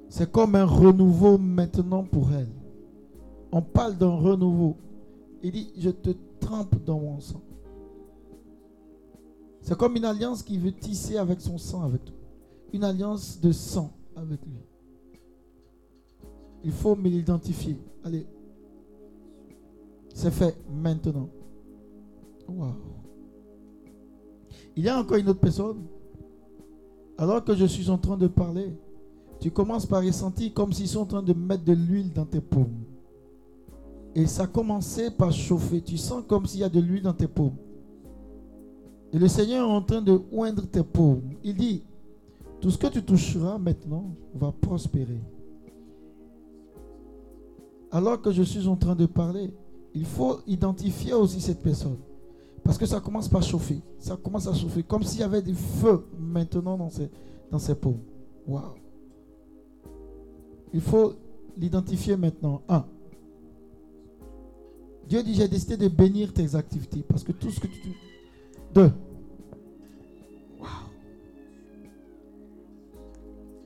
C'est 0.10 0.32
comme 0.32 0.56
un 0.56 0.66
renouveau 0.66 1.38
maintenant 1.38 2.04
pour 2.04 2.32
elle. 2.32 2.50
On 3.52 3.62
parle 3.62 3.98
d'un 3.98 4.16
renouveau. 4.16 4.76
Il 5.42 5.52
dit, 5.52 5.74
je 5.78 5.90
te 5.90 6.12
trempe 6.40 6.76
dans 6.86 7.00
mon 7.00 7.20
sang. 7.20 7.42
C'est 9.64 9.78
comme 9.78 9.96
une 9.96 10.04
alliance 10.04 10.44
qui 10.44 10.58
veut 10.58 10.74
tisser 10.74 11.18
avec 11.18 11.40
son 11.40 11.58
sang 11.58 11.84
avec 11.84 12.04
toi. 12.04 12.16
Une 12.74 12.84
alliance 12.84 13.40
de 13.40 13.54
sang 13.54 13.94
avec 14.14 14.46
lui. 14.46 14.60
Il 16.66 16.72
faut 16.72 16.96
me 16.98 17.08
l'identifier. 17.08 17.78
Allez. 18.04 18.28
C'est 20.14 20.32
fait 20.32 20.58
maintenant. 20.70 21.30
Wow. 22.48 22.74
Il 24.76 24.84
y 24.84 24.90
a 24.90 25.00
encore 25.00 25.18
une 25.18 25.30
autre 25.30 25.40
personne. 25.40 25.86
Alors 27.18 27.42
que 27.44 27.56
je 27.56 27.66
suis 27.66 27.90
en 27.90 27.98
train 27.98 28.18
de 28.18 28.28
parler, 28.28 28.76
tu 29.40 29.50
commences 29.50 29.86
par 29.86 30.04
ressentir 30.04 30.54
comme 30.54 30.74
s'ils 30.74 30.90
sont 30.90 31.02
en 31.02 31.06
train 31.06 31.24
de 31.24 31.34
mettre 31.34 31.64
de 31.64 31.74
l'huile 31.74 32.12
dans 32.12 32.26
tes 32.26 32.42
paumes. 32.42 32.84
Et 34.14 34.26
ça 34.26 34.44
a 34.44 34.48
commencé 34.48 35.10
par 35.10 35.32
chauffer. 35.32 35.82
Tu 35.82 35.98
sens 35.98 36.22
comme 36.28 36.46
s'il 36.46 36.60
y 36.60 36.64
a 36.66 36.70
de 36.70 36.82
l'huile 36.82 37.04
dans 37.04 37.14
tes 37.14 37.28
paumes. 37.28 37.56
Et 39.14 39.20
le 39.20 39.28
Seigneur 39.28 39.70
est 39.70 39.72
en 39.72 39.82
train 39.82 40.02
de 40.02 40.20
oindre 40.32 40.66
tes 40.66 40.84
paumes. 40.84 41.22
Il 41.44 41.56
dit, 41.56 41.84
tout 42.60 42.72
ce 42.72 42.78
que 42.78 42.88
tu 42.88 43.04
toucheras 43.04 43.58
maintenant 43.58 44.16
va 44.34 44.52
prospérer. 44.52 45.22
alors 47.94 48.20
que 48.20 48.32
je 48.32 48.42
suis 48.42 48.68
en 48.68 48.76
train 48.76 48.96
de 48.96 49.06
parler, 49.06 49.54
il 49.94 50.06
faut 50.06 50.40
identifier 50.48 51.14
aussi 51.14 51.40
cette 51.40 51.62
personne. 51.62 51.98
Parce 52.64 52.78
que 52.78 52.88
ça 52.88 53.00
commence 53.00 53.30
par 53.30 53.44
chauffer. 53.44 53.82
Ça 54.00 54.18
commence 54.18 54.48
à 54.48 54.54
chauffer. 54.54 54.82
Comme 54.82 55.04
s'il 55.04 55.20
y 55.20 55.24
avait 55.24 55.44
du 55.44 55.54
feu 55.54 56.04
maintenant 56.20 56.76
dans 56.76 56.90
ses, 56.90 57.10
dans 57.52 57.60
paumes. 57.76 58.00
Waouh. 58.48 58.64
Il 60.74 60.82
faut 60.82 61.14
l'identifier 61.56 62.18
maintenant. 62.18 62.64
Un. 62.68 62.84
Dieu 65.08 65.22
dit, 65.22 65.36
j'ai 65.36 65.48
décidé 65.48 65.78
de 65.78 65.88
bénir 65.88 66.34
tes 66.34 66.56
activités. 66.56 67.04
Parce 67.08 67.24
que 67.24 67.32
tout 67.32 67.52
ce 67.52 67.60
que 67.60 67.68
tu... 67.68 67.96
Deux. 68.74 68.92
Waouh. 70.60 70.70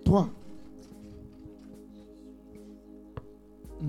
Trois. 0.03 0.29
Hmm. 3.79 3.87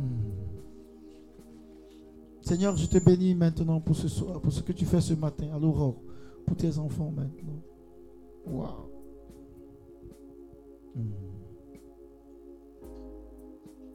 Seigneur, 2.41 2.77
je 2.77 2.87
te 2.87 2.99
bénis 2.99 3.35
maintenant 3.35 3.81
pour 3.81 3.97
ce 3.97 4.07
soir, 4.07 4.41
pour 4.41 4.53
ce 4.53 4.63
que 4.63 4.73
tu 4.73 4.85
fais 4.85 5.01
ce 5.01 5.15
matin 5.15 5.49
à 5.53 5.59
l'aurore, 5.59 5.97
pour 6.47 6.57
tes 6.57 6.79
enfants 6.79 7.11
maintenant. 7.11 7.63
Waouh. 8.47 8.91
Hmm. 10.95 11.11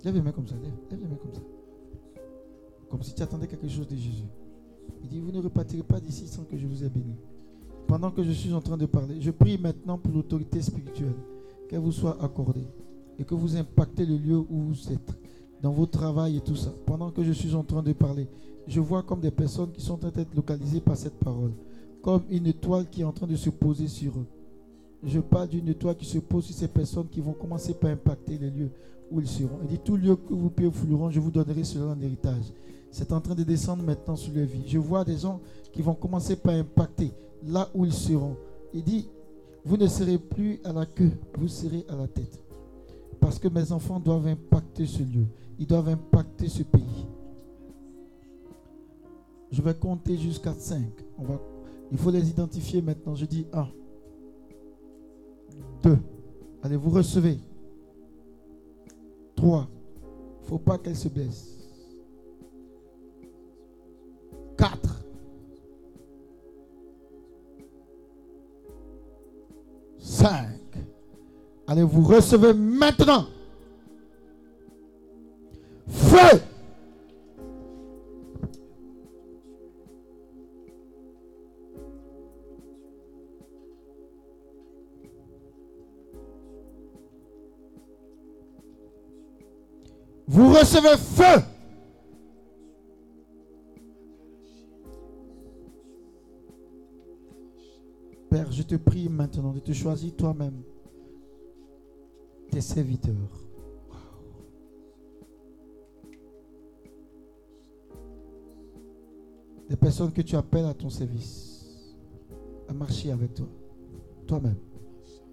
Lève 0.03 0.15
les 0.15 0.21
mains 0.21 0.33
comme 0.33 0.47
ça, 0.47 0.55
lève, 0.55 0.73
lève 0.91 0.99
les 0.99 1.07
mains 1.07 1.15
comme 1.15 1.33
ça. 1.33 1.41
Comme 2.89 3.01
si 3.01 3.15
tu 3.15 3.23
attendais 3.23 3.47
quelque 3.47 3.69
chose 3.69 3.87
de 3.87 3.95
Jésus. 3.95 4.27
Il 5.03 5.09
dit, 5.09 5.19
vous 5.19 5.31
ne 5.31 5.41
repartirez 5.41 5.83
pas 5.83 5.99
d'ici 5.99 6.27
sans 6.27 6.43
que 6.43 6.57
je 6.57 6.65
vous 6.65 6.83
ai 6.83 6.89
béni. 6.89 7.15
Pendant 7.87 8.11
que 8.11 8.23
je 8.23 8.31
suis 8.31 8.53
en 8.53 8.61
train 8.61 8.77
de 8.77 8.85
parler, 8.85 9.17
je 9.19 9.31
prie 9.31 9.57
maintenant 9.57 9.97
pour 9.97 10.13
l'autorité 10.13 10.61
spirituelle, 10.61 11.15
qu'elle 11.69 11.79
vous 11.79 11.91
soit 11.91 12.17
accordée 12.23 12.67
et 13.19 13.23
que 13.23 13.35
vous 13.35 13.55
impactez 13.55 14.05
le 14.05 14.17
lieu 14.17 14.37
où 14.37 14.61
vous 14.61 14.91
êtes, 14.91 15.15
dans 15.61 15.71
vos 15.71 15.85
travail 15.85 16.37
et 16.37 16.41
tout 16.41 16.55
ça. 16.55 16.73
Pendant 16.85 17.11
que 17.11 17.23
je 17.23 17.31
suis 17.31 17.53
en 17.53 17.63
train 17.63 17.83
de 17.83 17.93
parler, 17.93 18.27
je 18.67 18.79
vois 18.79 19.03
comme 19.03 19.19
des 19.19 19.31
personnes 19.31 19.71
qui 19.71 19.81
sont 19.81 19.93
en 19.93 19.97
train 19.97 20.09
d'être 20.09 20.33
localisées 20.35 20.81
par 20.81 20.97
cette 20.97 21.19
parole, 21.19 21.51
comme 22.01 22.23
une 22.29 22.47
étoile 22.47 22.89
qui 22.89 23.01
est 23.01 23.05
en 23.05 23.11
train 23.11 23.27
de 23.27 23.35
se 23.35 23.49
poser 23.49 23.87
sur 23.87 24.13
eux. 24.17 24.25
Je 25.05 25.19
parle 25.19 25.49
d'une 25.49 25.67
étoile 25.67 25.97
qui 25.97 26.05
se 26.05 26.17
pose 26.19 26.45
sur 26.45 26.55
ces 26.55 26.69
personnes 26.69 27.07
qui 27.09 27.19
vont 27.19 27.33
commencer 27.33 27.73
par 27.73 27.91
impacter 27.91 28.37
les 28.37 28.49
lieux 28.49 28.71
où 29.11 29.19
ils 29.19 29.27
seront. 29.27 29.59
Il 29.63 29.67
dit, 29.67 29.79
tout 29.79 29.97
lieu 29.97 30.15
que 30.15 30.33
vous 30.33 30.51
fouleront, 30.71 31.09
je 31.09 31.19
vous 31.19 31.31
donnerai 31.31 31.63
cela 31.63 31.87
en 31.87 32.01
héritage. 32.01 32.53
C'est 32.93 33.11
en 33.11 33.19
train 33.19 33.33
de 33.33 33.43
descendre 33.43 33.81
maintenant 33.81 34.15
sur 34.15 34.31
leur 34.35 34.45
vie. 34.45 34.61
Je 34.67 34.77
vois 34.77 35.03
des 35.03 35.17
gens 35.17 35.41
qui 35.71 35.81
vont 35.81 35.95
commencer 35.95 36.35
par 36.35 36.53
impacter 36.53 37.11
là 37.43 37.67
où 37.73 37.85
ils 37.85 37.91
seront. 37.91 38.37
Il 38.71 38.83
dit, 38.83 39.09
vous 39.65 39.77
ne 39.77 39.87
serez 39.87 40.19
plus 40.19 40.59
à 40.63 40.71
la 40.71 40.85
queue, 40.85 41.09
vous 41.35 41.47
serez 41.47 41.83
à 41.89 41.95
la 41.95 42.07
tête. 42.07 42.39
Parce 43.19 43.39
que 43.39 43.47
mes 43.47 43.71
enfants 43.71 43.99
doivent 43.99 44.27
impacter 44.27 44.85
ce 44.85 44.99
lieu. 44.99 45.25
Ils 45.57 45.65
doivent 45.65 45.89
impacter 45.89 46.47
ce 46.47 46.61
pays. 46.61 47.07
Je 49.51 49.59
vais 49.63 49.73
compter 49.73 50.15
jusqu'à 50.15 50.53
5. 50.53 50.83
On 51.17 51.23
va, 51.23 51.41
il 51.91 51.97
faut 51.97 52.11
les 52.11 52.29
identifier 52.29 52.83
maintenant. 52.83 53.15
Je 53.15 53.25
dis 53.25 53.47
1, 53.53 53.67
2. 55.81 55.97
Allez, 56.61 56.75
vous 56.75 56.91
recevez. 56.91 57.39
3. 59.35 59.67
Il 59.67 60.43
ne 60.43 60.47
faut 60.47 60.59
pas 60.59 60.77
qu'elle 60.77 60.95
se 60.95 61.07
blesse. 61.07 61.52
4. 64.63 64.79
5. 69.99 70.29
Allez, 71.67 71.83
vous 71.83 72.03
recevez 72.03 72.53
maintenant. 72.53 73.25
Feu. 75.89 76.41
Vous 90.27 90.53
recevez 90.53 90.97
feu. 90.97 91.52
Je 98.53 98.63
te 98.63 98.75
prie 98.75 99.09
maintenant 99.09 99.51
de 99.51 99.59
te 99.59 99.73
choisir 99.73 100.15
toi-même 100.15 100.61
tes 102.51 102.61
serviteurs. 102.61 103.15
Des 109.69 109.75
personnes 109.75 110.11
que 110.11 110.21
tu 110.21 110.35
appelles 110.35 110.65
à 110.65 110.73
ton 110.73 110.89
service, 110.89 111.95
à 112.67 112.73
marcher 112.73 113.11
avec 113.11 113.33
toi, 113.33 113.47
toi-même, 114.27 114.59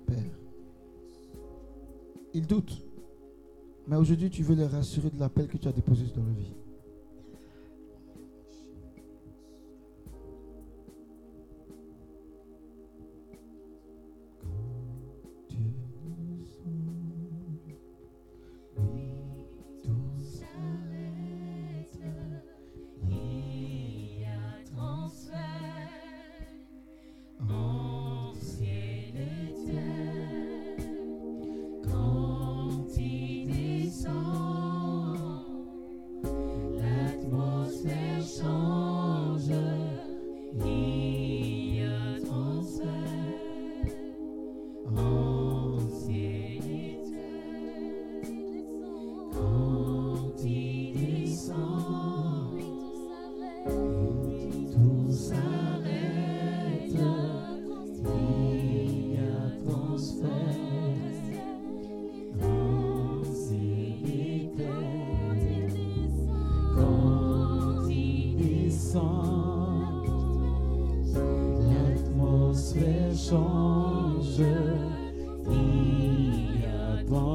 Père. 0.06 0.38
Ils 2.32 2.46
doutent, 2.46 2.82
mais 3.86 3.96
aujourd'hui 3.96 4.30
tu 4.30 4.42
veux 4.42 4.54
les 4.54 4.66
rassurer 4.66 5.10
de 5.10 5.18
l'appel 5.18 5.46
que 5.46 5.58
tu 5.58 5.68
as 5.68 5.72
déposé 5.72 6.06
dans 6.16 6.22
leur 6.22 6.34
vie. 6.34 6.54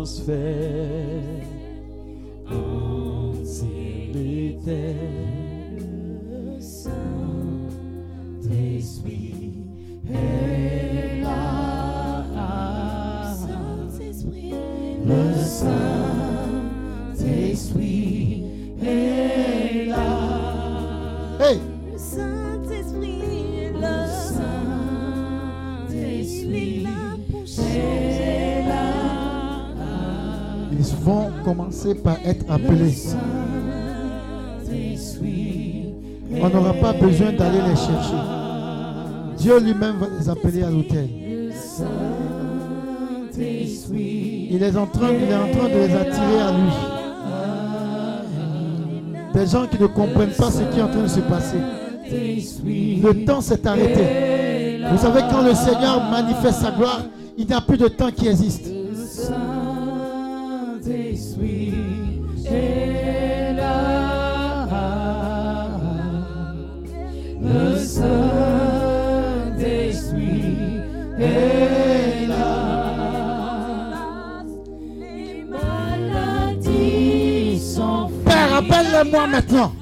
menos. 0.05 1.14
Pas 31.93 32.17
être 32.25 32.45
appelés. 32.49 32.95
On 36.41 36.49
n'aura 36.49 36.73
pas 36.73 36.93
besoin 36.93 37.31
d'aller 37.31 37.59
les 37.69 37.75
chercher. 37.75 38.15
Dieu 39.37 39.59
lui-même 39.59 39.95
va 39.97 40.07
les 40.19 40.29
appeler 40.29 40.63
à 40.63 40.69
l'hôtel. 40.69 41.07
Il 43.37 44.63
est, 44.63 44.77
en 44.77 44.85
train, 44.87 45.09
il 45.11 45.29
est 45.29 45.35
en 45.35 45.51
train 45.51 45.69
de 45.69 45.73
les 45.75 45.93
attirer 45.93 46.39
à 46.39 46.51
lui. 46.51 46.71
Des 49.33 49.47
gens 49.47 49.67
qui 49.67 49.81
ne 49.81 49.87
comprennent 49.87 50.29
pas 50.31 50.49
ce 50.49 50.61
qui 50.73 50.79
est 50.79 50.81
en 50.81 50.87
train 50.87 51.03
de 51.03 51.07
se 51.07 51.19
passer. 51.19 51.57
Le 52.09 53.25
temps 53.25 53.41
s'est 53.41 53.67
arrêté. 53.67 54.79
Vous 54.91 54.97
savez, 54.97 55.21
quand 55.29 55.41
le 55.41 55.53
Seigneur 55.53 56.09
manifeste 56.09 56.61
sa 56.61 56.71
gloire, 56.71 57.01
il 57.37 57.45
n'y 57.45 57.53
a 57.53 57.61
plus 57.61 57.77
de 57.77 57.87
temps 57.87 58.11
qui 58.11 58.27
existe. 58.27 58.74
Maintenant. 79.27 79.74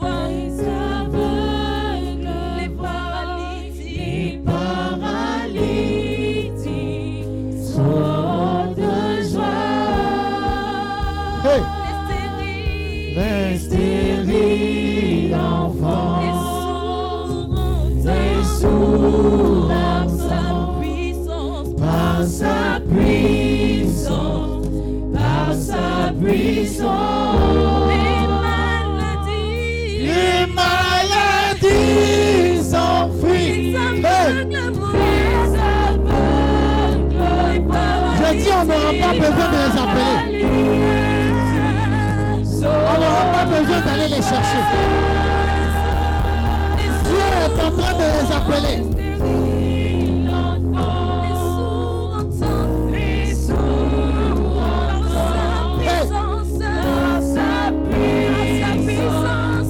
Dieu 47.03 47.25
est 47.43 47.57
en 47.63 47.71
train 47.71 47.93
de 47.93 48.03
les 48.03 48.29
appeler. 48.35 48.77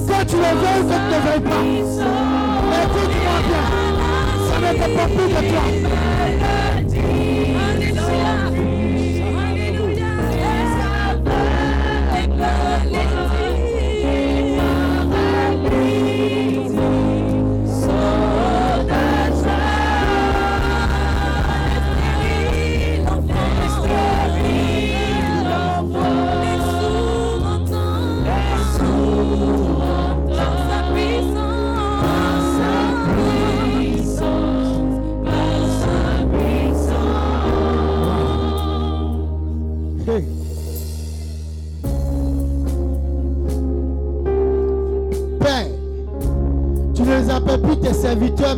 Que 0.06 0.18
tu 0.24 0.36
le 0.36 0.42
veuilles 0.42 0.80
ou 0.80 0.88
tu 0.88 0.96
ne 0.96 1.08
le 1.10 1.18
veuilles 1.24 1.44
pas. 1.44 1.64
Écoute-moi 2.82 3.38
bien. 3.46 3.64
Ça 4.46 4.56
ne 4.60 4.70
dépend 4.72 5.08
plus 5.14 5.28
de 5.28 5.40
toi. 5.50 5.83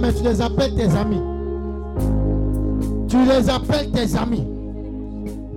Mais 0.01 0.13
tu 0.13 0.23
les 0.23 0.41
appelles 0.41 0.75
tes 0.75 0.91
amis. 0.97 1.23
Tu 3.09 3.17
les 3.25 3.49
appelles 3.51 3.91
tes 3.93 4.17
amis. 4.17 4.47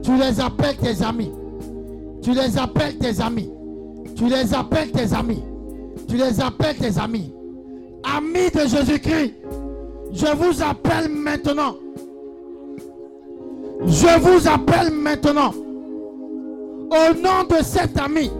Tu 0.03 0.15
les 0.17 0.39
appelles 0.39 0.77
tes 0.77 1.03
amis. 1.03 1.31
Tu 2.21 2.33
les 2.33 2.57
appelles 2.57 2.97
tes 2.97 3.21
amis. 3.21 3.49
Tu 4.15 4.27
les 4.29 4.53
appelles 4.53 4.91
tes 4.91 5.13
amis. 5.13 5.43
Tu 6.07 6.17
les 6.17 6.41
appelles 6.41 6.77
tes 6.77 6.97
amis. 6.99 7.33
Amis 8.03 8.49
de 8.53 8.67
Jésus-Christ, 8.67 9.33
je 10.11 10.25
vous 10.35 10.63
appelle 10.63 11.09
maintenant. 11.09 11.75
Je 13.85 14.19
vous 14.19 14.47
appelle 14.47 14.91
maintenant. 14.93 15.53
Au 16.91 17.13
nom 17.13 17.43
de 17.49 17.63
cet 17.63 17.99
ami. 17.99 18.31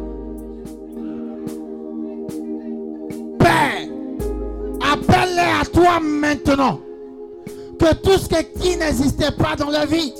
À 5.90 6.00
maintenant. 6.00 6.80
Que 7.80 7.94
tout 7.96 8.18
ce 8.18 8.28
qui 8.62 8.78
n'existait 8.78 9.32
pas 9.32 9.56
dans 9.56 9.70
la 9.70 9.86
vie 9.86 10.14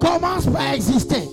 commence 0.00 0.46
par 0.46 0.72
exister. 0.74 1.28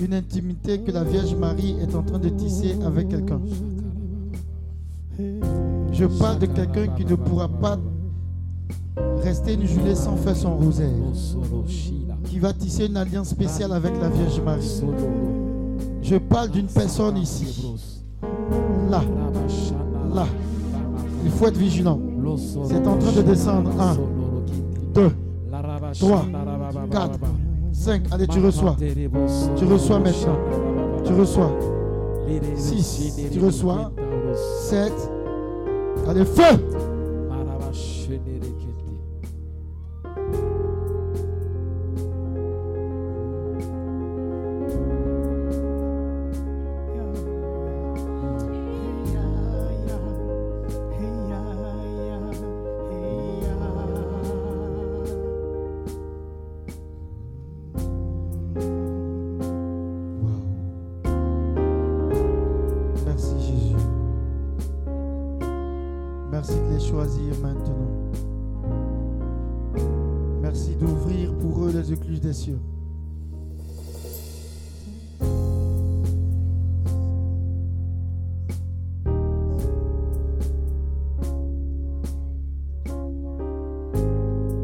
Une 0.00 0.14
intimité 0.14 0.78
que 0.80 0.92
la 0.92 1.02
Vierge 1.02 1.34
Marie 1.34 1.76
est 1.80 1.94
en 1.94 2.02
train 2.02 2.18
de 2.18 2.28
tisser 2.28 2.76
avec 2.84 3.08
quelqu'un. 3.08 3.40
Je 5.92 6.04
parle 6.04 6.38
de 6.38 6.46
quelqu'un 6.46 6.86
qui 6.96 7.04
ne 7.04 7.16
pourra 7.16 7.48
pas 7.48 7.78
rester 9.22 9.54
une 9.54 9.66
journée 9.66 9.94
sans 9.94 10.16
faire 10.16 10.36
son 10.36 10.56
rosaire. 10.56 10.88
Qui 12.24 12.38
va 12.38 12.52
tisser 12.52 12.86
une 12.86 12.96
alliance 12.96 13.30
spéciale 13.30 13.72
avec 13.72 13.92
la 14.00 14.08
Vierge 14.08 14.40
Marie. 14.40 14.82
Je 16.02 16.16
parle 16.16 16.50
d'une 16.50 16.68
personne 16.68 17.16
ici. 17.16 17.74
Là. 18.90 19.02
Là. 20.14 20.26
Il 21.24 21.30
faut 21.30 21.46
être 21.48 21.58
vigilant. 21.58 21.98
C'est 22.64 22.86
en 22.86 22.96
train 22.96 23.12
de 23.12 23.22
descendre. 23.22 23.70
1, 23.80 23.96
2, 24.94 25.10
3, 25.98 26.26
4, 26.90 27.18
5. 27.78 28.02
Allez, 28.10 28.26
tu 28.26 28.40
reçois. 28.40 28.76
Tu 29.56 29.64
reçois 29.64 30.00
maintenant. 30.00 30.36
Tu 31.04 31.12
reçois. 31.12 31.50
6. 32.56 33.30
Tu 33.32 33.38
reçois. 33.38 33.92
7. 34.68 34.92
Allez, 36.08 36.24
feu. 36.24 36.58
maintenant. 67.40 67.74
Merci 70.42 70.74
d'ouvrir 70.76 71.34
pour 71.34 71.64
eux 71.64 71.72
les 71.72 71.92
écluses 71.92 72.20
des 72.20 72.32
cieux. 72.32 72.58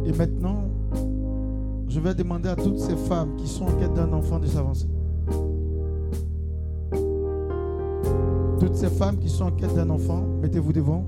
Et 0.07 0.12
maintenant, 0.12 0.64
je 1.89 2.01
vais 2.01 2.14
demander 2.14 2.49
à 2.49 2.57
toutes 2.57 2.79
ces 2.79 2.97
femmes 2.97 3.37
qui 3.37 3.47
sont 3.49 3.64
en 3.64 3.72
quête 3.72 3.95
d'un 3.95 4.12
enfant 4.12 4.39
de 4.39 4.47
s'avancer. 4.47 4.89
Toutes 8.61 8.77
ces 8.77 8.89
femmes 8.89 9.18
qui 9.18 9.29
sont 9.29 9.45
en 9.45 9.51
quête 9.53 9.75
d'un 9.75 9.91
enfant, 9.91 10.25
mettez-vous 10.41 10.72
devant. 10.72 11.05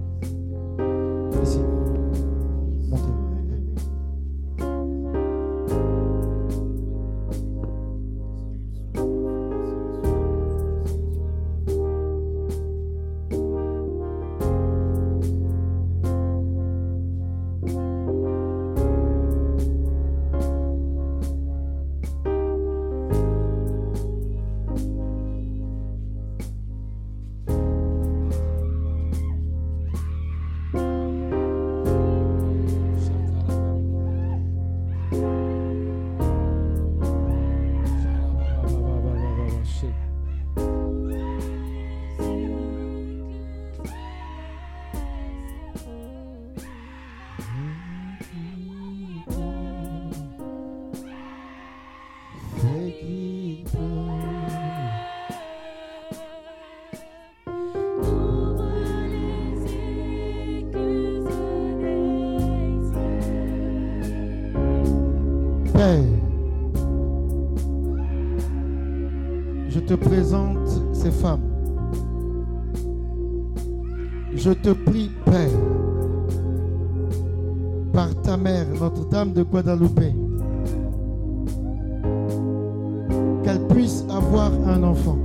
Qu'elle 83.42 83.66
puisse 83.68 84.04
avoir 84.10 84.52
un 84.66 84.82
enfant. 84.82 85.16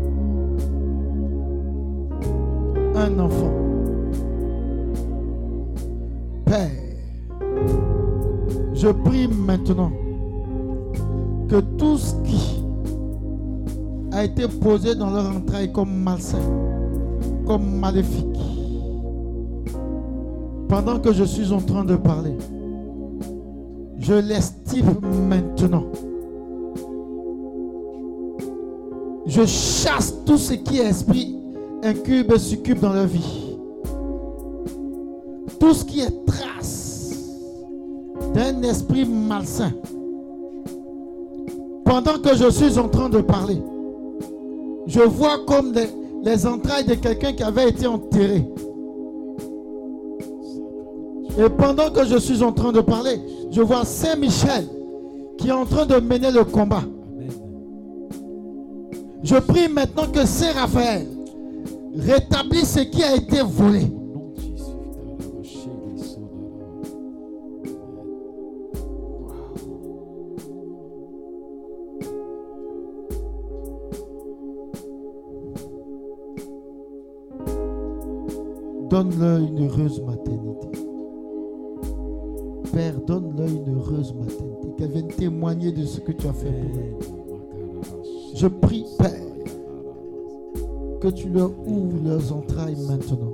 Un 2.95 3.19
enfant. 3.19 3.51
Père, 6.45 6.71
je 8.73 8.87
prie 8.87 9.27
maintenant 9.27 9.91
que 11.49 11.59
tout 11.77 11.97
ce 11.97 12.15
qui 12.23 12.63
a 14.13 14.23
été 14.23 14.47
posé 14.47 14.95
dans 14.95 15.09
leur 15.11 15.29
entraille 15.29 15.71
comme 15.73 15.93
malsain, 16.03 16.39
comme 17.45 17.79
maléfique, 17.79 18.25
pendant 20.69 20.99
que 20.99 21.11
je 21.11 21.25
suis 21.25 21.51
en 21.51 21.59
train 21.59 21.83
de 21.83 21.95
parler, 21.97 22.35
je 24.11 24.15
l'estime 24.17 24.99
maintenant. 25.29 25.85
Je 29.25 29.45
chasse 29.45 30.13
tout 30.25 30.37
ce 30.37 30.53
qui 30.53 30.79
est 30.79 30.87
esprit 30.87 31.37
incube 31.81 32.33
et 32.33 32.39
succube 32.39 32.79
dans 32.79 32.91
leur 32.91 33.05
vie. 33.05 33.55
Tout 35.59 35.73
ce 35.73 35.85
qui 35.85 36.01
est 36.01 36.25
trace 36.25 37.13
d'un 38.33 38.61
esprit 38.63 39.05
malsain. 39.05 39.71
Pendant 41.85 42.19
que 42.19 42.35
je 42.35 42.49
suis 42.49 42.77
en 42.77 42.89
train 42.89 43.07
de 43.07 43.21
parler, 43.21 43.61
je 44.87 44.99
vois 44.99 45.45
comme 45.47 45.73
les 46.23 46.45
entrailles 46.45 46.85
de 46.85 46.95
quelqu'un 46.95 47.31
qui 47.31 47.43
avait 47.43 47.69
été 47.69 47.87
enterré. 47.87 48.45
Et 51.39 51.49
pendant 51.49 51.89
que 51.89 52.05
je 52.05 52.17
suis 52.17 52.43
en 52.43 52.51
train 52.51 52.71
de 52.71 52.81
parler, 52.81 53.19
je 53.51 53.61
vois 53.61 53.85
Saint-Michel 53.85 54.67
qui 55.37 55.47
est 55.47 55.53
en 55.53 55.65
train 55.65 55.85
de 55.85 55.95
mener 55.95 56.31
le 56.31 56.43
combat. 56.43 56.83
Je 59.23 59.35
prie 59.35 59.67
maintenant 59.67 60.07
que 60.07 60.25
Saint 60.25 60.53
Raphaël 60.53 61.07
rétablisse 61.95 62.73
ce 62.73 62.79
qui 62.81 63.03
a 63.03 63.15
été 63.15 63.41
volé. 63.41 63.87
Donne-leur 78.89 79.39
une 79.39 79.65
heureuse 79.65 80.01
maternité. 80.01 80.50
Père, 82.71 82.99
donne-leur 83.05 83.47
une 83.47 83.75
heureuse 83.75 84.13
maternité. 84.13 84.67
Qu'elle 84.77 84.91
vienne 84.91 85.07
témoigner 85.07 85.71
de 85.71 85.85
ce 85.85 85.99
que 85.99 86.11
tu 86.11 86.27
as 86.27 86.33
fait 86.33 86.51
pour 86.51 86.79
elle. 86.79 86.95
Je 88.35 88.47
prie, 88.47 88.85
Père, 88.97 89.11
que 91.01 91.07
tu 91.09 91.29
leur 91.29 91.51
ouvres 91.67 91.97
leurs 92.03 92.33
entrailles 92.33 92.77
maintenant. 92.87 93.33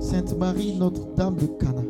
Sainte 0.00 0.36
Marie, 0.38 0.76
Notre-Dame 0.76 1.36
de 1.36 1.46
Cana, 1.46 1.82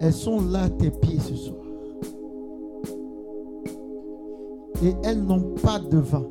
elles 0.00 0.12
sont 0.12 0.40
là 0.40 0.62
à 0.62 0.70
tes 0.70 0.90
pieds 0.90 1.18
ce 1.20 1.34
soir. 1.34 1.58
Et 4.84 4.94
elles 5.04 5.22
n'ont 5.22 5.54
pas 5.62 5.78
de 5.78 5.98
vin. 5.98 6.26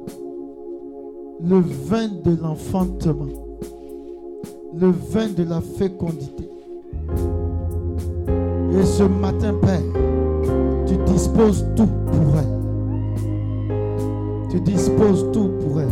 Le 1.42 1.60
vin 1.60 2.08
de 2.08 2.36
l'enfantement. 2.36 3.28
Le 4.74 4.90
vin 4.90 5.30
de 5.30 5.44
la 5.44 5.62
fécondité. 5.62 6.50
Et 8.74 8.86
ce 8.86 9.04
matin, 9.04 9.54
Père, 9.62 9.82
tu 10.88 10.96
disposes 11.12 11.66
tout 11.76 11.90
pour 12.08 12.38
elle. 12.38 13.70
Tu 14.50 14.62
disposes 14.62 15.26
tout 15.34 15.50
pour 15.60 15.82
elle. 15.82 15.88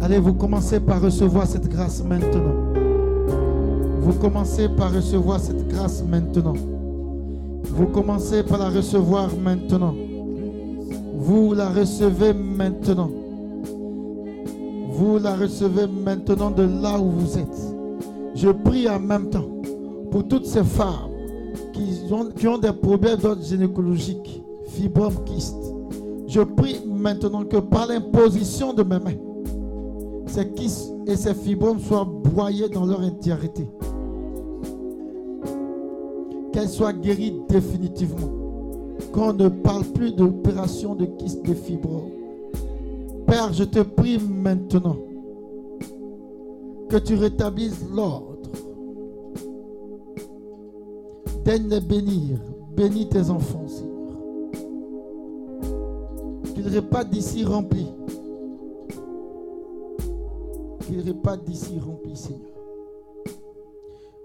Allez, 0.00 0.18
vous 0.18 0.34
commencez 0.34 0.78
par 0.80 1.00
recevoir 1.00 1.46
cette 1.46 1.68
grâce 1.68 2.02
maintenant? 2.04 2.54
Vous 4.00 4.12
commencez 4.14 4.68
par 4.68 4.92
recevoir 4.92 5.40
cette 5.40 5.66
grâce 5.68 6.04
maintenant. 6.08 6.54
Vous 7.64 7.86
commencez 7.86 8.42
par 8.42 8.58
la 8.58 8.68
recevoir 8.68 9.30
maintenant. 9.42 9.94
Vous 11.16 11.54
la 11.54 11.70
recevez 11.70 12.34
maintenant. 12.34 13.10
Vous 14.92 15.18
la 15.18 15.34
recevez 15.34 15.86
maintenant 15.86 16.50
de 16.50 16.62
là 16.62 17.00
où 17.00 17.10
vous 17.10 17.38
êtes. 17.38 17.74
Je 18.34 18.50
prie 18.50 18.88
en 18.88 19.00
même 19.00 19.30
temps 19.30 19.48
pour 20.10 20.28
toutes 20.28 20.46
ces 20.46 20.62
femmes 20.62 21.13
qui 22.36 22.46
ont, 22.48 22.58
des 22.58 22.72
problèmes 22.72 23.18
d'ordre 23.18 23.42
gynécologique, 23.42 24.42
fibrome, 24.68 25.24
kyste. 25.24 25.56
Je 26.26 26.40
prie 26.40 26.80
maintenant 26.86 27.44
que 27.44 27.58
par 27.58 27.86
l'imposition 27.86 28.72
de 28.72 28.82
mes 28.82 28.98
mains, 28.98 29.18
ces 30.26 30.48
kystes 30.50 30.92
et 31.06 31.16
ces 31.16 31.34
fibromes 31.34 31.80
soient 31.80 32.04
broyés 32.04 32.68
dans 32.68 32.86
leur 32.86 33.00
entièreté. 33.00 33.66
Qu'elles 36.52 36.68
soient 36.68 36.92
guéries 36.92 37.34
définitivement. 37.48 38.30
Qu'on 39.12 39.32
ne 39.32 39.48
parle 39.48 39.84
plus 39.84 40.12
d'opération 40.12 40.94
de 40.94 41.04
kyste 41.04 41.44
de 41.44 41.54
fibromes. 41.54 42.10
Père, 43.26 43.52
je 43.52 43.64
te 43.64 43.80
prie 43.80 44.18
maintenant 44.18 44.96
que 46.88 46.96
tu 46.96 47.14
rétablisses 47.14 47.84
l'ordre. 47.92 48.33
Daigne 51.44 51.68
les 51.68 51.80
bénir. 51.80 52.38
Bénis 52.74 53.08
tes 53.08 53.30
enfants, 53.30 53.68
Seigneur. 53.68 53.92
Qu'ils 56.54 56.76
repartent 56.76 57.10
d'ici 57.10 57.44
remplis. 57.44 57.86
Qu'ils 60.86 61.06
repartent 61.06 61.44
d'ici 61.44 61.78
remplis, 61.78 62.16
Seigneur. 62.16 62.40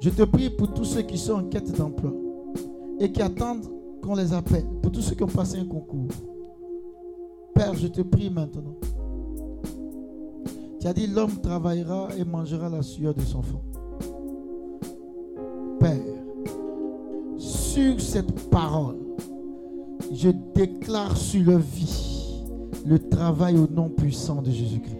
Je 0.01 0.09
te 0.09 0.23
prie 0.23 0.49
pour 0.49 0.73
tous 0.73 0.85
ceux 0.85 1.01
qui 1.01 1.17
sont 1.17 1.33
en 1.33 1.43
quête 1.43 1.75
d'emploi 1.75 2.13
et 2.99 3.11
qui 3.11 3.21
attendent 3.21 3.65
qu'on 4.01 4.15
les 4.15 4.33
appelle. 4.33 4.65
Pour 4.81 4.91
tous 4.91 5.01
ceux 5.01 5.15
qui 5.15 5.23
ont 5.23 5.27
passé 5.27 5.57
un 5.57 5.65
concours. 5.65 6.07
Père, 7.53 7.73
je 7.75 7.87
te 7.87 8.01
prie 8.01 8.29
maintenant. 8.29 8.75
Tu 10.79 10.87
as 10.87 10.93
dit 10.93 11.07
l'homme 11.07 11.41
travaillera 11.41 12.07
et 12.17 12.23
mangera 12.23 12.69
la 12.69 12.81
sueur 12.81 13.13
de 13.13 13.21
son 13.21 13.41
front. 13.41 13.61
Père, 15.81 15.97
sur 17.69 18.01
cette 18.01 18.49
parole, 18.49 18.95
je 20.11 20.29
déclare 20.55 21.15
sur 21.15 21.43
leur 21.43 21.59
vie 21.59 22.43
le 22.85 22.97
travail 22.97 23.57
au 23.57 23.67
nom 23.71 23.89
puissant 23.89 24.41
de 24.41 24.49
Jésus-Christ. 24.49 24.95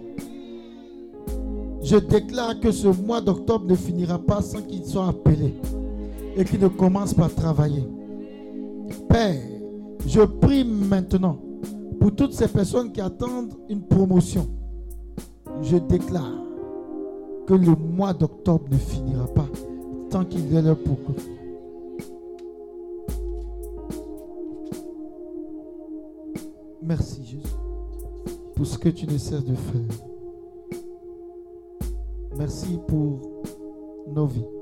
Je 1.81 1.97
déclare 1.97 2.59
que 2.59 2.71
ce 2.71 2.87
mois 2.87 3.21
d'octobre 3.21 3.65
ne 3.65 3.75
finira 3.75 4.19
pas 4.19 4.43
sans 4.43 4.61
qu'ils 4.61 4.85
soient 4.85 5.07
appelés 5.07 5.55
et 6.37 6.45
qu'ils 6.45 6.59
ne 6.59 6.67
commencent 6.67 7.15
pas 7.15 7.25
à 7.25 7.29
travailler. 7.29 7.83
Père, 9.07 9.41
je 10.05 10.21
prie 10.21 10.63
maintenant 10.63 11.39
pour 11.99 12.13
toutes 12.13 12.33
ces 12.33 12.47
personnes 12.47 12.91
qui 12.91 13.01
attendent 13.01 13.55
une 13.67 13.81
promotion. 13.81 14.47
Je 15.63 15.77
déclare 15.77 16.37
que 17.47 17.55
le 17.55 17.75
mois 17.75 18.13
d'octobre 18.13 18.65
ne 18.69 18.77
finira 18.77 19.25
pas 19.25 19.47
tant 20.11 20.23
qu'il 20.23 20.53
y 20.53 20.57
a 20.57 20.61
leur 20.61 20.77
pourquoi. 20.77 21.15
Merci 26.81 27.23
Jésus 27.25 27.55
pour 28.55 28.65
ce 28.65 28.77
que 28.77 28.89
tu 28.89 29.05
ne 29.05 29.17
cesses 29.17 29.43
de 29.43 29.55
faire. 29.55 29.81
Merci 32.37 32.79
pour 32.87 33.43
nos 34.07 34.27
vies. 34.27 34.58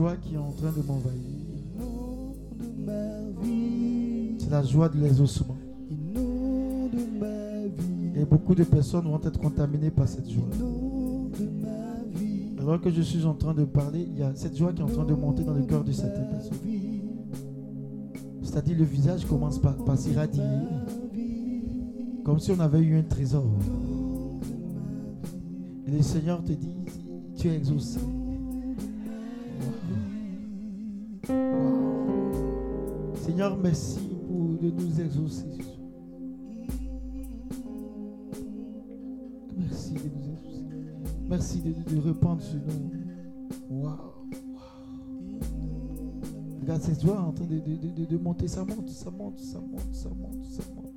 Joie 0.00 0.16
qui 0.16 0.34
est 0.34 0.38
en 0.38 0.50
train 0.52 0.72
de 0.72 0.80
m'envahir. 0.80 1.20
C'est 4.38 4.50
la 4.50 4.62
joie 4.62 4.88
de 4.88 4.98
l'exaucement. 4.98 5.58
Et 8.16 8.24
beaucoup 8.24 8.54
de 8.54 8.64
personnes 8.64 9.04
vont 9.04 9.20
être 9.22 9.38
contaminées 9.38 9.90
par 9.90 10.08
cette 10.08 10.30
joie. 10.30 10.48
Alors 12.58 12.80
que 12.80 12.90
je 12.90 13.02
suis 13.02 13.26
en 13.26 13.34
train 13.34 13.52
de 13.52 13.64
parler, 13.64 14.08
il 14.10 14.18
y 14.18 14.22
a 14.22 14.34
cette 14.34 14.56
joie 14.56 14.72
qui 14.72 14.80
est 14.80 14.84
en 14.84 14.88
train 14.88 15.04
de 15.04 15.12
monter 15.12 15.44
dans 15.44 15.52
le 15.52 15.64
cœur 15.64 15.84
de 15.84 15.92
certaines 15.92 16.30
personnes. 16.30 16.56
C'est-à-dire 18.42 18.78
le 18.78 18.84
visage 18.84 19.26
commence 19.26 19.58
par, 19.58 19.76
par 19.84 19.98
s'irradier. 19.98 20.42
Comme 22.24 22.38
si 22.38 22.50
on 22.52 22.60
avait 22.60 22.80
eu 22.80 22.96
un 22.96 23.02
trésor. 23.02 23.44
Et 25.86 25.90
le 25.90 26.00
Seigneur 26.00 26.42
te 26.42 26.52
dit, 26.52 26.74
tu 27.36 27.48
es 27.48 27.56
exaucé. 27.56 28.00
Merci 33.48 34.00
pour 34.26 34.48
de 34.60 34.70
nous 34.70 35.00
exaucer. 35.00 35.46
Merci 39.56 39.94
de 39.94 40.00
nous 40.00 40.28
exaucer. 40.30 40.64
Merci 41.28 41.60
de, 41.60 41.72
de 41.94 41.98
répandre 42.00 42.42
sur 42.42 42.58
nous. 42.58 42.90
Waouh. 43.82 43.96
Regarde 46.60 46.82
cette 46.82 47.00
joie 47.02 47.18
en 47.20 47.32
train 47.32 47.46
de, 47.46 47.58
de- 48.04 48.16
monter. 48.18 48.46
Ça 48.46 48.62
monte, 48.64 48.88
ça 48.90 49.10
monte, 49.10 49.38
ça 49.38 49.58
monte, 49.58 49.94
ça 49.94 50.08
monte, 50.10 50.44
ça 50.44 50.44
monte, 50.44 50.44
ça 50.44 50.62
monte. 50.74 50.89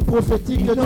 Prophétique 0.00 0.66
que 0.66 0.72
tu. 0.72 0.80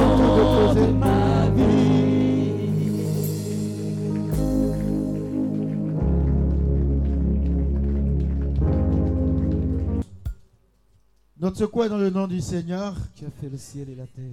Notre 11.40 11.56
secours 11.56 11.84
est 11.84 11.88
dans 11.88 11.98
le 11.98 12.10
nom 12.10 12.26
du 12.26 12.40
Seigneur. 12.40 12.94
Tu 13.14 13.24
as 13.24 13.30
fait 13.30 13.48
le 13.48 13.56
ciel 13.56 13.88
et 13.90 13.94
la 13.94 14.06
terre. 14.06 14.24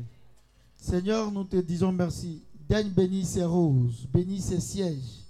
Seigneur, 0.76 1.32
nous 1.32 1.46
te 1.46 1.58
disons 1.58 1.92
merci. 1.92 2.42
Daigne 2.68 2.90
bénir 2.90 3.26
ces 3.26 3.44
roses, 3.44 4.08
bénis 4.12 4.42
ces 4.42 4.60
sièges 4.60 5.24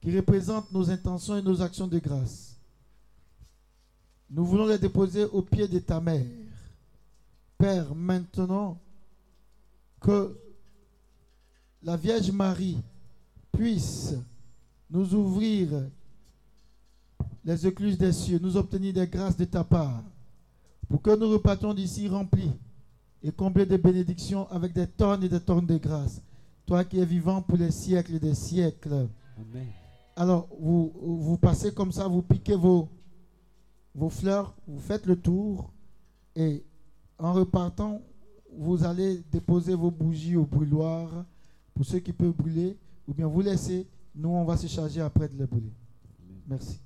qui 0.00 0.14
représentent 0.14 0.70
nos 0.72 0.90
intentions 0.90 1.36
et 1.36 1.42
nos 1.42 1.62
actions 1.62 1.86
de 1.86 1.98
grâce. 1.98 2.56
Nous 4.30 4.44
voulons 4.44 4.66
les 4.66 4.78
déposer 4.78 5.24
au 5.24 5.42
pied 5.42 5.66
de 5.66 5.78
ta 5.78 6.00
mère. 6.00 6.26
Père, 7.62 7.94
maintenant 7.94 8.76
que 10.00 10.36
la 11.84 11.96
Vierge 11.96 12.32
Marie 12.32 12.82
puisse 13.52 14.16
nous 14.90 15.14
ouvrir 15.14 15.68
les 17.44 17.64
écluses 17.64 17.96
des 17.96 18.10
cieux, 18.10 18.40
nous 18.42 18.56
obtenir 18.56 18.92
des 18.92 19.06
grâces 19.06 19.36
de 19.36 19.44
ta 19.44 19.62
part, 19.62 20.02
pour 20.88 21.00
que 21.02 21.14
nous 21.14 21.30
repartions 21.30 21.72
d'ici 21.72 22.08
remplis 22.08 22.50
et 23.22 23.30
comblés 23.30 23.64
de 23.64 23.76
bénédictions 23.76 24.50
avec 24.50 24.72
des 24.72 24.88
tonnes 24.88 25.22
et 25.22 25.28
des 25.28 25.38
tonnes 25.38 25.66
de 25.66 25.76
grâce. 25.76 26.20
Toi 26.66 26.84
qui 26.84 26.98
es 26.98 27.06
vivant 27.06 27.42
pour 27.42 27.58
les 27.58 27.70
siècles 27.70 28.16
et 28.16 28.18
des 28.18 28.34
siècles. 28.34 29.06
Amen. 29.38 29.68
Alors, 30.16 30.48
vous, 30.58 30.92
vous 31.00 31.38
passez 31.38 31.72
comme 31.72 31.92
ça, 31.92 32.08
vous 32.08 32.22
piquez 32.22 32.56
vos, 32.56 32.88
vos 33.94 34.10
fleurs, 34.10 34.52
vous 34.66 34.80
faites 34.80 35.06
le 35.06 35.14
tour 35.14 35.70
et 36.34 36.64
en 37.22 37.32
repartant, 37.32 38.02
vous 38.52 38.84
allez 38.84 39.22
déposer 39.30 39.74
vos 39.74 39.90
bougies 39.90 40.36
au 40.36 40.44
brûloir 40.44 41.24
pour 41.74 41.84
ceux 41.86 42.00
qui 42.00 42.12
peuvent 42.12 42.32
brûler 42.32 42.76
ou 43.06 43.14
bien 43.14 43.26
vous 43.26 43.40
laissez. 43.40 43.86
Nous, 44.14 44.28
on 44.28 44.44
va 44.44 44.56
se 44.56 44.66
charger 44.66 45.00
après 45.00 45.28
de 45.28 45.36
les 45.36 45.46
brûler. 45.46 45.72
Merci. 46.46 46.80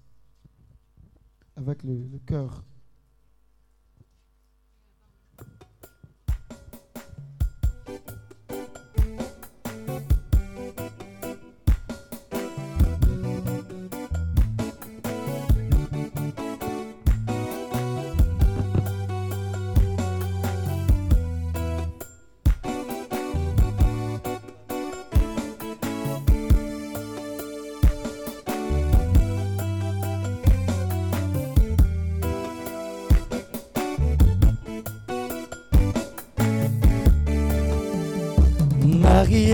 Avec 1.56 1.82
le, 1.82 1.94
le 1.94 2.18
cœur. 2.24 2.62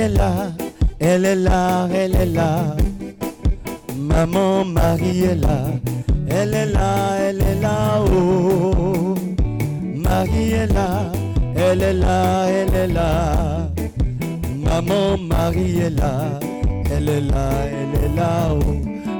Est 0.02 0.08
là, 0.08 0.52
elle 0.98 1.24
est 1.24 1.36
là, 1.36 1.88
elle 1.94 2.14
est 2.16 2.26
là. 2.26 2.76
Maman 3.96 4.64
Marie 4.64 5.24
est 5.24 5.40
là, 5.46 5.58
elle 6.28 6.54
est 6.54 6.70
là, 6.76 6.92
elle 7.26 7.42
est 7.50 7.60
là. 7.60 8.02
Oh, 8.04 9.14
Marie 10.06 10.52
est 10.62 10.72
là, 10.78 10.90
elle 11.54 11.82
est 11.82 11.92
là, 11.92 12.46
elle 12.58 12.74
est 12.74 12.92
là. 12.98 13.70
Maman 14.66 15.18
Marie 15.18 15.78
est 15.86 15.90
là, 15.90 16.14
elle 16.92 17.08
est 17.08 17.20
là, 17.32 17.48
elle 17.78 17.94
est 18.04 18.16
là. 18.16 18.32
Oh, 18.54 18.74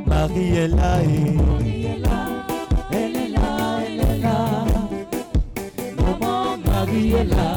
Marie 0.07 0.57
est 0.63 0.69
là, 0.69 0.93
elle 1.01 1.85
est 1.85 1.99
là, 1.99 2.23
Marie 6.67 7.11
là, 7.37 7.52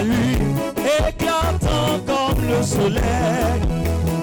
éclatant 0.00 2.00
comme 2.06 2.48
le 2.48 2.62
soleil, 2.62 3.60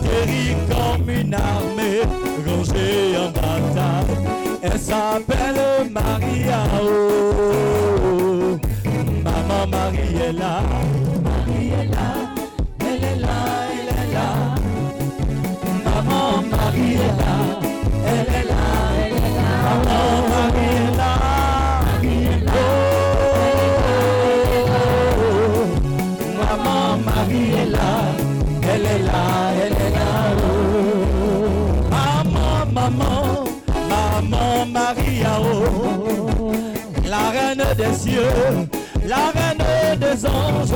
guérie 0.02 0.56
comme 0.70 1.10
une 1.10 1.34
armée 1.34 2.02
rangée 2.46 3.18
en 3.18 3.32
bataille. 3.32 4.18
Elle 4.62 4.80
s'appelle 4.80 5.90
Maria. 5.92 6.64
Cieux, 38.08 38.68
la 39.06 39.32
reine 39.36 40.00
des 40.00 40.26
anges, 40.26 40.74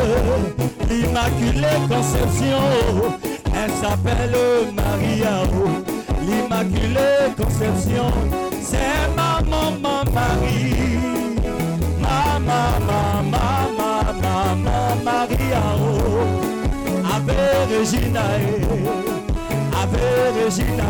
l'immaculée 0.89 1.79
conception, 1.87 2.61
elle 3.55 3.71
s'appelle 3.71 4.35
Maria, 4.73 5.43
oh, 5.53 5.69
l'immaculée 6.21 7.33
conception, 7.37 8.11
c'est 8.61 9.15
ma 9.15 9.41
maman 9.49 10.03
Marie, 10.13 10.99
maman, 12.01 12.67
maman, 12.87 13.63
maman, 13.77 14.55
maman 14.55 14.95
Maria, 15.03 15.63
oh, 15.77 17.11
Ave 17.15 17.77
Regina, 17.79 18.21
eh, 18.39 19.81
Ave 19.81 20.43
Regina, 20.45 20.89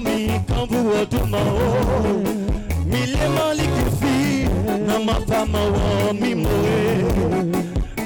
mi 0.00 0.10
momi 0.10 0.40
quand 0.48 0.66
vous 0.70 0.90
Otumao. 1.02 2.22
Mi 2.86 3.06
lema 3.06 3.54
likifi, 3.54 4.48
na 4.86 4.98
ma 4.98 5.14
fama 5.26 5.58
wa 5.58 6.12
mi 6.12 6.34
moe. 6.34 7.04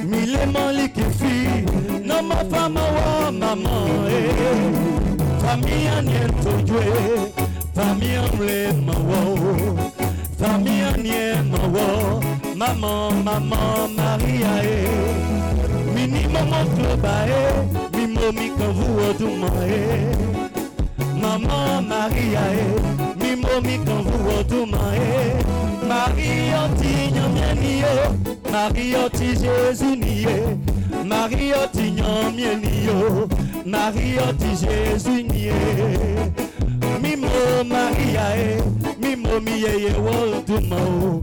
Mi 0.04 0.26
lema 0.26 0.72
likifi, 0.72 1.64
na 2.06 2.22
ma 2.22 2.36
fama 2.50 2.80
wa 2.80 3.32
mama 3.32 3.70
eh. 4.08 4.34
Famille 5.42 6.02
niento 6.02 6.52
jwe, 6.64 6.84
famille 7.74 8.30
mlema 8.38 8.92
wo. 8.92 9.78
Famille 10.38 10.92
niema 11.02 11.58
wo, 11.74 12.20
maman, 12.56 13.22
maman 13.24 13.94
Maria 13.96 14.62
eh. 14.64 14.88
Mini 15.94 16.26
maman 16.32 16.66
kloba 16.76 17.26
eh, 17.28 17.52
mi 17.96 18.06
momi 18.06 18.50
quand 18.58 18.72
vous 18.72 19.10
Otumao. 19.10 20.31
Maman 21.22 21.86
Maria, 21.86 22.40
eh, 22.50 23.22
mi 23.22 23.36
momi 23.36 23.78
quand 23.86 24.02
vous 24.02 24.28
retournez. 24.28 25.38
Maria, 25.86 26.68
ti 26.80 27.12
nyamienio, 27.14 27.94
Maria, 28.50 29.08
ti 29.08 29.28
Jésus 29.36 29.96
nié. 29.96 30.58
Maria, 31.04 31.68
ti 31.72 31.92
nyamienio, 31.92 33.28
Maria, 33.64 34.32
ti 34.40 34.50
Jésus 34.62 35.22
nié. 35.30 35.54
Mi 37.00 37.14
mo 37.14 37.62
Maria, 37.64 38.26
eh, 38.36 38.60
mi 39.00 39.14
momi 39.14 39.62
ye 39.62 39.72
ye 39.84 39.92
woltumao. 40.04 41.20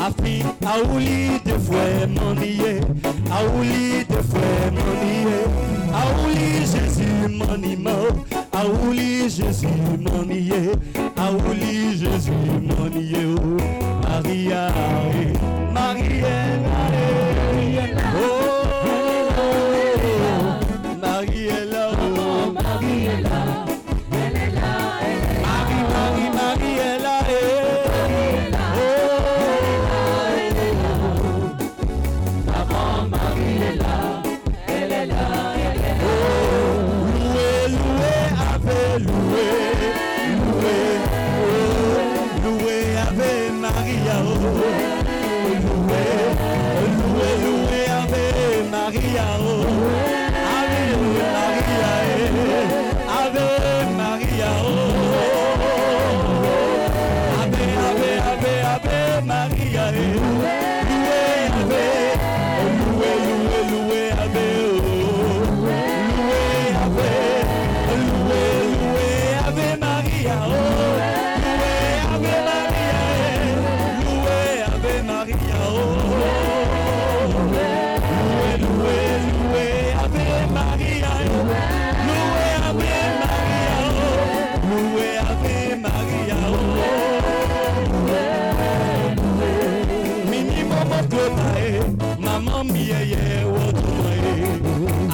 Afi, 0.00 0.42
aouli 0.66 1.40
de 1.44 1.58
fouet 1.58 2.06
monier, 2.08 2.80
aouli 3.30 4.04
de 4.08 4.18
fouet 4.30 4.72
aouli 5.92 6.66
Jésus 6.66 7.28
monimo, 7.28 7.96
aouli 8.52 9.28
Jésus 9.28 9.68
monier, 10.00 10.72
aouli 11.16 11.96
Jésus 11.96 12.32
monier, 12.68 13.34
oh, 13.36 13.82
Maria, 14.08 14.68
eh, 15.14 16.91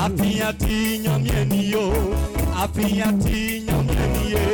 Apia 0.04 0.52
tinha 0.52 1.18
mienio, 1.18 1.92
apia 2.56 3.12
tinha 3.12 3.82
mienie. 3.82 4.46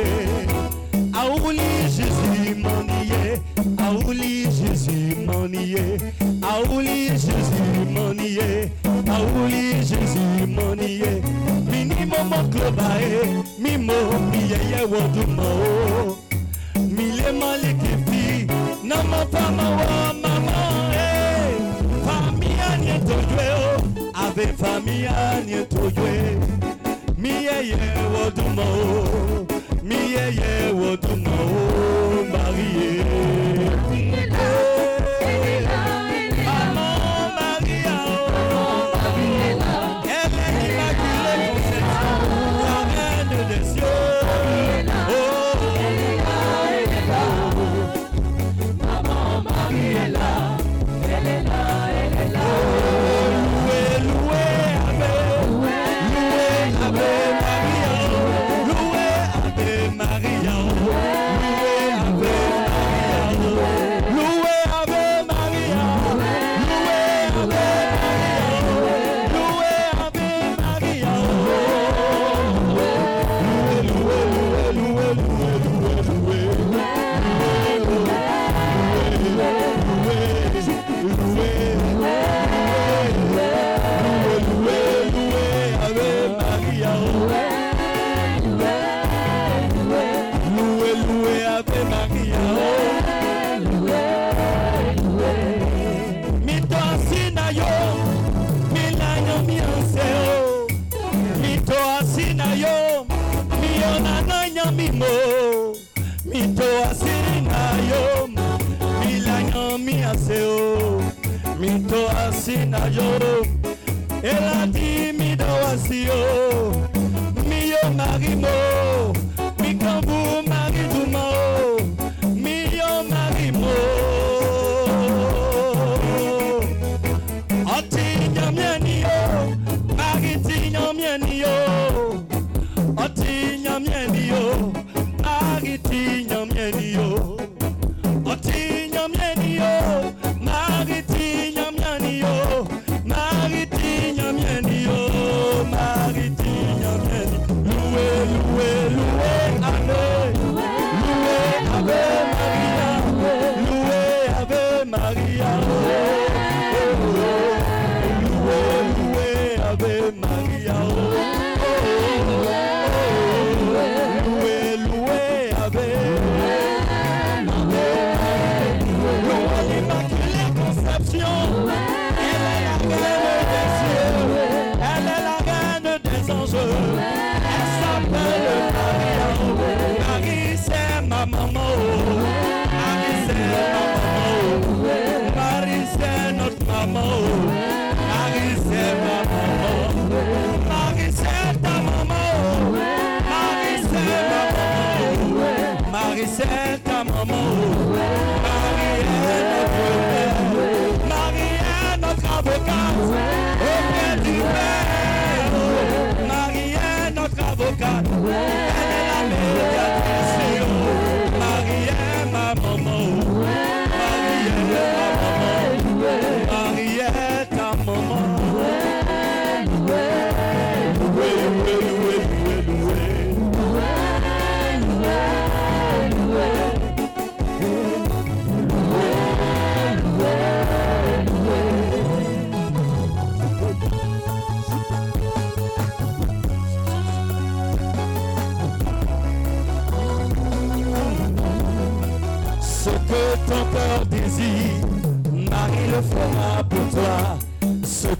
Aouli 1.13 1.87
Jésus 1.95 2.55
monier, 2.57 3.39
aouli 3.77 4.45
Jésus 4.45 5.15
monier, 5.25 5.99
aouli 6.41 7.09
Jésus 7.09 7.85
monier, 7.93 8.71
aouli 9.07 9.75
Jésus 9.89 10.47
monier. 10.47 11.21
Mini 11.71 12.05
momo 12.05 12.49
klobae, 12.49 13.43
mimo 13.59 13.93
mieye 14.31 14.81
wotumo. 14.91 16.17
Mile 16.75 17.31
malikifi, 17.31 18.47
na 18.83 19.03
mapama 19.03 19.69
wa 19.69 20.13
mama 20.13 20.74
fa 24.53 24.79
mi 24.79 25.05
ye 25.05 25.57
ye 27.69 27.81
wodumo 28.13 28.67
miyeye 29.83 30.71
wodumo 30.79 31.37
marie. 32.31 33.04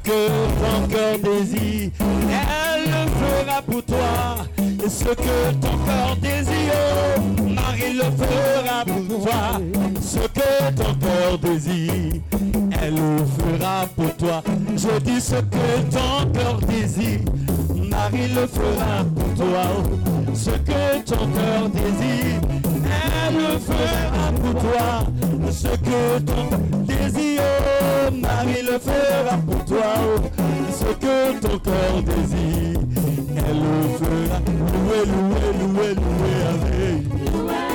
Que 0.06 0.30
ton 0.62 0.88
cœur 0.88 1.18
désire, 1.20 1.90
elle 2.00 2.84
le 2.84 3.10
fera 3.20 3.62
pour 3.64 3.84
toi. 3.84 4.46
Ce 4.88 5.04
que 5.04 5.52
ton 5.62 5.78
cœur 5.84 6.16
désire, 6.22 6.76
Marie 7.42 7.94
le 7.94 8.04
fera 8.04 8.86
pour 8.86 9.24
toi. 9.24 9.60
Ce 10.00 10.20
que 10.20 10.74
ton 10.76 10.94
cœur 10.96 11.40
désire, 11.40 12.22
elle 12.82 12.94
le 12.94 13.26
fera 13.26 13.88
pour 13.96 14.16
toi. 14.18 14.44
Je 14.76 15.00
dis 15.00 15.20
ce 15.20 15.36
que 15.36 15.82
ton 15.90 16.30
cœur 16.32 16.60
désire, 16.68 17.22
Marie 17.90 18.28
le 18.28 18.46
fera 18.46 19.04
pour 19.16 19.46
toi. 19.46 19.66
Ce 20.36 20.52
que 20.52 21.04
ton 21.04 21.28
cœur 21.36 21.70
désire, 21.70 22.42
elle 23.28 23.36
le 23.38 23.58
fera 23.58 24.32
pour 24.40 24.62
toi. 24.62 25.52
Ce 25.52 25.68
que 25.68 26.20
ton 26.20 26.75
Marie 28.14 28.62
le 28.62 28.80
fera 28.80 29.38
pour 29.48 29.66
toi. 29.66 29.94
Ce 30.72 30.90
que 31.04 31.40
ton 31.40 31.58
cœur 31.60 32.04
désire, 32.04 32.80
elle 33.38 33.60
le 33.60 33.82
fera. 33.98 34.40
Loué, 34.74 35.00
loué, 35.12 35.46
loué, 35.60 35.88
loué, 35.96 36.34
avec. 36.54 37.00
Loué, 37.34 37.66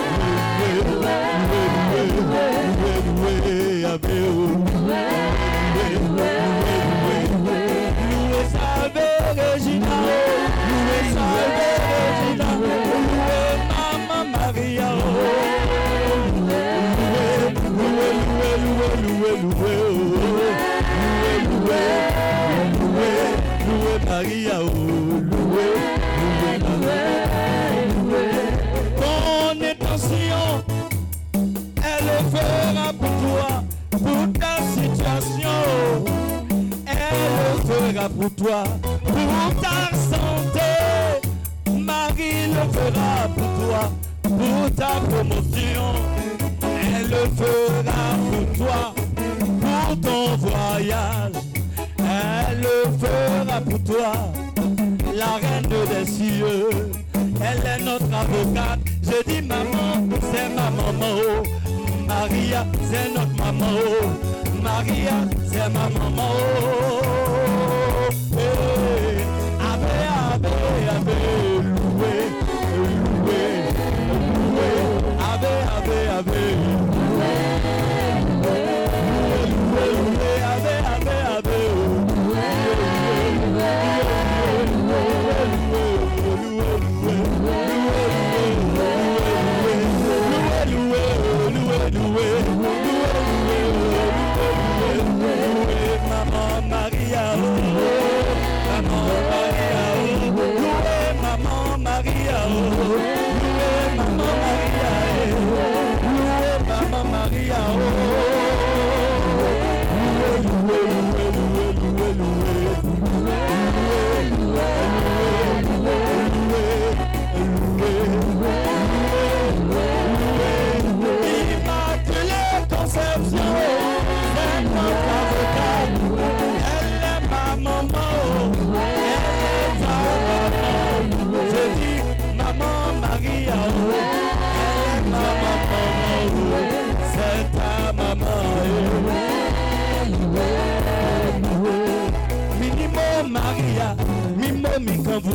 loué 24.23 24.45
Maria. 24.51 24.59
Loué, 24.59 25.69
loué, 26.59 26.93
loué. 28.03 28.27
Ton 28.97 29.51
intention, 29.63 30.47
elle 31.77 32.05
le 32.05 32.19
fera 32.31 32.93
pour 32.93 33.15
toi, 33.23 33.49
pour 33.91 34.25
ta 34.39 34.55
situation. 34.75 35.59
Elle 36.87 37.31
le 37.39 37.51
fera 37.67 38.09
pour 38.09 38.31
toi, 38.35 38.65
pour 39.05 39.61
ta 39.61 39.77
santé. 39.97 40.71
Marie 41.79 42.47
le 42.49 42.65
fera 42.73 43.29
pour 43.37 43.51
toi, 43.59 43.83
pour 44.23 44.71
ta 44.75 44.93
promotion. 45.09 45.87
Elle 46.63 47.09
le 47.09 47.23
fera 47.37 48.03
pour 48.31 48.47
toi, 48.59 48.90
pour 53.59 53.83
toi, 53.83 54.13
la 55.15 55.35
reine 55.37 55.67
des 55.67 56.07
cieux. 56.11 56.71
Elle 57.15 57.67
est 57.67 57.85
notre 57.85 58.05
avocate. 58.15 58.81
Je 59.03 59.31
dis 59.31 59.43
maman, 59.47 60.07
c'est 60.33 60.49
ma 60.55 60.71
maman. 60.71 61.17
Maria, 62.07 62.67
c'est 62.91 63.13
notre 63.15 63.37
maman. 63.37 63.67
Maria, 64.63 65.15
c'est 65.51 65.69
ma 65.73 65.89
maman. 65.89 66.31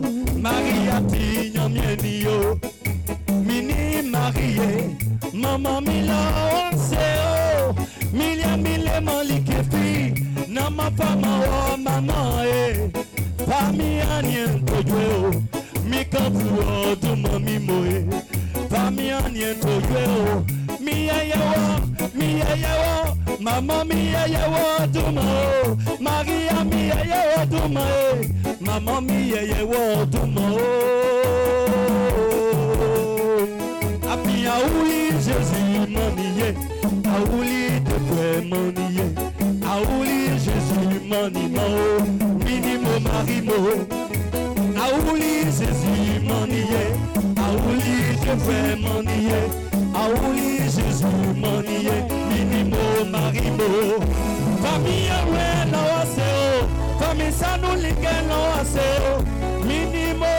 Maria 0.45 0.97
ti 1.11 1.25
yan 1.57 1.69
mí 1.75 1.81
ènìyàn 1.93 2.35
o 2.37 2.41
mi 3.47 3.57
ní 3.69 3.79
Marie 4.13 4.71
mọ̀mọ́ 5.43 5.77
mi 5.87 5.97
lọ 6.09 6.21
ó 6.61 6.63
ń 6.73 6.75
ṣe 6.89 7.07
o 7.63 7.67
mílíọ̀mílé 8.17 8.95
mọ̀lìkè 9.09 9.59
fi 9.71 9.87
nọmọ 10.55 10.85
fọmọ 10.99 11.33
wọ 11.49 11.61
màmá 11.87 12.19
ẹ 12.63 12.67
fami 13.49 13.89
àní 14.15 14.37
ntòjú 14.59 14.97
ẹ 15.07 15.11
o 15.25 15.31
mi 15.91 16.01
kàn 16.13 16.29
buwọ́ 16.35 16.69
ọdúnmọ́ 16.91 17.35
mi 17.47 17.55
mọ̀ 17.67 17.81
ẹ 17.97 17.99
fami 18.71 19.05
àní 19.23 19.43
ntòjú 19.59 19.93
ẹ 20.03 20.05
o. 20.33 20.35
Mia 21.07 21.23
Yawa, 21.23 21.81
Mia 22.15 22.51
Yawa, 22.65 23.17
Mama 23.41 23.85
Mia 23.85 24.27
Yawa 24.27 24.87
Duma 24.93 25.23
o, 25.23 25.77
Maria 26.01 26.65
Mia 26.65 26.99
Yawa 27.07 27.47
Duma 27.47 27.81
e, 27.81 28.29
Mama 28.61 29.01
Mia 29.01 29.41
Yawa 29.43 30.05
Duma 30.11 30.41
o. 30.41 30.67
Api 34.13 34.47
aouli 34.51 35.13
Jésus 35.23 35.87
manié, 35.95 36.49
aouli 37.15 37.81
de 37.87 37.97
manié, 38.51 39.07
aouli 39.63 40.19
Jésus 40.43 41.07
manimo, 41.09 41.67
minimo 42.45 42.99
marimo, 43.07 43.59
aouli 44.75 45.33
Jésus 45.55 46.19
manié, 46.27 46.83
aouli 47.39 47.87
auli 50.03 50.59
Jésus 50.59 51.03
monie 51.43 51.97
minimo 52.31 52.83
marimo? 53.13 53.69
Familia 54.63 55.19
we 55.33 55.71
na 55.71 55.81
waseo 55.93 56.69
famisa 57.01 57.57
nulinge 57.57 58.15
na 58.29 58.37
waseo 58.49 59.23
minimo 59.67 60.33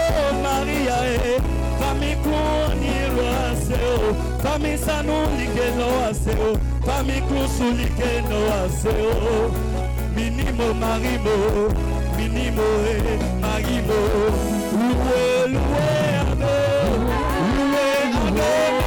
maria 0.44 0.98
e 1.06 1.42
famikuni 1.80 2.94
lwaseo 3.16 4.16
famisa 4.44 5.04
nulinge 5.04 5.68
na 5.78 5.86
waseo 5.86 6.58
famikusulike 6.86 8.12
na 8.30 8.36
waseo 8.36 9.52
minimo 10.16 10.74
marimo 10.74 11.36
minimo 12.18 12.64
e 12.90 13.20
marimo. 13.42 14.00
Luwe 14.78 15.48
luwe 15.48 15.88
ado 16.32 16.56
luwe 17.56 17.88
ado 18.28 18.87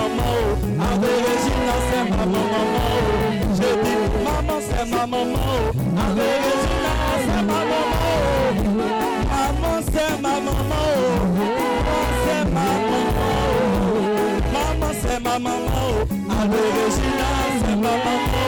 maman, 0.00 0.34
Adérésine, 0.92 1.72
c'est 1.90 2.04
ma 2.10 2.24
maman. 2.32 2.64
J'ai 3.56 3.74
dit, 3.84 3.98
maman, 4.24 4.58
c'est 4.66 4.86
ma 4.90 5.02
maman, 5.06 5.48
Adérésine, 6.04 6.88
c'est 7.24 7.42
ma 7.48 7.60
maman. 7.70 7.94
Maman, 9.30 9.76
c'est 9.92 10.14
ma 10.22 10.34
maman, 10.46 10.84
maman, 11.36 12.00
c'est 12.24 12.44
ma 12.54 12.66
maman. 12.90 13.30
Maman, 14.54 14.90
c'est 15.02 15.20
ma 15.20 15.34
maman, 15.38 15.86
c'est 16.96 17.76
ma 17.76 17.94
maman. 18.04 18.46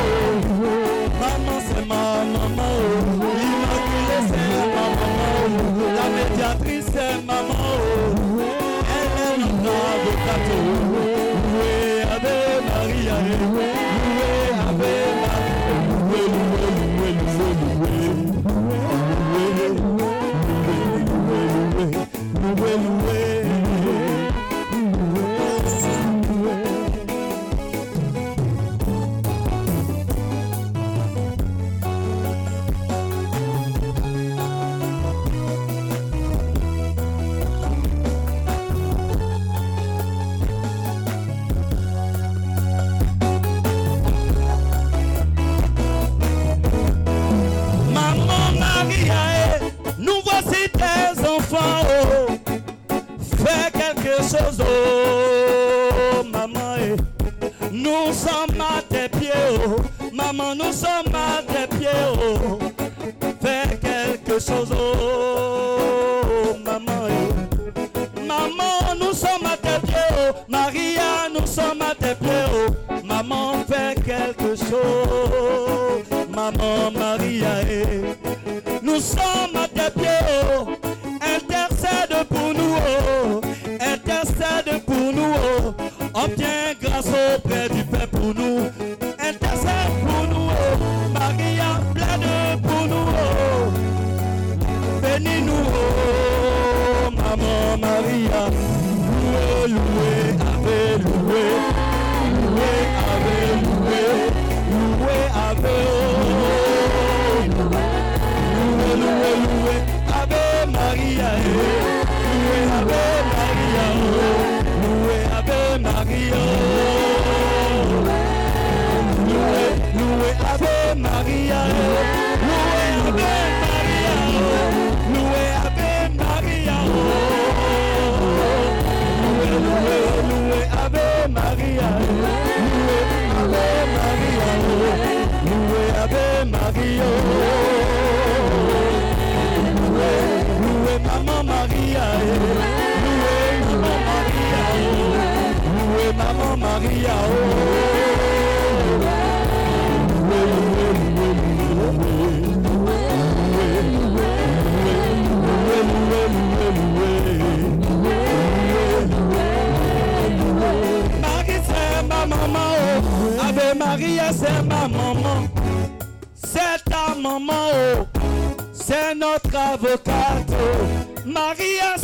Maman, 1.21 1.59
c'est 1.67 1.85
ma 1.87 2.03
maman, 2.35 2.73
c'est 4.29 4.57
ma 4.75 4.85
maman. 4.99 5.33
La 5.97 6.07
médiatrice, 6.17 6.87
c'est 6.93 7.17
maman. 7.27 7.62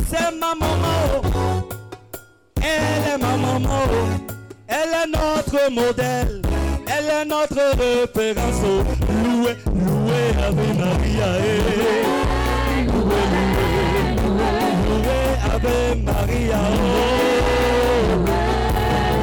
c'est 0.09 0.30
ma 0.40 0.55
maman. 0.55 1.22
Elle 2.56 3.12
est 3.12 3.18
ma 3.18 3.36
maman. 3.36 3.85
Elle 4.66 4.94
est 5.01 5.09
notre 5.12 5.70
modèle. 5.70 6.43
Elle 6.86 7.09
est 7.20 7.24
notre 7.26 7.64
référence. 7.76 8.62
Loué, 9.24 9.52
loué, 9.66 10.20
Ave 10.47 10.68
Maria. 10.78 11.28
Loué, 12.86 13.20
loué, 13.44 14.44
loué, 14.89 15.18
Ave 15.55 15.78
Maria. 16.05 16.60
Eh. 16.74 17.47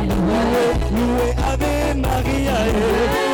Loué, 0.07 0.39
loué, 0.95 1.27
Ave 1.51 1.97
Maria. 1.97 2.57
Eh. 2.67 3.24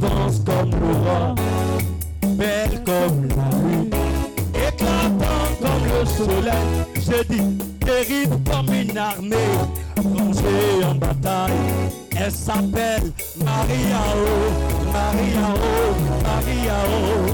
S'avance 0.00 0.40
comme 0.44 0.70
l'aurore, 0.70 1.34
belle 2.36 2.82
comme 2.84 3.28
la 3.28 3.58
lune, 3.58 3.90
éclatant 4.54 5.48
comme 5.60 5.84
le 5.84 6.06
soleil. 6.06 6.52
J'ai 6.94 7.24
dit, 7.24 7.58
terrible 7.80 8.36
comme 8.50 8.72
une 8.72 8.96
armée, 8.96 9.36
rangée 9.96 10.84
en 10.84 10.94
bataille. 10.94 11.52
Elle 12.16 12.32
s'appelle 12.32 13.12
Maria 13.44 14.02
O, 14.14 14.92
Maria 14.92 15.48
O, 15.54 15.94
Maria 16.22 16.78
O. 16.88 17.32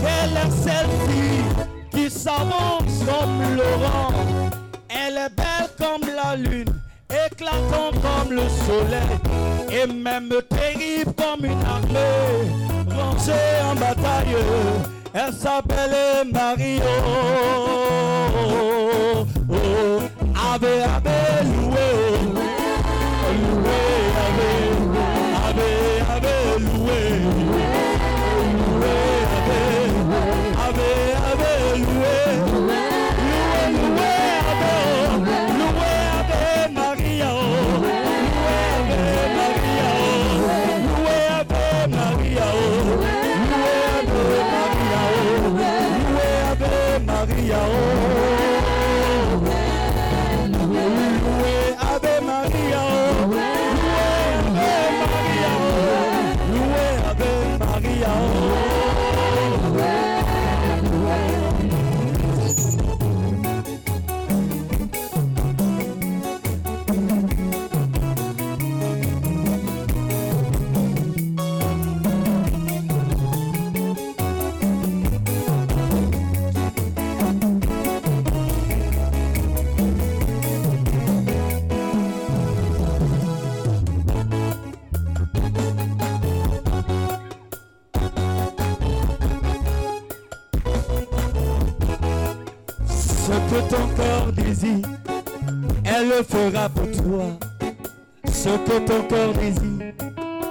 Elle 0.00 0.36
est 0.36 0.50
celle 0.50 0.90
fille 1.08 1.64
qui 1.90 2.10
s'avance 2.10 3.04
comme 3.06 3.56
l'aurore. 3.56 4.12
Elle 4.88 5.16
est 5.16 5.34
belle 5.36 5.70
comme 5.78 6.08
la 6.08 6.36
lune, 6.36 6.74
éclatant 7.10 7.90
comme 8.02 8.32
le 8.32 8.48
soleil, 8.66 9.18
et 9.70 9.86
même 9.86 10.30
terrible 10.48 11.12
comme 11.14 11.44
une 11.44 11.64
armée, 11.64 12.94
rangée 12.94 13.32
en 13.64 13.74
bataille. 13.74 14.36
Elle 15.14 15.32
s'appelle 15.32 16.28
Mario. 16.32 16.82
Oh, 19.48 20.00
ave, 20.34 20.64
ave, 20.64 21.75
que 93.48 93.60
ton 93.70 93.86
corps 93.96 94.32
désire, 94.32 94.86
elle 95.84 96.08
le 96.08 96.22
fera 96.22 96.68
pour 96.68 96.90
toi. 96.90 97.24
Ce 98.32 98.48
que 98.48 98.78
ton 98.86 99.02
corps 99.08 99.34
désire, 99.34 99.92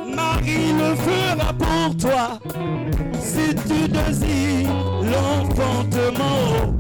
Marie 0.08 0.74
le 0.74 0.96
fera 0.96 1.54
pour 1.54 1.98
toi. 1.98 2.40
Si 3.20 3.54
tu 3.68 3.88
désires 3.88 4.70
l'enfantement, 5.02 6.76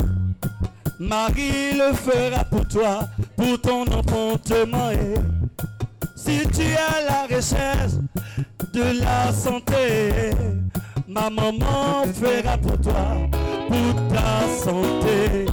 Marie 0.99 1.73
le 1.73 1.93
fera 1.93 2.43
pour 2.45 2.67
toi, 2.67 3.07
pour 3.35 3.59
ton 3.61 3.83
enfantement. 3.83 4.91
Et 4.91 5.15
si 6.15 6.41
tu 6.47 6.63
à 6.63 7.01
la 7.09 7.35
recherche 7.35 7.93
de 8.73 8.99
la 8.99 9.31
santé, 9.33 10.31
ma 11.07 11.29
maman 11.29 12.05
fera 12.13 12.57
pour 12.57 12.79
toi, 12.79 13.17
pour 13.67 14.07
ta 14.09 14.47
santé. 14.63 15.45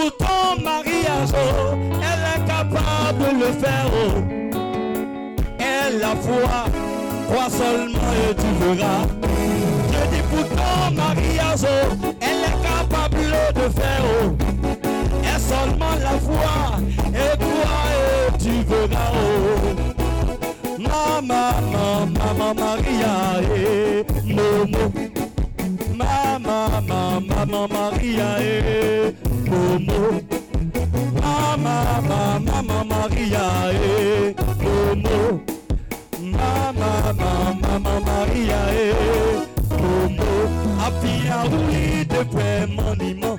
Pour 0.00 0.16
ton 0.16 0.62
mariage, 0.62 1.28
elle 2.00 2.24
est 2.32 2.46
capable 2.46 3.18
de 3.18 3.44
le 3.44 3.52
faire. 3.52 3.88
Oh. 3.92 4.22
Elle 5.58 5.98
la 5.98 6.16
foi, 6.16 6.64
crois 7.28 7.50
seulement 7.50 8.12
et 8.30 8.34
tu 8.34 8.48
verras. 8.64 9.02
Je 9.92 10.02
dis 10.08 10.22
pour 10.30 10.48
ton 10.48 10.90
mariage, 10.94 11.66
elle 12.18 12.44
est 12.48 12.58
capable 12.62 13.26
de 13.54 13.66
faire. 13.78 14.04
Oh. 14.22 14.32
Et 15.22 15.38
seulement 15.38 15.96
la 16.00 16.16
foi, 16.18 16.56
et 17.08 17.36
crois 17.36 17.84
et 17.92 18.38
tu 18.38 18.52
verras. 18.70 19.10
Oh. 19.12 19.58
Maman, 20.78 22.06
maman, 22.06 22.54
Maria, 22.54 23.42
et 23.54 24.06
Momo. 24.24 25.19
Mama, 26.00 26.80
mama, 26.88 27.20
mama, 27.20 27.68
Maria, 27.68 28.28
eh, 28.40 29.12
Momo. 29.48 30.20
Mama, 31.20 32.00
mama, 32.08 32.40
mama, 32.40 32.84
Maria, 32.84 33.44
eh, 33.74 34.34
Momo. 34.62 35.40
Mama, 36.18 37.12
mama, 37.20 37.54
mama, 37.62 37.94
Maria, 38.08 38.60
eh, 38.72 39.46
Momo. 39.78 40.30
Api 40.86 41.12
aouli 41.36 42.06
de 42.06 42.24
près 42.32 42.66
moniment, 42.66 43.38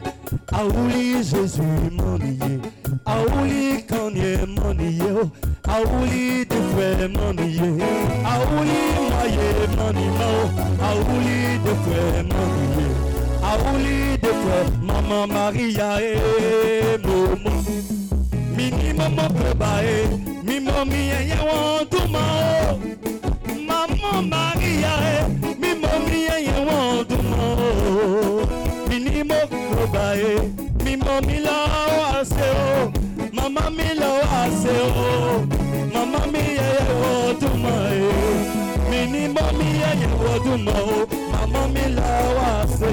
aouli 0.51 1.23
Jésus 1.23 1.61
monier, 1.91 2.59
aouli 3.05 3.83
kanye 3.87 4.45
monier, 4.47 5.25
aouli 5.67 6.45
de 6.45 6.59
près 6.73 7.07
monier, 7.07 7.77
aouli 8.25 8.81
maye 9.11 9.49
moniment, 9.77 10.43
aouli 10.87 11.59
de 11.65 11.73
près 11.83 12.23
monier, 12.23 12.93
aouli 13.43 14.17
de 14.21 14.31
près 14.41 14.65
maman 14.81 15.27
Maria 15.27 16.01
et 16.01 16.97
momo. 17.05 17.51
Mini 18.55 18.93
momo 18.93 19.27
prebae, 19.35 20.07
mi 20.43 20.59
momi 20.59 21.01
eye 21.19 21.37
wan 21.47 21.85
duma 21.91 22.23
o. 22.71 22.79
Maman 23.67 24.29
Maria 24.29 24.93
e, 25.13 25.53
mi 25.61 25.73
momi 25.81 26.19
eye 26.35 26.53
wan 26.67 27.05
duma 29.23 29.35
o. 29.35 29.47
Mini 29.47 29.47
mo 29.47 29.47
prebae, 29.47 30.51
mi 30.83 30.95
momi 30.97 31.39
la 31.39 31.57
wa 31.97 32.25
se 32.25 32.49
o. 32.49 32.91
Mama 33.33 33.69
mi 33.69 33.93
la 33.99 34.09
wa 34.09 34.49
se 34.61 34.75
o. 34.79 35.47
Mama 35.93 36.25
mi 36.31 36.39
eye 36.39 36.85
wan 37.01 37.39
duma 37.39 37.73
e. 37.91 38.11
Mini 38.89 39.27
momi 39.27 39.67
eye 39.89 40.07
wan 40.21 40.39
duma 40.43 40.71
o. 40.71 41.07
Mama 41.31 41.67
mi 41.67 41.85
la 41.95 42.09
wa 42.37 42.67
se. 42.67 42.91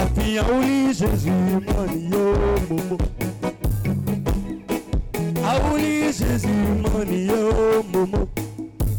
Àfihàn 0.00 0.44
orí 0.50 0.92
Jésus 0.98 1.24
mọ̀ 1.66 1.86
ní 1.92 2.00
yóò 2.10 2.52
mọ̀. 2.68 2.98
Aouli 5.48 6.12
Jésus 6.12 6.46
money 6.82 7.26
yo 7.26 7.82
momo 7.92 8.28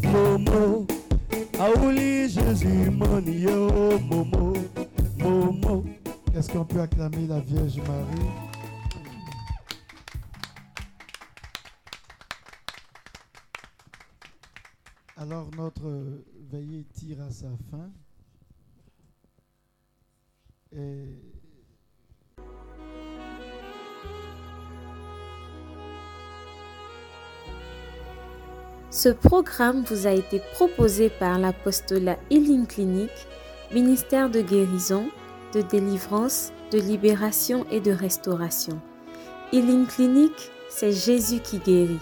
momo 0.02 0.86
Aouli 1.60 2.26
Jésus 2.28 2.90
money 2.98 3.42
yo 3.44 3.58
momo 4.08 4.54
momo 5.22 5.84
Est-ce 6.38 6.52
qu'on 6.52 6.64
peut 6.64 6.80
acclamer 6.80 7.26
la 7.26 7.40
Vierge 7.40 7.78
Marie? 7.78 8.30
Alors 15.16 15.50
notre 15.56 16.22
veillée 16.48 16.84
tire 16.94 17.20
à 17.22 17.30
sa 17.32 17.48
fin. 17.72 17.90
Ce 28.92 29.08
programme 29.08 29.82
vous 29.82 30.06
a 30.06 30.12
été 30.12 30.40
proposé 30.52 31.10
par 31.10 31.40
l'apostolat 31.40 32.16
Healing 32.30 32.68
Clinic, 32.68 33.10
ministère 33.72 34.30
de 34.30 34.40
guérison, 34.40 35.10
de 35.54 35.62
délivrance, 35.62 36.52
de 36.72 36.78
libération 36.78 37.64
et 37.70 37.80
de 37.80 37.92
restauration. 37.92 38.80
Healing 39.52 39.86
Clinic, 39.86 40.50
c'est 40.68 40.92
Jésus 40.92 41.40
qui 41.40 41.58
guérit. 41.58 42.00